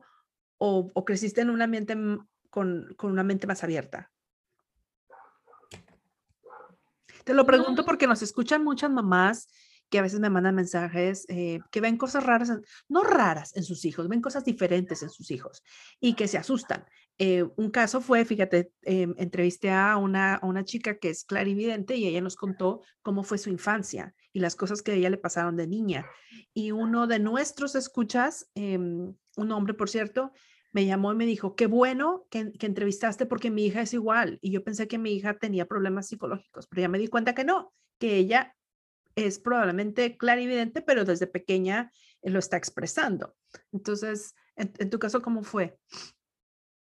o, 0.58 1.04
creciste 1.04 1.40
en 1.40 1.50
un 1.50 1.62
ambiente 1.62 1.96
con, 2.50 2.94
con, 2.96 3.10
una 3.10 3.24
mente 3.24 3.46
más 3.46 3.64
abierta? 3.64 4.10
Te 7.24 7.34
lo 7.34 7.44
pregunto 7.44 7.84
porque 7.84 8.06
nos 8.06 8.22
escuchan 8.22 8.64
muchas 8.64 8.90
mamás 8.90 9.48
que 9.90 9.98
a 9.98 10.02
veces 10.02 10.20
me 10.20 10.30
mandan 10.30 10.54
mensajes 10.54 11.24
eh, 11.28 11.60
que 11.70 11.80
ven 11.80 11.96
cosas 11.96 12.24
raras, 12.24 12.52
no 12.88 13.02
raras 13.02 13.56
en 13.56 13.64
sus 13.64 13.84
hijos, 13.84 14.08
ven 14.08 14.20
cosas 14.20 14.44
diferentes 14.44 15.02
en 15.02 15.10
sus 15.10 15.30
hijos 15.30 15.62
y 16.00 16.14
que 16.14 16.28
se 16.28 16.38
asustan. 16.38 16.84
Eh, 17.18 17.44
un 17.56 17.70
caso 17.70 18.00
fue, 18.00 18.24
fíjate, 18.24 18.72
em, 18.82 19.12
entrevisté 19.18 19.70
a 19.70 19.96
una, 19.96 20.38
una 20.42 20.64
chica 20.64 20.98
que 20.98 21.10
es 21.10 21.24
clarividente 21.24 21.96
y 21.96 22.06
ella 22.06 22.20
nos 22.20 22.36
contó 22.36 22.82
cómo 23.02 23.24
fue 23.24 23.38
su 23.38 23.50
infancia 23.50 24.14
y 24.32 24.38
las 24.38 24.54
cosas 24.54 24.82
que 24.82 24.92
a 24.92 24.94
ella 24.94 25.10
le 25.10 25.18
pasaron 25.18 25.56
de 25.56 25.66
niña. 25.66 26.06
Y 26.54 26.70
uno 26.70 27.08
de 27.08 27.18
nuestros 27.18 27.74
escuchas, 27.74 28.48
em, 28.54 29.14
un 29.36 29.52
hombre, 29.52 29.74
por 29.74 29.88
cierto, 29.88 30.30
me 30.72 30.86
llamó 30.86 31.12
y 31.12 31.16
me 31.16 31.26
dijo, 31.26 31.56
qué 31.56 31.66
bueno 31.66 32.26
que, 32.30 32.52
que, 32.52 32.66
entrevistaste 32.66 33.26
porque 33.26 33.50
mi 33.50 33.66
hija 33.66 33.82
es 33.82 33.94
igual. 33.94 34.38
Y 34.40 34.52
yo 34.52 34.62
pensé 34.62 34.86
que 34.86 34.98
mi 34.98 35.12
hija 35.12 35.38
tenía 35.38 35.66
problemas 35.66 36.06
psicológicos, 36.06 36.68
pero 36.68 36.82
ya 36.82 36.88
me 36.88 36.98
di 36.98 37.08
cuenta 37.08 37.34
que 37.34 37.44
no, 37.44 37.72
que 37.98 38.16
ella 38.16 38.54
es 39.16 39.40
probablemente 39.40 40.16
clarividente, 40.16 40.82
pero 40.82 41.04
desde 41.04 41.26
pequeña 41.26 41.90
lo 42.22 42.38
está 42.38 42.56
expresando. 42.56 43.34
Entonces, 43.72 44.36
en, 44.54 44.72
en 44.78 44.90
tu 44.90 45.00
caso, 45.00 45.20
¿cómo 45.20 45.42
fue? 45.42 45.76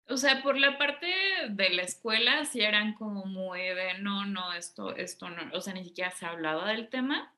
O 0.10 0.18
sea, 0.18 0.44
por 0.44 0.58
la 0.58 0.78
parte 0.78 1.08
de 1.50 1.70
la 1.70 1.84
escuela 1.84 2.44
sí 2.46 2.62
eran 2.62 2.94
como 2.94 3.26
muy 3.26 3.62
de 3.62 4.00
no, 4.00 4.26
no, 4.26 4.54
esto, 4.54 4.96
esto 4.96 5.30
no, 5.30 5.42
o 5.54 5.62
sea, 5.62 5.74
ni 5.74 5.84
siquiera 5.84 6.12
se 6.12 6.26
hablaba 6.26 6.70
del 6.70 6.90
tema. 6.90 7.34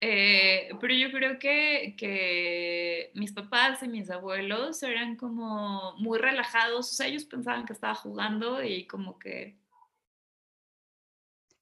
Eh, 0.00 0.68
pero 0.80 0.94
yo 0.94 1.10
creo 1.10 1.38
que, 1.38 1.94
que, 1.98 3.10
mis 3.14 3.32
papás 3.32 3.82
y 3.82 3.88
mis 3.88 4.10
abuelos 4.10 4.82
eran 4.82 5.16
como 5.16 5.94
muy 5.96 6.18
relajados, 6.18 6.92
o 6.92 6.94
sea, 6.94 7.06
ellos 7.06 7.24
pensaban 7.24 7.64
que 7.64 7.72
estaba 7.72 7.94
jugando 7.94 8.62
y 8.62 8.86
como 8.86 9.18
que... 9.18 9.56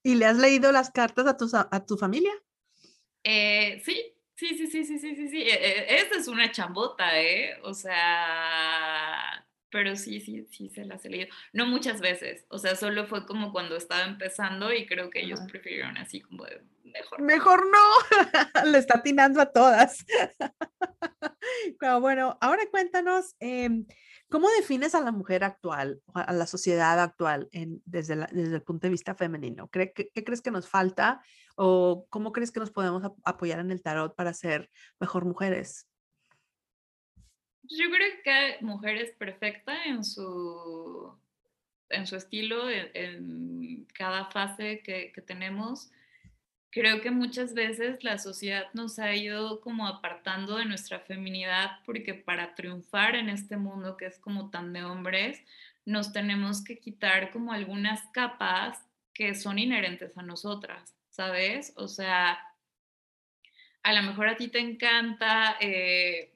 ¿Y 0.03 0.15
le 0.15 0.25
has 0.25 0.37
leído 0.37 0.71
las 0.71 0.91
cartas 0.91 1.25
a 1.25 1.37
tu, 1.37 1.49
a 1.53 1.85
tu 1.85 1.97
familia? 1.97 2.33
Eh, 3.23 3.81
sí, 3.83 4.13
sí, 4.35 4.49
sí, 4.55 4.67
sí, 4.67 4.85
sí, 4.85 4.99
sí, 4.99 5.15
sí, 5.15 5.27
sí. 5.29 5.41
E, 5.41 5.95
esta 5.95 6.17
es 6.17 6.27
una 6.27 6.51
chambota, 6.51 7.19
¿eh? 7.19 7.57
O 7.63 7.73
sea, 7.73 9.44
pero 9.75 9.97
sí, 9.97 10.21
sí, 10.21 10.47
sí 10.49 10.69
se 10.69 10.85
las 10.85 11.03
he 11.03 11.09
leído. 11.09 11.27
No 11.51 11.65
muchas 11.65 11.99
veces, 11.99 12.45
o 12.47 12.57
sea, 12.57 12.77
solo 12.77 13.07
fue 13.07 13.25
como 13.25 13.51
cuando 13.51 13.75
estaba 13.75 14.05
empezando 14.05 14.71
y 14.71 14.85
creo 14.85 15.09
que 15.09 15.19
ellos 15.19 15.41
prefirieron 15.51 15.97
así 15.97 16.21
como 16.21 16.45
de, 16.45 16.61
mejor. 16.85 17.21
Mejor 17.21 17.65
no, 17.69 17.81
le 18.71 18.77
está 18.77 18.99
atinando 18.99 19.41
a 19.41 19.47
todas. 19.47 20.05
bueno, 21.99 22.37
ahora 22.39 22.63
cuéntanos, 22.71 23.35
em, 23.41 23.85
¿cómo 24.29 24.47
defines 24.51 24.95
a 24.95 25.01
la 25.01 25.11
mujer 25.11 25.43
actual, 25.43 26.01
a 26.13 26.31
la 26.31 26.47
sociedad 26.47 26.97
actual 27.01 27.49
en, 27.51 27.81
desde, 27.83 28.15
desde 28.31 28.55
el 28.55 28.63
punto 28.63 28.87
de 28.87 28.91
vista 28.91 29.13
femenino? 29.13 29.69
¿Qué, 29.69 29.91
¿Qué, 29.91 30.23
crees 30.23 30.41
que 30.41 30.51
nos 30.51 30.69
falta 30.69 31.21
o 31.57 32.07
cómo 32.09 32.31
crees 32.31 32.51
que 32.53 32.61
nos 32.61 32.71
podemos 32.71 33.03
apoyar 33.25 33.59
en 33.59 33.71
el 33.71 33.83
tarot 33.83 34.15
para 34.15 34.33
ser 34.33 34.71
mejor 35.01 35.25
mujeres? 35.25 35.89
Yo 37.69 37.89
creo 37.89 38.11
que 38.11 38.21
cada 38.23 38.61
mujer 38.61 38.97
es 38.97 39.11
perfecta 39.11 39.85
en 39.85 40.03
su, 40.03 41.13
en 41.89 42.05
su 42.05 42.15
estilo, 42.15 42.69
en, 42.69 43.87
cada 43.93 44.25
fase 44.25 44.81
que, 44.83 45.11
que, 45.13 45.21
tenemos. 45.21 45.91
Creo 46.69 47.01
que 47.01 47.11
muchas 47.11 47.53
veces 47.53 48.03
la 48.03 48.17
sociedad 48.17 48.65
nos 48.73 48.99
ha 48.99 49.15
ido 49.15 49.61
como 49.61 49.87
apartando 49.87 50.57
de 50.57 50.65
nuestra 50.65 50.99
feminidad 50.99 51.79
porque 51.85 52.13
para 52.13 52.55
triunfar 52.55 53.15
en 53.15 53.29
este 53.29 53.55
mundo 53.55 53.95
que 53.95 54.07
es 54.07 54.19
como 54.19 54.49
tan 54.49 54.73
de 54.73 54.83
hombres, 54.83 55.41
nos 55.85 56.11
tenemos 56.11 56.63
que 56.63 56.79
quitar 56.79 57.31
como 57.31 57.53
algunas 57.53 58.01
capas 58.11 58.85
que 59.13 59.33
son 59.33 59.57
inherentes 59.57 60.17
a 60.17 60.23
nosotras, 60.23 60.93
¿sabes? 61.09 61.73
O 61.77 61.87
sea, 61.87 62.37
a 63.83 63.93
lo 63.93 64.01
mejor 64.03 64.27
a 64.27 64.35
ti 64.35 64.49
te 64.49 64.59
encanta... 64.59 65.55
Eh, 65.61 66.34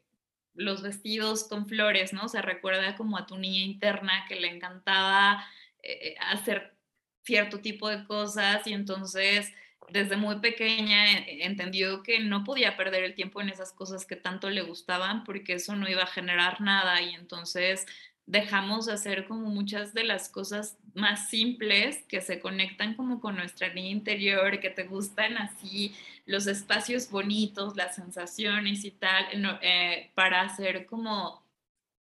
los 0.53 0.81
vestidos 0.81 1.47
con 1.47 1.67
flores, 1.67 2.13
¿no? 2.13 2.27
Se 2.29 2.41
recuerda 2.41 2.95
como 2.95 3.17
a 3.17 3.25
tu 3.25 3.37
niña 3.37 3.63
interna 3.63 4.25
que 4.27 4.35
le 4.35 4.47
encantaba 4.47 5.45
eh, 5.83 6.15
hacer 6.19 6.75
cierto 7.23 7.59
tipo 7.59 7.89
de 7.89 8.05
cosas 8.05 8.65
y 8.65 8.73
entonces 8.73 9.53
desde 9.91 10.17
muy 10.17 10.39
pequeña 10.39 11.19
eh, 11.19 11.45
entendió 11.45 12.03
que 12.03 12.19
no 12.19 12.43
podía 12.43 12.77
perder 12.77 13.03
el 13.03 13.15
tiempo 13.15 13.41
en 13.41 13.49
esas 13.49 13.71
cosas 13.71 14.05
que 14.05 14.15
tanto 14.15 14.49
le 14.49 14.61
gustaban 14.61 15.23
porque 15.23 15.53
eso 15.53 15.75
no 15.75 15.89
iba 15.89 16.03
a 16.03 16.07
generar 16.07 16.61
nada 16.61 17.01
y 17.01 17.13
entonces 17.13 17.85
dejamos 18.29 18.85
de 18.85 18.93
hacer 18.93 19.25
como 19.27 19.49
muchas 19.49 19.95
de 19.95 20.03
las 20.03 20.29
cosas 20.29 20.77
más 20.93 21.29
simples 21.29 22.03
que 22.07 22.21
se 22.21 22.39
conectan 22.39 22.93
como 22.93 23.19
con 23.19 23.35
nuestra 23.35 23.73
niña 23.73 23.89
interior, 23.89 24.59
que 24.59 24.69
te 24.69 24.83
gustan 24.83 25.35
así 25.37 25.95
los 26.27 26.45
espacios 26.45 27.09
bonitos, 27.09 27.75
las 27.75 27.95
sensaciones 27.95 28.85
y 28.85 28.91
tal, 28.91 29.25
eh, 29.63 30.11
para 30.13 30.47
ser 30.55 30.85
como 30.85 31.43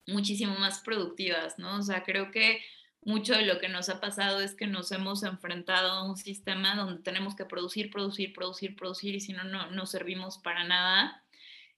muchísimo 0.07 0.57
más 0.57 0.80
productivas, 0.80 1.59
¿no? 1.59 1.80
O 1.80 1.82
sea, 1.82 2.03
creo 2.03 2.32
que 2.32 2.61
mucho 3.01 3.34
de 3.34 3.45
lo 3.45 3.59
que 3.59 3.68
nos 3.68 3.89
ha 3.89 3.99
pasado 3.99 4.39
es 4.39 4.55
que 4.55 4.68
nos 4.68 4.93
hemos 4.93 5.22
enfrentado 5.24 5.91
a 5.91 6.09
un 6.09 6.16
sistema 6.16 6.76
donde 6.76 7.03
tenemos 7.03 7.36
que 7.36 7.43
producir, 7.43 7.91
producir, 7.91 8.32
producir, 8.32 8.78
producir 8.78 9.16
y 9.16 9.20
si 9.20 9.34
no, 9.34 9.43
no, 9.43 9.70
no 9.70 9.86
servimos 9.86 10.38
para 10.38 10.63
nada. 10.63 11.24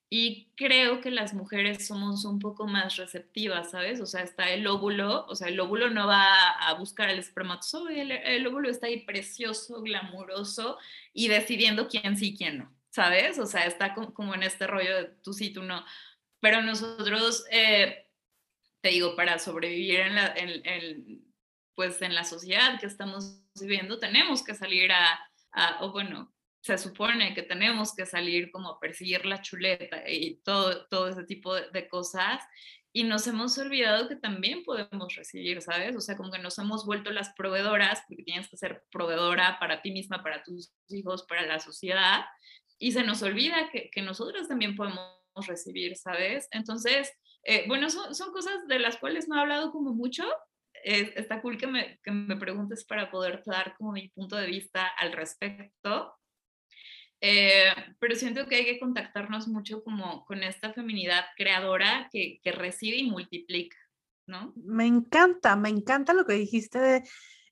Y 0.09 0.53
creo 0.55 1.01
que 1.01 1.11
las 1.11 1.33
mujeres 1.33 1.85
somos 1.85 2.23
un 2.23 2.39
poco 2.39 2.65
más 2.65 2.95
receptivas, 2.95 3.71
¿sabes? 3.71 3.99
O 3.99 4.05
sea, 4.05 4.21
está 4.23 4.49
el 4.51 4.65
óvulo, 4.65 5.25
o 5.27 5.35
sea, 5.35 5.49
el 5.49 5.59
óvulo 5.59 5.89
no 5.89 6.07
va 6.07 6.51
a 6.51 6.73
buscar 6.75 7.09
el 7.09 7.19
espermatozoide, 7.19 8.01
el, 8.01 8.11
el 8.11 8.47
óvulo 8.47 8.69
está 8.69 8.87
ahí 8.87 9.01
precioso, 9.01 9.81
glamuroso 9.81 10.77
y 11.13 11.27
decidiendo 11.27 11.89
quién 11.89 12.17
sí 12.17 12.29
y 12.29 12.37
quién 12.37 12.59
no, 12.59 12.73
¿sabes? 12.89 13.37
O 13.37 13.45
sea, 13.45 13.65
está 13.65 13.93
como, 13.93 14.33
en 14.33 14.43
este 14.43 14.65
rollo 14.65 14.95
de 14.95 15.05
tú 15.23 15.33
sí, 15.33 15.51
tú 15.51 15.63
no. 15.63 15.83
Pero 16.39 16.61
nosotros, 16.61 17.43
eh, 17.51 18.09
te 18.79 18.89
digo, 18.89 19.15
para 19.17 19.39
sobrevivir 19.39 19.99
en 19.99 20.15
la, 20.15 20.33
en, 20.37 21.25
pues 21.75 22.01
en 22.01 22.15
la 22.15 22.23
sociedad 22.23 22.79
que 22.79 22.85
estamos 22.85 23.41
viviendo, 23.59 23.99
tenemos 23.99 24.41
que 24.41 24.55
salir 24.55 24.89
a, 24.93 25.19
a 25.51 25.83
o 25.83 25.91
bueno, 25.91 26.31
se 26.67 26.77
supone 26.77 27.33
que 27.33 27.43
tenemos 27.43 27.95
que 27.95 28.05
salir 28.05 28.51
como 28.51 28.71
a 28.71 28.79
perseguir 28.81 29.25
la 29.25 29.41
chuleta 29.41 30.03
y 30.09 30.35
todo, 30.43 30.85
todo 30.87 31.07
ese 31.07 31.23
tipo 31.23 31.55
de, 31.55 31.87
cosas. 31.87 32.43
Y 32.91 33.05
nos 33.05 33.25
hemos 33.25 33.57
olvidado 33.57 34.09
que 34.09 34.17
también 34.17 34.65
podemos 34.65 35.15
recibir, 35.15 35.61
¿sabes? 35.61 35.95
O 35.95 36.01
sea, 36.01 36.17
como 36.17 36.29
que 36.29 36.39
nos 36.39 36.59
hemos 36.59 36.85
vuelto 36.85 37.11
las 37.11 37.33
proveedoras, 37.35 38.03
porque 38.05 38.23
tienes 38.23 38.49
que 38.49 38.57
ser 38.57 38.83
proveedora 38.91 39.57
para 39.61 39.81
ti 39.81 39.91
misma, 39.91 40.21
para 40.23 40.43
tus 40.43 40.73
hijos, 40.89 41.23
para 41.23 41.45
la 41.45 41.59
sociedad. 41.59 42.25
Y 42.77 42.91
se 42.91 43.05
nos 43.05 43.23
olvida 43.23 43.69
que, 43.71 43.89
que 43.89 44.01
nosotros 44.01 44.49
también 44.49 44.75
podemos 44.75 45.07
recibir, 45.47 45.95
¿sabes? 45.95 46.49
Entonces, 46.51 47.13
eh, 47.43 47.63
bueno, 47.69 47.89
son, 47.89 48.13
son, 48.13 48.33
cosas 48.33 48.67
de 48.67 48.79
las 48.79 48.97
cuales 48.97 49.29
no 49.29 49.37
he 49.37 49.39
hablado 49.39 49.71
como 49.71 49.93
mucho. 49.93 50.25
está 50.83 51.41
cool 51.41 51.57
que 51.57 51.67
me, 51.67 51.97
que 52.03 52.11
me 52.11 52.35
preguntes 52.35 52.83
para 52.83 53.09
poder 53.09 53.41
dar 53.45 53.73
como 53.77 53.93
mi 53.93 54.09
punto 54.09 54.35
de 54.35 54.47
vista 54.47 54.85
al 54.85 55.13
respecto. 55.13 56.17
Eh, 57.21 57.73
pero 57.99 58.15
siento 58.15 58.47
que 58.47 58.55
hay 58.55 58.65
que 58.65 58.79
contactarnos 58.79 59.47
mucho 59.47 59.83
como 59.83 60.23
con 60.25 60.43
esta 60.43 60.73
feminidad 60.73 61.25
creadora 61.35 62.09
que, 62.11 62.39
que 62.43 62.51
recibe 62.51 62.97
y 62.97 63.09
multiplica, 63.09 63.77
¿no? 64.27 64.53
Me 64.55 64.85
encanta, 64.85 65.55
me 65.55 65.69
encanta 65.69 66.13
lo 66.13 66.25
que 66.25 66.33
dijiste 66.33 66.79
de 66.79 67.03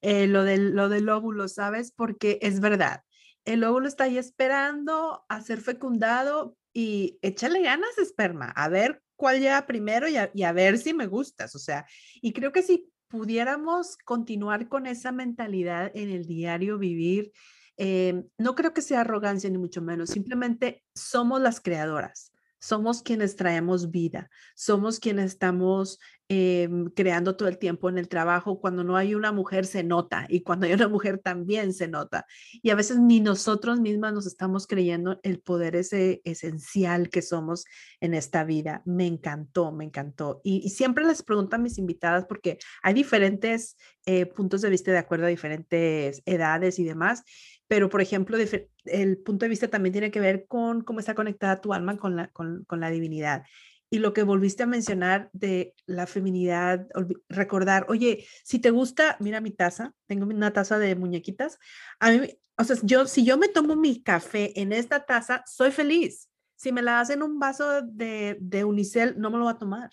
eh, 0.02 0.28
lo, 0.28 0.44
del, 0.44 0.76
lo 0.76 0.88
del 0.88 1.10
óvulo, 1.10 1.48
¿sabes? 1.48 1.92
Porque 1.92 2.38
es 2.42 2.60
verdad, 2.60 3.02
el 3.44 3.64
óvulo 3.64 3.88
está 3.88 4.04
ahí 4.04 4.20
esperando 4.20 5.26
a 5.30 5.42
ser 5.42 5.62
fecundado 5.62 6.56
y 6.74 7.18
échale 7.24 7.62
ganas, 7.64 7.98
esperma, 7.98 8.52
a 8.56 8.70
ver 8.70 9.02
cuál 9.16 9.40
llega 9.40 9.66
primero 9.66 10.08
y 10.08 10.18
a, 10.18 10.30
y 10.34 10.44
a 10.44 10.52
ver 10.52 10.78
si 10.78 10.94
me 10.94 11.08
gustas, 11.08 11.56
o 11.56 11.60
sea, 11.60 11.86
y 12.22 12.34
creo 12.34 12.52
que 12.52 12.62
si 12.62 12.92
pudiéramos 13.08 13.98
continuar 13.98 14.68
con 14.68 14.86
esa 14.86 15.12
mentalidad 15.12 15.92
en 15.96 16.10
el 16.10 16.28
diario 16.28 16.78
vivir, 16.78 17.32
eh, 17.78 18.24
no 18.38 18.56
creo 18.56 18.74
que 18.74 18.82
sea 18.82 19.02
arrogancia 19.02 19.50
ni 19.50 19.58
mucho 19.58 19.82
menos, 19.82 20.10
simplemente 20.10 20.84
somos 20.94 21.42
las 21.42 21.60
creadoras, 21.60 22.32
somos 22.66 23.04
quienes 23.04 23.36
traemos 23.36 23.92
vida, 23.92 24.30
somos 24.56 25.00
quienes 25.00 25.26
estamos 25.26 26.00
em, 26.28 26.90
creando 26.90 27.36
todo 27.36 27.48
el 27.48 27.60
tiempo 27.60 27.90
en 27.90 28.00
el 28.00 28.08
trabajo. 28.08 28.60
Cuando 28.60 28.84
no 28.84 28.98
hay 28.98 29.14
una 29.14 29.32
mujer 29.32 29.68
se 29.68 29.84
nota 29.84 30.26
y 30.30 30.42
cuando 30.42 30.66
hay 30.66 30.74
una 30.74 30.88
mujer 30.88 31.20
también 31.20 31.74
se 31.74 31.88
nota. 31.88 32.26
Y 32.64 32.72
a 32.72 32.76
veces 32.76 32.98
ni 32.98 33.20
nosotros 33.20 33.80
mismas 33.80 34.14
nos 34.14 34.26
estamos 34.26 34.66
creyendo 34.66 35.20
el 35.22 35.42
poder 35.42 35.76
ese 35.76 36.24
esencial 36.26 37.10
que 37.12 37.22
somos 37.22 37.66
en 38.00 38.16
esta 38.16 38.44
vida. 38.44 38.82
Me 38.86 39.06
encantó, 39.06 39.72
me 39.72 39.86
encantó. 39.86 40.42
Y, 40.44 40.72
siempre 40.72 41.06
les 41.06 41.22
pregunto 41.22 41.58
a 41.58 41.60
mis 41.60 41.78
invitadas 41.78 42.26
porque 42.26 42.58
hay 42.82 42.96
diferentes 42.96 43.78
eh, 44.08 44.26
puntos 44.26 44.62
de 44.62 44.72
vista 44.72 44.92
de 44.92 44.98
acuerdo 44.98 45.26
a 45.26 45.30
diferentes 45.30 46.24
edades 46.26 46.80
y 46.80 46.84
demás 46.84 47.24
pero 47.68 47.90
por 47.90 48.02
ejemplo, 48.02 48.38
el 48.86 49.18
punto 49.18 49.46
de 49.46 49.50
vista 49.50 49.68
también 49.68 49.94
tiene 49.94 50.12
que 50.12 50.20
ver 50.20 50.46
con 50.48 50.82
cómo 50.82 51.00
está 51.00 51.16
conectada 51.16 51.62
tu 51.62 51.74
alma 51.74 51.98
con 51.98 52.16
la, 52.16 52.28
con, 52.30 52.66
la 52.70 52.90
divinidad. 52.90 53.44
Y 53.90 54.00
lo 54.00 54.14
que 54.14 54.24
volviste 54.24 54.64
a 54.64 54.68
mencionar 54.68 55.30
de 55.34 55.74
la 55.86 56.06
feminidad, 56.08 56.88
recordar, 57.30 57.86
oye, 57.90 58.26
si 58.44 58.60
te 58.60 58.72
gusta, 58.72 59.16
mira 59.20 59.42
mi 59.42 59.52
taza, 59.52 59.94
tengo 60.08 60.26
una 60.26 60.54
taza 60.54 60.78
de 60.80 60.96
muñequitas. 60.96 61.60
A 62.00 62.12
mí, 62.12 62.38
o 62.58 62.64
sea, 62.64 62.78
yo, 62.84 63.08
si 63.08 63.26
yo 63.26 63.38
me 63.38 63.48
tomo 63.48 63.76
mi 63.76 64.02
café 64.02 64.60
en 64.60 64.74
esta 64.74 65.06
taza, 65.06 65.44
soy 65.46 65.72
feliz. 65.72 66.30
Si 66.56 66.72
me 66.72 66.82
la 66.82 67.00
hacen 67.00 67.22
un 67.22 67.40
vaso 67.40 67.82
de, 67.82 68.38
de 68.40 68.64
unicel, 68.64 69.16
no 69.18 69.30
me 69.30 69.38
lo 69.38 69.46
va 69.46 69.52
a 69.52 69.60
tomar. 69.60 69.90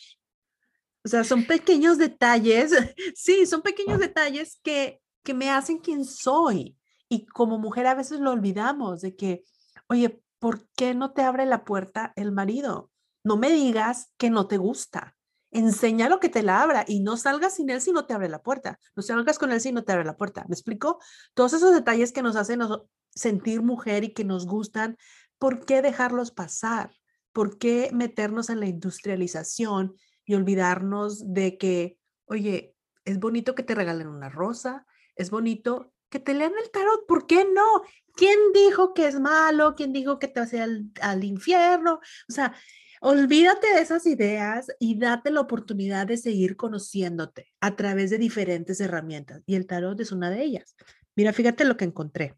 O 1.05 1.09
sea, 1.09 1.25
son 1.25 1.45
pequeños 1.45 1.99
detalles, 1.99 2.73
sí, 3.15 3.47
son 3.47 3.63
pequeños 3.63 3.99
detalles 3.99 4.59
que, 4.63 5.01
que 5.23 5.35
me 5.35 5.51
hacen 5.51 5.79
quien 5.79 6.05
soy. 6.05 6.77
Y 7.13 7.27
como 7.27 7.59
mujer 7.59 7.87
a 7.89 7.95
veces 7.95 8.21
lo 8.21 8.31
olvidamos 8.31 9.03
de 9.03 9.15
que, 9.15 9.45
oye, 9.87 10.23
¿por 10.39 10.67
qué 10.69 10.95
no 10.95 11.13
te 11.13 11.21
abre 11.21 11.45
la 11.45 11.63
puerta 11.63 12.15
el 12.17 12.33
marido? 12.33 12.91
No 13.23 13.37
me 13.37 13.51
digas 13.51 14.15
que 14.17 14.31
no 14.31 14.49
te 14.49 14.57
gusta. 14.57 15.15
Enseña 15.51 16.09
lo 16.09 16.21
que 16.21 16.31
te 16.31 16.43
la 16.43 16.63
abra 16.63 16.87
y 16.89 17.01
no 17.01 17.19
salgas 17.19 17.57
sin 17.57 17.69
él 17.69 17.83
si 17.83 17.93
no 17.93 18.07
te 18.07 18.15
abre 18.15 18.31
la 18.31 18.43
puerta. 18.43 18.79
No 18.97 19.03
salgas 19.03 19.39
con 19.39 19.53
él 19.53 19.61
si 19.61 19.73
no 19.73 19.85
te 19.85 19.93
abre 19.93 20.07
la 20.07 20.17
puerta. 20.17 20.47
¿Me 20.49 20.55
explico? 20.55 21.01
Todos 21.35 21.53
esos 21.53 21.75
detalles 21.75 22.13
que 22.13 22.23
nos 22.23 22.35
hacen 22.35 22.63
sentir 23.11 23.61
mujer 23.61 24.05
y 24.05 24.15
que 24.15 24.25
nos 24.25 24.47
gustan, 24.47 24.97
¿por 25.37 25.67
qué 25.67 25.83
dejarlos 25.83 26.31
pasar? 26.31 26.93
¿Por 27.33 27.59
qué 27.59 27.91
meternos 27.93 28.49
en 28.49 28.59
la 28.59 28.69
industrialización 28.69 29.97
y 30.25 30.33
olvidarnos 30.33 31.31
de 31.35 31.59
que, 31.59 31.99
oye, 32.25 32.75
es 33.05 33.19
bonito 33.19 33.55
que 33.55 33.65
te 33.65 33.75
regalen 33.75 34.09
una 34.09 34.31
rosa, 34.31 34.87
es 35.15 35.29
bonito 35.29 35.92
que 36.13 36.21
te 36.21 36.35
lean 36.35 36.53
el 36.63 36.71
tarot, 36.71 37.07
¿por 37.07 37.27
qué 37.27 37.47
no? 37.53 37.83
¿Quién 38.15 38.39
dijo 38.53 38.93
que 38.93 39.07
es 39.07 39.19
malo? 39.19 39.75
¿Quién 39.75 39.95
dijo 39.95 40.19
que 40.19 40.29
te 40.29 40.41
vas 40.41 40.53
a 40.53 40.63
al, 40.63 40.91
al 41.01 41.25
infierno? 41.25 42.01
O 42.29 42.33
sea, 42.33 42.55
olvídate 43.01 43.73
de 43.73 43.81
esas 43.81 44.05
ideas 44.05 44.67
y 44.79 44.99
date 44.99 45.31
la 45.31 45.41
oportunidad 45.41 46.07
de 46.07 46.19
seguir 46.19 46.57
conociéndote 46.57 47.49
a 47.61 47.77
través 47.77 48.11
de 48.11 48.19
diferentes 48.19 48.79
herramientas. 48.81 49.43
Y 49.47 49.55
el 49.55 49.67
tarot 49.67 49.99
es 50.01 50.13
una 50.13 50.31
de 50.31 50.43
ellas. 50.43 50.77
Mira, 51.17 51.33
fíjate 51.33 51.65
lo 51.65 51.79
que 51.79 51.87
encontré. 51.87 52.37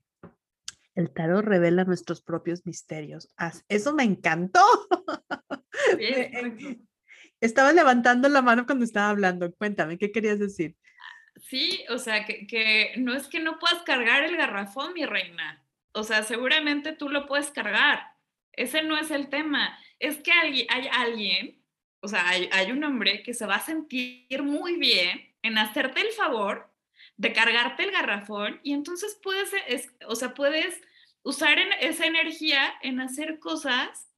El 0.95 1.11
tarot 1.11 1.45
revela 1.45 1.83
nuestros 1.83 2.23
propios 2.23 2.65
misterios. 2.67 3.29
Eso 3.69 3.93
me 3.93 4.05
encantó. 4.05 4.61
Estabas 7.41 7.75
levantando 7.75 8.29
la 8.29 8.41
mano 8.41 8.67
cuando 8.67 8.85
estaba 8.85 9.11
hablando. 9.11 9.53
Cuéntame, 9.55 9.99
¿qué 9.99 10.13
querías 10.13 10.39
decir? 10.39 10.77
Sí, 11.45 11.85
o 11.91 11.99
sea, 11.99 12.25
que, 12.25 12.95
no 12.97 13.15
es 13.15 13.29
que 13.29 13.39
no 13.39 13.59
puedas 13.59 13.83
cargar 13.83 14.25
el 14.25 14.37
garrafón, 14.37 14.95
mi 14.95 15.05
reina. 15.05 15.63
O 15.93 16.03
sea, 16.03 16.23
seguramente 16.23 16.93
tú 16.93 17.11
lo 17.11 17.27
puedes 17.27 17.51
cargar. 17.51 18.15
Ese 18.53 18.83
no 18.83 18.97
es 18.97 19.11
el 19.11 19.29
tema. 19.29 19.79
Es 19.99 20.23
que 20.23 20.33
hay, 20.33 20.67
hay 20.71 20.89
alguien, 20.91 21.63
o 22.01 22.09
sea, 22.09 22.27
hay, 22.27 22.73
un 22.73 22.83
hombre 22.83 23.23
que 23.23 23.35
se 23.35 23.45
va 23.45 23.57
a 23.57 23.61
sentir 23.61 24.43
muy 24.43 24.77
bien 24.77 25.35
en 25.43 25.59
hacerte 25.59 26.01
el 26.01 26.13
favor 26.13 26.73
de 27.19 27.35
cargarte 27.35 27.85
el 27.85 27.91
garrafón 27.91 28.59
y 28.63 28.73
entonces 28.73 29.21
puedes, 29.23 29.53
o 30.07 30.17
sea, 30.17 30.33
puedes 30.33 30.81
usar 31.23 31.59
esa 31.81 32.07
energía 32.07 32.75
en 32.81 33.01
hacer 33.01 33.39
cosas 33.39 34.11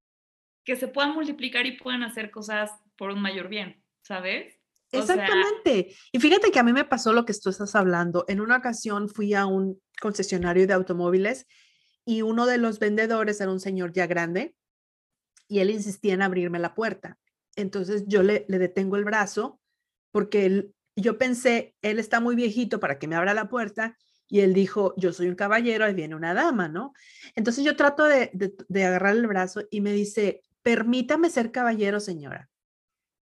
que 0.65 0.77
se 0.77 0.87
puedan 0.89 1.15
multiplicar 1.15 1.67
y 1.67 1.73
puedan 1.73 2.05
hacer 2.05 2.31
cosas 2.31 2.71
por 2.97 3.11
un 3.11 3.21
mayor 3.21 3.49
bien, 3.49 3.83
¿sabes? 4.03 4.56
Exactamente. 4.93 5.95
y 6.13 6.21
fíjate 6.21 6.51
que 6.51 6.59
a 6.59 6.63
mí 6.63 6.73
me 6.73 6.85
pasó 6.85 7.13
lo 7.13 7.25
que 7.25 7.35
tú 7.35 7.51
estás 7.51 7.75
hablando. 7.75 8.25
En 8.29 8.41
una 8.41 8.57
ocasión 8.57 9.09
fui 9.09 9.35
a 9.35 9.47
un 9.47 9.81
concesionario 10.01 10.67
de 10.67 10.75
automóviles 10.75 11.47
y 12.05 12.23
uno 12.23 12.47
de 12.47 12.59
los 12.59 12.79
vendedores 12.79 13.41
era 13.41 13.51
un 13.51 13.61
señor 13.61 13.93
ya 13.93 14.07
grande 14.07 14.55
y 15.49 15.59
él 15.61 15.71
insistía 15.71 16.15
en 16.15 16.23
abrirme 16.23 16.59
la 16.59 16.75
puerta. 16.75 17.19
Entonces 17.57 18.05
yo 18.07 18.23
le, 18.23 18.45
detengo 18.49 18.97
el 18.97 19.05
brazo 19.05 19.61
porque 20.13 20.71
yo 20.95 21.19
pensé, 21.19 21.75
él 21.83 21.99
está 21.99 22.21
muy 22.21 22.37
viejito 22.37 22.81
para 22.81 22.99
que 22.99 23.09
me 23.09 23.17
abra 23.17 23.35
la 23.35 23.49
puerta 23.49 23.97
y 24.29 24.41
él 24.41 24.55
dijo, 24.55 24.95
yo 24.97 25.13
soy 25.13 25.29
un 25.29 25.35
caballero, 25.37 25.85
ahí 25.85 25.95
viene 25.95 26.15
una 26.15 26.35
dama, 26.35 26.69
¿no? 26.69 26.93
Entonces 27.35 27.65
yo 27.65 27.77
trato 27.77 28.05
de 28.05 28.85
agarrar 28.85 29.17
el 29.17 29.27
brazo 29.27 29.63
y 29.71 29.81
me 29.81 29.93
dice, 29.93 30.43
permítame 30.63 31.31
ser 31.31 31.53
caballero, 31.53 32.01
señora 32.01 32.51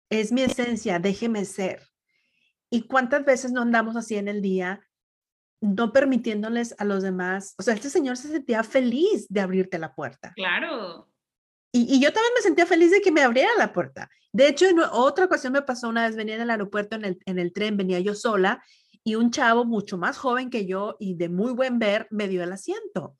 es 0.09 0.31
mi 0.31 0.41
esencia, 0.41 0.99
déjeme 0.99 1.45
ser. 1.45 1.87
¿Y 2.69 2.83
cuántas 2.87 3.25
veces 3.25 3.51
no 3.51 3.61
andamos 3.61 3.95
así 3.95 4.15
en 4.15 4.27
el 4.27 4.41
día, 4.41 4.85
no 5.61 5.91
permitiéndoles 5.91 6.75
a 6.77 6.85
los 6.85 7.03
demás? 7.03 7.55
O 7.57 7.63
sea, 7.63 7.73
este 7.73 7.89
señor 7.89 8.17
se 8.17 8.29
sentía 8.29 8.63
feliz 8.63 9.27
de 9.29 9.41
abrirte 9.41 9.79
la 9.79 9.93
puerta. 9.93 10.33
Claro. 10.35 11.09
Y, 11.71 11.99
yo 11.99 12.11
también 12.11 12.33
me 12.35 12.41
sentía 12.41 12.65
feliz 12.65 12.91
de 12.91 13.01
que 13.01 13.11
me 13.11 13.21
abriera 13.21 13.51
la 13.57 13.71
puerta. 13.71 14.09
De 14.31 14.47
hecho, 14.47 14.65
en 14.65 14.79
otra 14.79 15.25
ocasión 15.25 15.53
me 15.53 15.61
pasó 15.61 15.89
una 15.89 16.07
vez, 16.07 16.15
venía 16.15 16.35
en 16.35 16.41
el 16.41 16.49
aeropuerto 16.49 16.95
en 16.95 17.05
el, 17.05 17.19
en 17.25 17.37
el 17.37 17.53
tren, 17.53 17.77
venía 17.77 17.99
yo 17.99 18.15
sola 18.15 18.63
y 19.03 19.15
un 19.15 19.31
chavo 19.31 19.65
mucho 19.65 19.97
más 19.97 20.17
joven 20.17 20.49
que 20.49 20.65
yo 20.65 20.97
y 20.99 21.15
de 21.15 21.29
muy 21.29 21.53
buen 21.53 21.79
ver 21.79 22.07
me 22.09 22.27
dio 22.27 22.43
el 22.43 22.51
asiento 22.51 23.17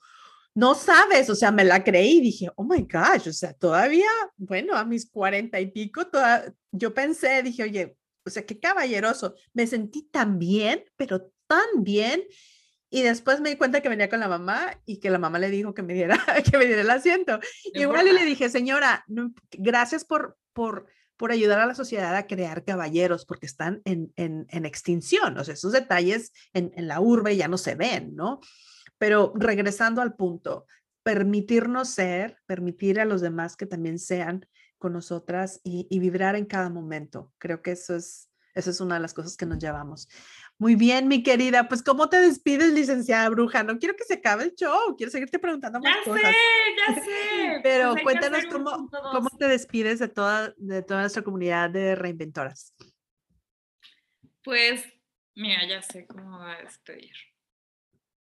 no 0.60 0.76
sabes, 0.76 1.30
o 1.30 1.36
sea, 1.36 1.54
me 1.54 1.64
la 1.64 1.86
creí 1.86 2.18
y 2.18 2.22
dije, 2.22 2.50
oh 2.58 2.66
my 2.66 2.82
gosh, 2.82 3.30
o 3.30 3.34
sea, 3.34 3.54
todavía, 3.54 4.10
bueno, 4.36 4.76
a 4.76 4.84
mis 4.84 5.10
cuarenta 5.10 5.58
y 5.62 5.72
pico, 5.72 6.08
toda, 6.08 6.54
yo 6.74 6.94
pensé, 6.94 7.42
dije, 7.44 7.64
oye, 7.64 7.96
o 8.26 8.30
sea, 8.30 8.46
qué 8.46 8.60
caballeroso, 8.60 9.36
me 9.54 9.66
sentí 9.68 10.10
tan 10.12 10.38
bien, 10.38 10.84
pero 10.98 11.32
tan 11.48 11.66
bien. 11.78 12.24
Y 12.90 13.04
después 13.04 13.40
me 13.40 13.52
di 13.52 13.56
cuenta 13.56 13.80
que 13.80 13.88
venía 13.88 14.10
con 14.10 14.20
la 14.20 14.28
mamá 14.28 14.78
y 14.86 15.00
que 15.00 15.10
la 15.10 15.18
mamá 15.18 15.40
le 15.40 15.50
dijo 15.50 15.74
que 15.74 15.82
me 15.82 15.94
diera, 15.94 16.18
que 16.52 16.58
me 16.58 16.66
diera 16.66 16.82
el 16.82 16.90
asiento. 16.90 17.40
Igual 17.74 18.10
y 18.10 18.12
le 18.12 18.26
dije, 18.26 18.50
señora, 18.50 19.06
gracias 19.52 20.04
por, 20.04 20.38
por, 20.52 20.88
por 21.16 21.32
ayudar 21.32 21.62
a 21.62 21.68
la 21.68 21.76
sociedad 21.76 22.14
a 22.18 22.28
crear 22.28 22.66
caballeros, 22.66 23.26
porque 23.26 23.46
están 23.46 23.82
en, 23.86 24.12
en, 24.18 24.46
en 24.50 24.66
extinción. 24.66 25.38
O 25.38 25.44
sea, 25.46 25.54
esos 25.54 25.72
detalles 25.72 26.34
en, 26.52 26.74
en 26.76 26.90
la 26.90 27.00
urbe 27.00 27.38
ya 27.38 27.48
no 27.48 27.58
se 27.58 27.76
ven, 27.76 28.14
¿no? 28.14 28.42
Pero 29.00 29.34
regresando 29.36 30.02
al 30.02 30.16
punto, 30.16 30.68
permitirnos 31.04 31.90
ser, 31.90 32.38
permitir 32.46 33.00
a 33.00 33.06
los 33.06 33.22
demás 33.22 33.56
que 33.56 33.66
también 33.66 33.98
sean 33.98 34.46
con 34.78 34.94
nosotras 34.94 35.60
y, 35.64 36.00
vibrar 36.00 36.36
en 36.36 36.46
cada 36.46 36.70
momento. 36.70 37.34
Creo 37.40 37.62
que 37.62 37.72
eso 37.72 37.96
es, 37.96 38.30
eso 38.54 38.70
es 38.70 38.80
una 38.80 38.96
de 38.96 39.02
las 39.02 39.14
cosas 39.14 39.36
que 39.36 39.46
nos 39.46 39.58
llevamos. 39.58 40.08
Muy 40.58 40.76
bien, 40.76 41.08
mi 41.08 41.24
querida. 41.24 41.68
Pues, 41.68 41.82
¿cómo 41.82 42.10
te 42.10 42.22
despides, 42.22 42.74
licenciada 42.74 43.30
Bruja? 43.30 43.64
No 43.64 43.80
quiero 43.80 43.96
que 43.96 44.04
se 44.04 44.16
acabe 44.16 44.44
el 44.44 44.56
show. 44.56 44.96
Quiero 44.98 45.12
seguirte 45.12 45.40
preguntando 45.40 45.80
más 45.80 45.96
ya 46.06 46.14
Sé, 46.14 46.22
ya 46.78 46.96
sé. 47.04 47.60
Pero 47.64 47.94
pues 47.94 48.04
cuéntanos 48.04 48.46
cómo, 48.46 48.90
cómo 48.90 49.30
te 49.38 49.48
despides 49.48 50.00
de 50.00 50.10
toda, 50.10 50.54
de 50.58 50.82
toda 50.82 51.02
nuestra 51.02 51.24
comunidad 51.24 51.70
de 51.70 51.96
reinventoras. 51.96 52.74
Pues, 54.44 54.84
mira, 55.36 55.68
ya 55.68 55.82
sé 55.82 56.06
cómo 56.08 56.40
va 56.40 56.54
a 56.54 56.62
despedir 56.62 57.14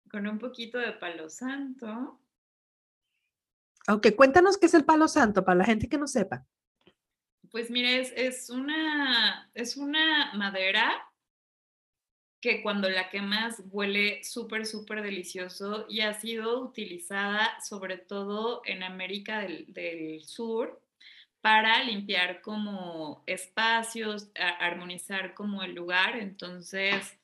con 0.10 0.28
un 0.28 0.40
poquito 0.40 0.78
de 0.78 0.94
palo 0.94 1.30
santo. 1.30 2.20
Ok, 3.90 4.08
cuéntanos 4.16 4.58
qué 4.58 4.66
es 4.66 4.74
el 4.74 4.86
palo 4.86 5.08
santo 5.08 5.46
para 5.46 5.60
la 5.60 5.66
gente 5.66 5.88
que 5.88 5.98
no 5.98 6.08
sepa. 6.08 6.46
Pues 7.52 7.72
mire, 7.72 8.02
es, 8.02 8.50
una, 8.50 9.50
es 9.54 9.78
una 9.78 10.34
madera 10.34 10.92
que 12.42 12.62
cuando 12.62 12.90
la 12.90 13.10
quemas 13.10 13.64
huele 13.72 14.24
súper, 14.24 14.66
súper 14.66 15.02
delicioso 15.02 15.86
y 15.90 16.02
ha 16.02 16.14
sido 16.14 16.62
utilizada 16.62 17.60
sobre 17.62 17.98
todo 17.98 18.62
en 18.66 18.84
América 18.84 19.40
del, 19.40 19.66
del 19.74 20.24
Sur 20.24 20.82
para 21.42 21.82
limpiar 21.84 22.42
como 22.42 23.24
espacios, 23.26 24.30
armonizar 24.60 25.34
como 25.34 25.64
el 25.64 25.74
lugar. 25.74 26.18
Entonces, 26.18 27.18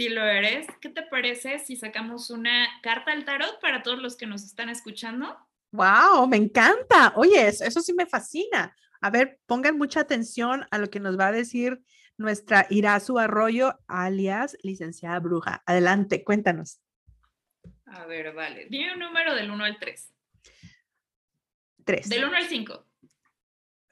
si 0.00 0.08
lo 0.08 0.24
eres, 0.24 0.66
¿qué 0.80 0.88
te 0.88 1.02
parece 1.02 1.58
si 1.58 1.76
sacamos 1.76 2.30
una 2.30 2.66
carta 2.82 3.12
al 3.12 3.26
tarot 3.26 3.60
para 3.60 3.82
todos 3.82 3.98
los 3.98 4.16
que 4.16 4.24
nos 4.24 4.44
están 4.44 4.70
escuchando? 4.70 5.36
¡Wow! 5.72 6.26
Me 6.26 6.38
encanta. 6.38 7.12
Oye, 7.16 7.48
eso, 7.48 7.82
sí 7.82 7.92
me 7.92 8.06
fascina. 8.06 8.74
A 9.02 9.10
ver, 9.10 9.38
pongan 9.44 9.76
mucha 9.76 10.00
atención 10.00 10.66
a 10.70 10.78
lo 10.78 10.88
que 10.88 11.00
nos 11.00 11.18
va 11.18 11.26
a 11.26 11.32
decir 11.32 11.82
nuestra 12.16 12.66
Irazu 12.70 13.18
Arroyo, 13.18 13.78
alias 13.88 14.56
licenciada 14.62 15.18
bruja. 15.18 15.62
Adelante, 15.66 16.24
cuéntanos. 16.24 16.80
A 17.84 18.06
ver, 18.06 18.32
vale. 18.32 18.68
Dime 18.70 18.94
un 18.94 19.00
número 19.00 19.34
del 19.34 19.50
1 19.50 19.64
al 19.64 19.78
3. 19.78 20.14
3. 21.84 22.08
Del 22.08 22.24
1 22.24 22.36
al 22.38 22.44
5. 22.44 22.86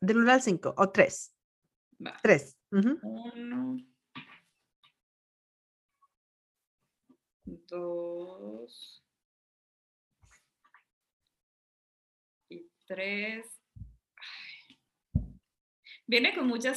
Del 0.00 0.16
1 0.16 0.32
al 0.32 0.40
5 0.40 0.74
o 0.74 0.90
3. 0.90 1.34
3. 2.22 2.56
1, 2.70 3.76
dos 7.66 9.02
y 12.48 12.66
tres. 12.86 13.46
Viene 16.06 16.34
con 16.34 16.46
mucha 16.46 16.72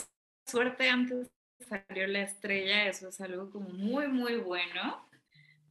suerte, 0.45 0.89
antes 0.89 1.29
salió 1.67 2.07
la 2.07 2.23
estrella, 2.23 2.87
eso 2.87 3.09
es 3.09 3.21
algo 3.21 3.49
como 3.49 3.69
muy, 3.69 4.07
muy 4.07 4.35
bueno, 4.37 5.07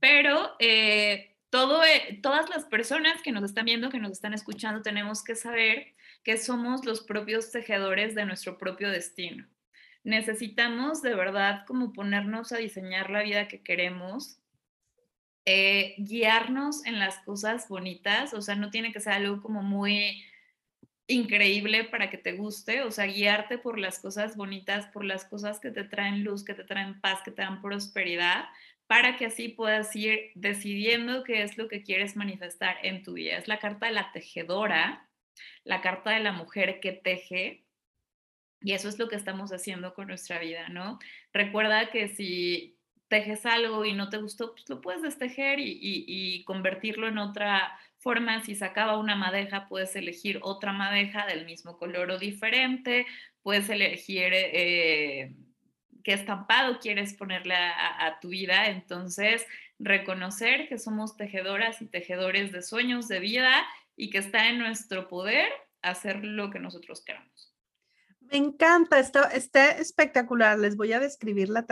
pero 0.01 0.57
eh, 0.59 1.37
todo, 1.51 1.85
eh, 1.85 2.21
todas 2.23 2.49
las 2.49 2.65
personas 2.65 3.21
que 3.23 3.33
nos 3.33 3.45
están 3.45 3.67
viendo, 3.67 3.91
que 3.91 3.99
nos 3.99 4.13
están 4.13 4.33
escuchando, 4.33 4.83
tenemos 4.83 5.23
que 5.23 5.35
saber 5.35 5.95
que 6.23 6.39
somos 6.39 6.85
los 6.85 7.03
propios 7.03 7.51
tejedores 7.51 8.15
de 8.15 8.25
nuestro 8.25 8.57
propio 8.57 8.91
destino. 8.91 9.47
Necesitamos 10.05 11.03
de 11.03 11.15
verdad 11.15 11.65
como 11.67 11.93
ponernos 11.93 12.53
a 12.53 12.57
diseñar 12.57 13.11
la 13.11 13.23
vida 13.23 13.49
que 13.49 13.63
queremos 13.63 14.40
eh, 15.53 15.97
guiarnos 15.99 16.87
en 16.87 17.01
las 17.01 17.19
cosas 17.25 17.69
bonitas, 17.69 18.35
o 18.35 18.41
sea, 18.41 18.55
no 18.55 18.71
tiene 18.71 18.93
que 18.93 19.01
ser 19.01 19.15
algo 19.15 19.43
como 19.43 19.65
muy 19.65 20.25
increíble 21.09 21.83
para 21.83 22.09
que 22.09 22.19
te 22.19 22.35
guste, 22.35 22.83
o 22.83 22.93
sea, 22.93 23.07
guiarte 23.07 23.59
por 23.59 23.77
las 23.77 23.99
cosas 23.99 24.37
bonitas, 24.37 24.87
por 24.93 25.05
las 25.05 25.25
cosas 25.25 25.59
que 25.59 25.73
te 25.73 25.83
traen 25.83 26.23
luz, 26.23 26.45
que 26.45 26.55
te 26.55 26.63
traen 26.63 27.01
paz, 27.01 27.23
que 27.25 27.33
te 27.33 27.43
dan 27.43 27.61
prosperidad, 27.63 28.45
para 28.87 29.17
que 29.17 29.27
así 29.27 29.49
puedas 29.49 29.97
ir 29.97 30.31
decidiendo 30.37 31.25
qué 31.25 31.43
es 31.43 31.59
lo 31.59 31.67
que 31.67 31.83
quieres 31.83 32.15
manifestar 32.15 32.77
en 32.85 33.03
tu 33.03 33.15
vida. 33.15 33.37
Es 33.37 33.49
la 33.49 33.59
carta 33.59 33.87
de 33.87 33.93
la 33.93 34.13
tejedora, 34.13 35.09
la 35.65 35.81
carta 35.81 36.11
de 36.11 36.21
la 36.21 36.31
mujer 36.31 36.79
que 36.79 36.93
teje, 36.93 37.65
y 38.61 38.75
eso 38.75 38.89
es 38.89 39.01
lo 39.01 39.09
que 39.09 39.17
estamos 39.17 39.51
haciendo 39.51 39.95
con 39.95 40.07
nuestra 40.07 40.39
vida, 40.39 40.69
¿no? 40.69 41.01
Recuerda 41.33 41.91
que 41.91 42.07
si 42.07 42.80
tejes 43.11 43.45
algo 43.45 43.85
y 43.85 43.93
no 43.93 44.09
te 44.09 44.19
gustó, 44.19 44.53
pues 44.53 44.69
lo 44.71 44.81
puedes 44.81 45.03
destejer 45.03 45.59
y, 45.61 46.45
convertirlo 46.47 47.09
en 47.09 47.19
otra 47.19 47.77
forma, 47.99 48.43
si 48.43 48.55
sacaba 48.55 48.97
una 48.97 49.17
madeja, 49.17 49.69
puedes 49.69 49.95
elegir 49.97 50.39
otra 50.43 50.73
madeja 50.73 51.27
del 51.27 51.45
mismo 51.45 51.77
color 51.77 52.13
o 52.13 52.19
diferente, 52.19 53.07
puedes 53.43 53.69
elegir 53.69 54.31
eh, 54.33 55.35
qué 56.05 56.13
estampado 56.13 56.79
quieres 56.79 57.13
ponerle 57.15 57.57
a, 57.57 58.19
tu 58.23 58.29
vida. 58.29 58.69
Entonces, 58.69 59.45
reconocer 59.81 60.69
que 60.69 60.79
somos 60.79 61.17
tejedoras 61.17 61.83
y 61.83 61.87
tejedores 61.87 62.53
de 62.53 62.63
sueños, 62.63 63.09
de 63.09 63.19
vida 63.19 63.67
y 63.97 64.11
que 64.11 64.19
está 64.19 64.49
en 64.49 64.59
nuestro 64.59 65.09
poder 65.09 65.51
hacer 65.83 66.25
lo 66.25 66.51
que 66.51 66.61
nosotros 66.61 67.05
queramos. 67.05 67.50
Me 68.31 68.39
encanta, 68.39 68.99
está, 68.99 69.25
está 69.25 69.71
espectacular. 69.73 70.59
Les 70.59 70.77
voy 70.77 70.93
a 70.93 71.01
describir 71.01 71.49
la, 71.49 71.67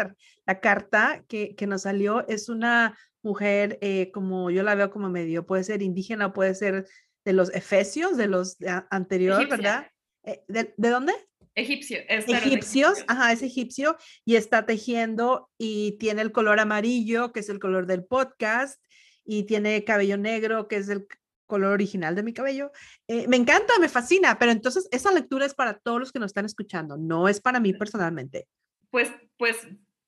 la 0.46 0.60
carta 0.60 1.24
que, 1.28 1.54
que, 1.54 1.66
nos 1.66 1.82
salió. 1.82 2.26
Es 2.28 2.48
una 2.48 2.98
mujer, 3.22 3.78
eh, 3.80 4.10
como 4.12 4.50
yo 4.50 4.62
la 4.62 4.74
veo 4.74 4.90
como 4.90 5.08
medio, 5.08 5.46
puede 5.46 5.64
ser 5.64 5.82
indígena, 5.82 6.32
puede 6.32 6.54
ser 6.54 6.86
de 7.24 7.32
los 7.32 7.54
efesios, 7.54 8.16
de 8.16 8.26
los 8.26 8.56
anteriores, 8.90 9.48
¿verdad? 9.48 9.86
Eh, 10.24 10.42
¿De, 10.48 10.90
dónde? 10.90 11.12
Egipcio. 11.54 11.98
Es 12.08 12.28
Egipcios, 12.28 13.04
ajá, 13.06 13.32
es 13.32 13.42
egipcio 13.42 13.96
y 14.24 14.36
está 14.36 14.64
tejiendo 14.64 15.50
y 15.58 15.98
tiene 15.98 16.22
el 16.22 16.32
color 16.32 16.60
amarillo, 16.60 17.32
que 17.32 17.40
es 17.40 17.48
el 17.48 17.58
color 17.58 17.86
del 17.86 18.04
podcast, 18.04 18.82
y 19.24 19.42
tiene 19.42 19.84
cabello 19.84 20.16
negro, 20.16 20.68
que 20.68 20.76
es 20.76 20.88
el 20.88 21.06
color 21.48 21.72
original 21.72 22.14
de 22.14 22.22
mi 22.22 22.32
cabello. 22.32 22.70
Eh, 23.08 23.26
me 23.26 23.36
encanta, 23.36 23.72
me 23.80 23.88
fascina, 23.88 24.38
pero 24.38 24.52
entonces 24.52 24.88
esa 24.92 25.10
lectura 25.10 25.44
es 25.44 25.54
para 25.54 25.78
todos 25.78 25.98
los 25.98 26.12
que 26.12 26.20
nos 26.20 26.30
están 26.30 26.44
escuchando, 26.44 26.96
no 26.96 27.28
es 27.28 27.40
para 27.40 27.58
mí 27.58 27.72
personalmente. 27.72 28.46
Pues, 28.90 29.10
pues, 29.36 29.56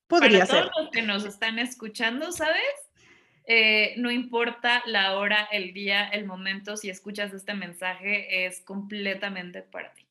Podría 0.07 0.45
para 0.45 0.61
todos 0.61 0.71
los 0.79 0.91
que 0.91 1.01
nos 1.01 1.25
están 1.25 1.59
escuchando, 1.59 2.31
¿sabes? 2.31 2.63
Eh, 3.45 3.95
no 3.97 4.11
importa 4.11 4.83
la 4.85 5.17
hora, 5.17 5.47
el 5.51 5.73
día, 5.73 6.07
el 6.07 6.25
momento, 6.25 6.77
si 6.77 6.89
escuchas 6.89 7.33
este 7.33 7.53
mensaje, 7.53 8.45
es 8.45 8.61
completamente 8.61 9.61
para 9.61 9.93
ti. 9.93 10.07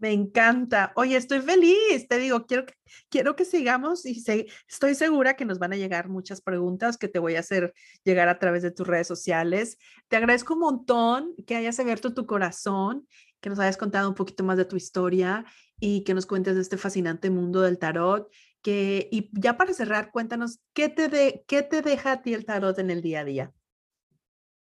Me 0.00 0.12
encanta. 0.12 0.92
Oye, 0.96 1.14
estoy 1.14 1.40
feliz. 1.40 2.08
Te 2.08 2.16
digo, 2.16 2.46
quiero 2.46 2.64
que, 2.64 2.74
quiero 3.10 3.36
que 3.36 3.44
sigamos 3.44 4.06
y 4.06 4.24
estoy 4.66 4.94
segura 4.94 5.36
que 5.36 5.44
nos 5.44 5.58
van 5.58 5.74
a 5.74 5.76
llegar 5.76 6.08
muchas 6.08 6.40
preguntas 6.40 6.96
que 6.96 7.06
te 7.06 7.18
voy 7.18 7.36
a 7.36 7.40
hacer 7.40 7.74
llegar 8.02 8.28
a 8.28 8.38
través 8.38 8.62
de 8.62 8.70
tus 8.70 8.86
redes 8.86 9.06
sociales. 9.06 9.76
Te 10.08 10.16
agradezco 10.16 10.54
un 10.54 10.60
montón 10.60 11.34
que 11.46 11.54
hayas 11.54 11.78
abierto 11.78 12.14
tu 12.14 12.24
corazón, 12.24 13.06
que 13.42 13.50
nos 13.50 13.58
hayas 13.58 13.76
contado 13.76 14.08
un 14.08 14.14
poquito 14.14 14.42
más 14.42 14.56
de 14.56 14.64
tu 14.64 14.76
historia 14.76 15.44
y 15.78 16.02
que 16.04 16.14
nos 16.14 16.24
cuentes 16.24 16.54
de 16.54 16.62
este 16.62 16.78
fascinante 16.78 17.28
mundo 17.28 17.60
del 17.60 17.78
tarot 17.78 18.32
que, 18.62 19.06
y 19.12 19.28
ya 19.38 19.58
para 19.58 19.74
cerrar, 19.74 20.10
cuéntanos, 20.12 20.60
¿qué 20.72 20.88
te, 20.88 21.44
¿qué 21.46 21.62
te 21.62 21.82
deja 21.82 22.12
a 22.12 22.22
ti 22.22 22.32
el 22.32 22.46
tarot 22.46 22.78
en 22.78 22.90
el 22.90 23.02
día 23.02 23.20
a 23.20 23.24
día? 23.24 23.52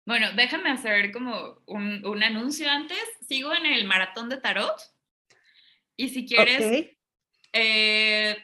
Bueno, 0.05 0.27
déjame 0.35 0.69
hacer 0.69 1.11
como 1.11 1.61
un 1.65 2.23
anuncio 2.23 2.69
antes. 2.69 2.99
Sigo 3.27 3.53
en 3.53 3.65
el 3.65 3.85
maratón 3.85 4.29
de 4.29 4.37
tarot. 4.37 4.92
Y 5.95 6.09
si 6.09 6.25
quieres, 6.25 6.89
eh, 7.53 8.37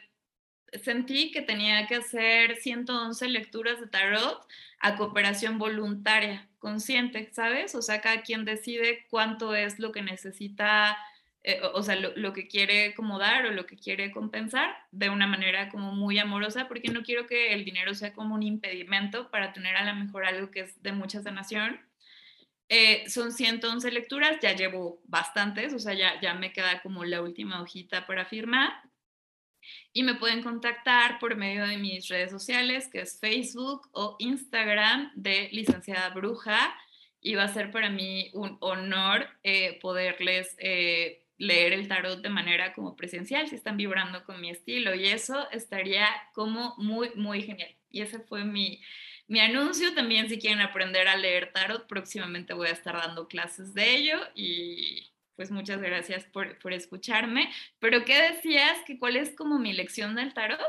sentí 0.82 1.30
que 1.32 1.42
tenía 1.42 1.86
que 1.86 1.96
hacer 1.96 2.56
111 2.56 3.28
lecturas 3.28 3.80
de 3.80 3.86
tarot 3.86 4.46
a 4.78 4.96
cooperación 4.96 5.58
voluntaria, 5.58 6.48
consciente, 6.58 7.30
¿sabes? 7.32 7.74
O 7.74 7.82
sea, 7.82 8.00
cada 8.00 8.22
quien 8.22 8.44
decide 8.44 9.06
cuánto 9.10 9.54
es 9.54 9.78
lo 9.78 9.92
que 9.92 10.02
necesita 10.02 10.96
eh, 11.42 11.60
o 11.72 11.82
sea, 11.82 11.96
lo, 11.96 12.32
que 12.34 12.48
quiere 12.48 12.94
como 12.94 13.18
dar 13.18 13.46
o 13.46 13.50
lo 13.52 13.64
que 13.64 13.76
quiere 13.76 14.10
compensar 14.10 14.76
de 14.90 15.08
una 15.08 15.26
manera 15.26 15.70
como 15.70 15.92
muy 15.92 16.18
amorosa, 16.18 16.68
porque 16.68 16.90
no 16.90 17.02
quiero 17.02 17.26
que 17.26 17.54
el 17.54 17.64
dinero 17.64 17.94
sea 17.94 18.12
como 18.12 18.34
un 18.34 18.42
impedimento 18.42 19.30
para 19.30 19.54
tener 19.54 19.76
a 19.76 19.84
lo 19.84 19.94
mejor 19.94 20.26
algo 20.26 20.50
que 20.50 20.60
es 20.60 20.82
de 20.82 20.92
mucha 20.92 21.22
sanación. 21.22 21.80
Eh, 22.72 23.08
son 23.10 23.32
111 23.32 23.90
lecturas, 23.90 24.38
ya 24.40 24.54
llevo 24.54 25.02
bastantes, 25.04 25.74
o 25.74 25.80
sea, 25.80 25.92
ya, 25.92 26.20
ya 26.20 26.34
me 26.34 26.52
queda 26.52 26.80
como 26.82 27.04
la 27.04 27.20
última 27.20 27.60
hojita 27.60 28.06
para 28.06 28.24
firmar. 28.24 28.72
Y 29.92 30.04
me 30.04 30.14
pueden 30.14 30.42
contactar 30.42 31.18
por 31.18 31.36
medio 31.36 31.66
de 31.66 31.78
mis 31.78 32.06
redes 32.06 32.30
sociales, 32.30 32.88
que 32.88 33.00
es 33.00 33.18
Facebook 33.18 33.88
o 33.92 34.14
Instagram 34.20 35.10
de 35.16 35.48
Licenciada 35.50 36.10
Bruja. 36.10 36.72
Y 37.20 37.34
va 37.34 37.44
a 37.44 37.52
ser 37.52 37.72
para 37.72 37.90
mí 37.90 38.30
un 38.32 38.56
honor 38.60 39.28
eh, 39.42 39.78
poderles 39.82 40.56
leer 41.40 41.72
el 41.72 41.88
tarot 41.88 42.20
de 42.20 42.28
manera 42.28 42.72
como 42.72 42.94
presencial, 42.94 43.48
si 43.48 43.56
están 43.56 43.76
vibrando 43.76 44.24
con 44.24 44.40
mi 44.40 44.50
estilo 44.50 44.94
y 44.94 45.06
eso 45.06 45.50
estaría 45.50 46.06
como 46.34 46.74
muy, 46.76 47.10
muy 47.16 47.42
genial. 47.42 47.74
Y 47.90 48.02
ese 48.02 48.20
fue 48.20 48.44
mi, 48.44 48.80
mi 49.30 49.40
anuncio. 49.40 49.94
También 49.94 50.28
si 50.28 50.38
quieren 50.38 50.60
aprender 50.60 51.08
a 51.08 51.16
leer 51.16 51.52
tarot, 51.52 51.86
próximamente 51.86 52.52
voy 52.52 52.68
a 52.68 52.72
estar 52.72 52.94
dando 52.94 53.28
clases 53.28 53.72
de 53.72 53.96
ello 53.96 54.18
y 54.34 55.06
pues 55.36 55.50
muchas 55.50 55.80
gracias 55.80 56.24
por, 56.24 56.58
por 56.58 56.74
escucharme. 56.74 57.50
Pero 57.78 58.04
¿qué 58.04 58.20
decías? 58.32 58.76
que 58.86 58.98
¿Cuál 58.98 59.16
es 59.16 59.34
como 59.34 59.58
mi 59.58 59.72
lección 59.72 60.14
del 60.14 60.34
tarot? 60.34 60.60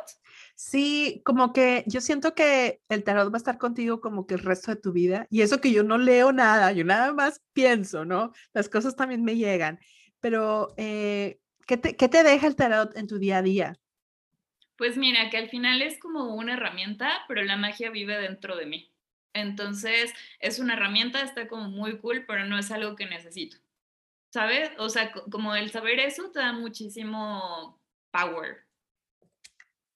Sí, 0.56 1.22
como 1.26 1.52
que 1.52 1.84
yo 1.88 2.00
siento 2.00 2.34
que 2.34 2.80
el 2.88 3.04
tarot 3.04 3.30
va 3.30 3.36
a 3.36 3.38
estar 3.38 3.58
contigo 3.58 4.00
como 4.00 4.26
que 4.26 4.36
el 4.36 4.40
resto 4.40 4.72
de 4.72 4.80
tu 4.80 4.94
vida 4.94 5.28
y 5.30 5.42
eso 5.42 5.60
que 5.60 5.74
yo 5.74 5.84
no 5.84 5.98
leo 5.98 6.32
nada, 6.32 6.72
yo 6.72 6.86
nada 6.86 7.12
más 7.12 7.42
pienso, 7.52 8.06
¿no? 8.06 8.32
Las 8.54 8.70
cosas 8.70 8.96
también 8.96 9.26
me 9.26 9.36
llegan 9.36 9.80
pero 10.22 10.74
eh, 10.78 11.40
¿qué, 11.68 11.78
te, 11.78 12.24
deja 12.24 12.48
el 12.48 12.56
tarot 12.56 12.96
en 12.96 13.08
tu 13.08 13.18
día 13.18 13.40
a 13.40 13.42
día? 13.42 13.78
Pues 14.82 14.98
mira, 14.98 15.30
que 15.30 15.38
al 15.38 15.48
final 15.48 15.84
es 15.84 16.00
como 16.00 16.34
una 16.34 16.54
herramienta, 16.54 17.24
pero 17.28 17.44
la 17.44 17.56
magia 17.56 17.92
vive 17.92 18.18
dentro 18.18 18.56
de 18.56 18.66
mí. 18.66 18.92
Entonces, 19.32 20.12
es 20.40 20.58
una 20.58 20.74
herramienta, 20.74 21.22
está 21.22 21.48
como 21.48 21.70
muy 21.70 22.00
cool, 22.00 22.26
pero 22.26 22.46
no 22.46 22.58
es 22.58 22.72
algo 22.72 22.96
que 22.96 23.06
necesito. 23.06 23.58
¿Sabes? 24.34 24.72
O 24.80 24.90
sea, 24.90 25.12
como 25.30 25.54
el 25.54 25.70
saber 25.70 26.00
eso 26.00 26.32
te 26.32 26.40
da 26.40 26.54
muchísimo 26.54 27.80
power. 28.10 28.66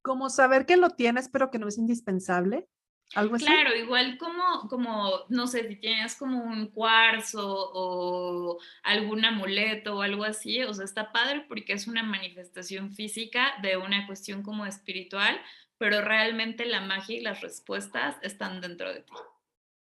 Como 0.03 0.29
saber 0.29 0.67
que 0.67 0.77
lo 0.77 0.91
tienes, 0.91 1.29
pero 1.29 1.49
que 1.49 1.57
no 1.57 1.67
es 1.67 1.79
indispensable. 1.79 2.67
Claro, 3.15 3.73
igual 3.75 4.17
como, 4.17 4.67
como, 4.67 5.25
no 5.29 5.47
sé, 5.47 5.67
si 5.69 5.77
tienes 5.77 6.15
como 6.15 6.43
un 6.43 6.67
cuarzo 6.67 7.71
o 7.73 8.59
algún 8.83 9.23
amuleto 9.23 9.97
o 9.97 10.01
algo 10.01 10.25
así, 10.25 10.61
o 10.63 10.73
sea, 10.73 10.83
está 10.83 11.13
padre 11.13 11.45
porque 11.47 11.71
es 11.71 11.87
una 11.87 12.03
manifestación 12.03 12.91
física 12.93 13.53
de 13.61 13.77
una 13.77 14.05
cuestión 14.05 14.43
como 14.43 14.65
espiritual, 14.65 15.39
pero 15.77 16.01
realmente 16.01 16.65
la 16.65 16.81
magia 16.81 17.17
y 17.17 17.21
las 17.21 17.39
respuestas 17.39 18.17
están 18.21 18.59
dentro 18.59 18.93
de 18.93 19.01
ti. 19.01 19.13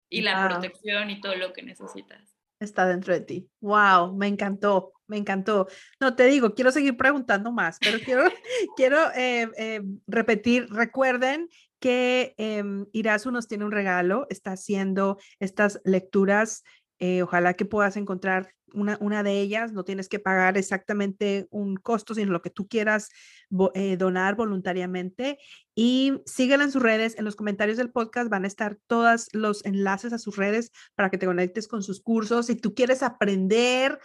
Y 0.09 0.22
la 0.22 0.49
protección 0.49 1.11
y 1.11 1.20
todo 1.20 1.37
lo 1.37 1.53
que 1.53 1.62
necesitas. 1.62 2.37
Está 2.59 2.87
dentro 2.87 3.14
de 3.14 3.20
ti. 3.20 3.49
Wow, 3.61 4.16
me 4.16 4.26
encantó, 4.26 4.93
me 5.07 5.16
encantó. 5.16 5.68
No 6.01 6.16
te 6.16 6.24
digo, 6.24 6.55
quiero 6.55 6.72
seguir 6.72 6.97
preguntando 6.97 7.53
más, 7.53 7.78
pero 7.81 8.01
quiero, 8.01 8.24
quiero 8.76 8.99
eh, 9.12 9.49
eh, 9.57 9.83
repetir, 10.09 10.68
recuerden 10.68 11.49
que 11.81 12.35
eh, 12.39 12.62
nos 12.62 13.49
tiene 13.49 13.64
un 13.64 13.72
regalo, 13.72 14.26
está 14.31 14.53
haciendo 14.53 15.18
estas 15.41 15.81
lecturas. 15.85 16.62
Eh, 16.99 17.22
ojalá 17.22 17.55
que 17.55 17.64
puedas 17.64 17.97
encontrar 17.97 18.53
una, 18.72 19.22
de 19.22 19.41
ellas, 19.41 19.72
no 19.72 19.85
tienes 19.85 20.09
que 20.09 20.20
pagar 20.20 20.57
exactamente 20.57 21.49
un 21.51 21.76
costo, 21.76 22.14
sino 22.14 22.31
lo 22.31 22.43
que 22.43 22.51
tú 22.51 22.68
quieras 22.68 23.09
eh, 23.74 23.97
donar 23.97 24.37
voluntariamente. 24.37 25.39
Y 25.74 26.20
síguela 26.26 26.64
en 26.64 26.70
sus 26.70 26.83
redes, 26.83 27.18
en 27.18 27.24
los 27.24 27.35
comentarios 27.35 27.78
del 27.78 27.91
podcast 27.91 28.31
van 28.31 28.45
a 28.45 28.47
estar 28.47 28.78
todos 28.87 29.28
los 29.33 29.64
enlaces 29.64 30.12
a 30.12 30.18
sus 30.18 30.37
redes 30.37 30.70
para 30.95 31.11
que 31.11 31.18
te 31.18 31.26
conectes 31.26 31.66
con 31.66 31.83
sus 31.83 32.01
cursos. 32.01 32.47
Si 32.47 32.55
tú 32.55 32.74
quieres 32.74 33.03
aprender, 33.03 33.99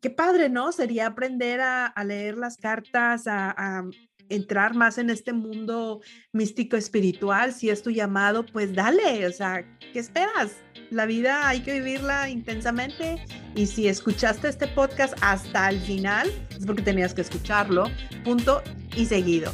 qué, 0.00 0.10
padre, 0.10 0.50
¿no? 0.50 0.72
Sería 0.72 1.06
aprender 1.06 1.60
a 1.60 2.04
leer 2.04 2.36
las 2.36 2.56
cartas, 2.56 3.22
a 3.26 3.88
entrar 4.28 4.74
más 4.74 4.98
en 4.98 5.10
este 5.10 5.32
mundo 5.32 6.00
místico 6.32 6.76
espiritual, 6.76 7.52
si 7.52 7.70
es 7.70 7.82
tu 7.82 7.90
llamado, 7.90 8.44
pues 8.46 8.74
dale, 8.74 9.26
o 9.26 9.32
sea, 9.32 9.64
¿qué 9.92 9.98
esperas? 9.98 10.52
La 10.90 11.06
vida 11.06 11.48
hay 11.48 11.60
que 11.60 11.74
vivirla 11.74 12.28
intensamente 12.28 13.24
y 13.54 13.66
si 13.66 13.88
escuchaste 13.88 14.48
este 14.48 14.68
podcast 14.68 15.14
hasta 15.20 15.68
el 15.68 15.80
final, 15.80 16.30
es 16.50 16.64
porque 16.64 16.82
tenías 16.82 17.14
que 17.14 17.22
escucharlo, 17.22 17.90
punto 18.24 18.62
y 18.94 19.06
seguido. 19.06 19.52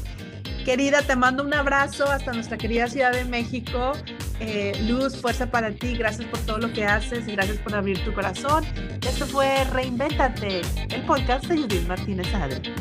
Querida, 0.65 1.03
te 1.03 1.17
mando 1.17 1.43
un 1.43 1.53
abrazo 1.53 2.05
hasta 2.09 2.33
nuestra 2.33 2.57
querida 2.57 2.87
Ciudad 2.87 3.13
de 3.13 3.25
México. 3.25 3.93
Eh, 4.39 4.73
luz, 4.87 5.17
fuerza 5.21 5.51
para 5.51 5.73
ti. 5.73 5.97
Gracias 5.97 6.29
por 6.29 6.39
todo 6.41 6.59
lo 6.59 6.73
que 6.73 6.85
haces 6.85 7.27
y 7.27 7.33
gracias 7.33 7.59
por 7.59 7.75
abrir 7.75 8.03
tu 8.05 8.13
corazón. 8.13 8.65
Esto 9.01 9.27
fue 9.27 9.65
Reinvéntate, 9.73 10.61
el 10.91 11.03
podcast 11.05 11.47
de 11.47 11.57
Judith 11.57 11.87
Martínez 11.89 12.33
Adri. 12.35 12.73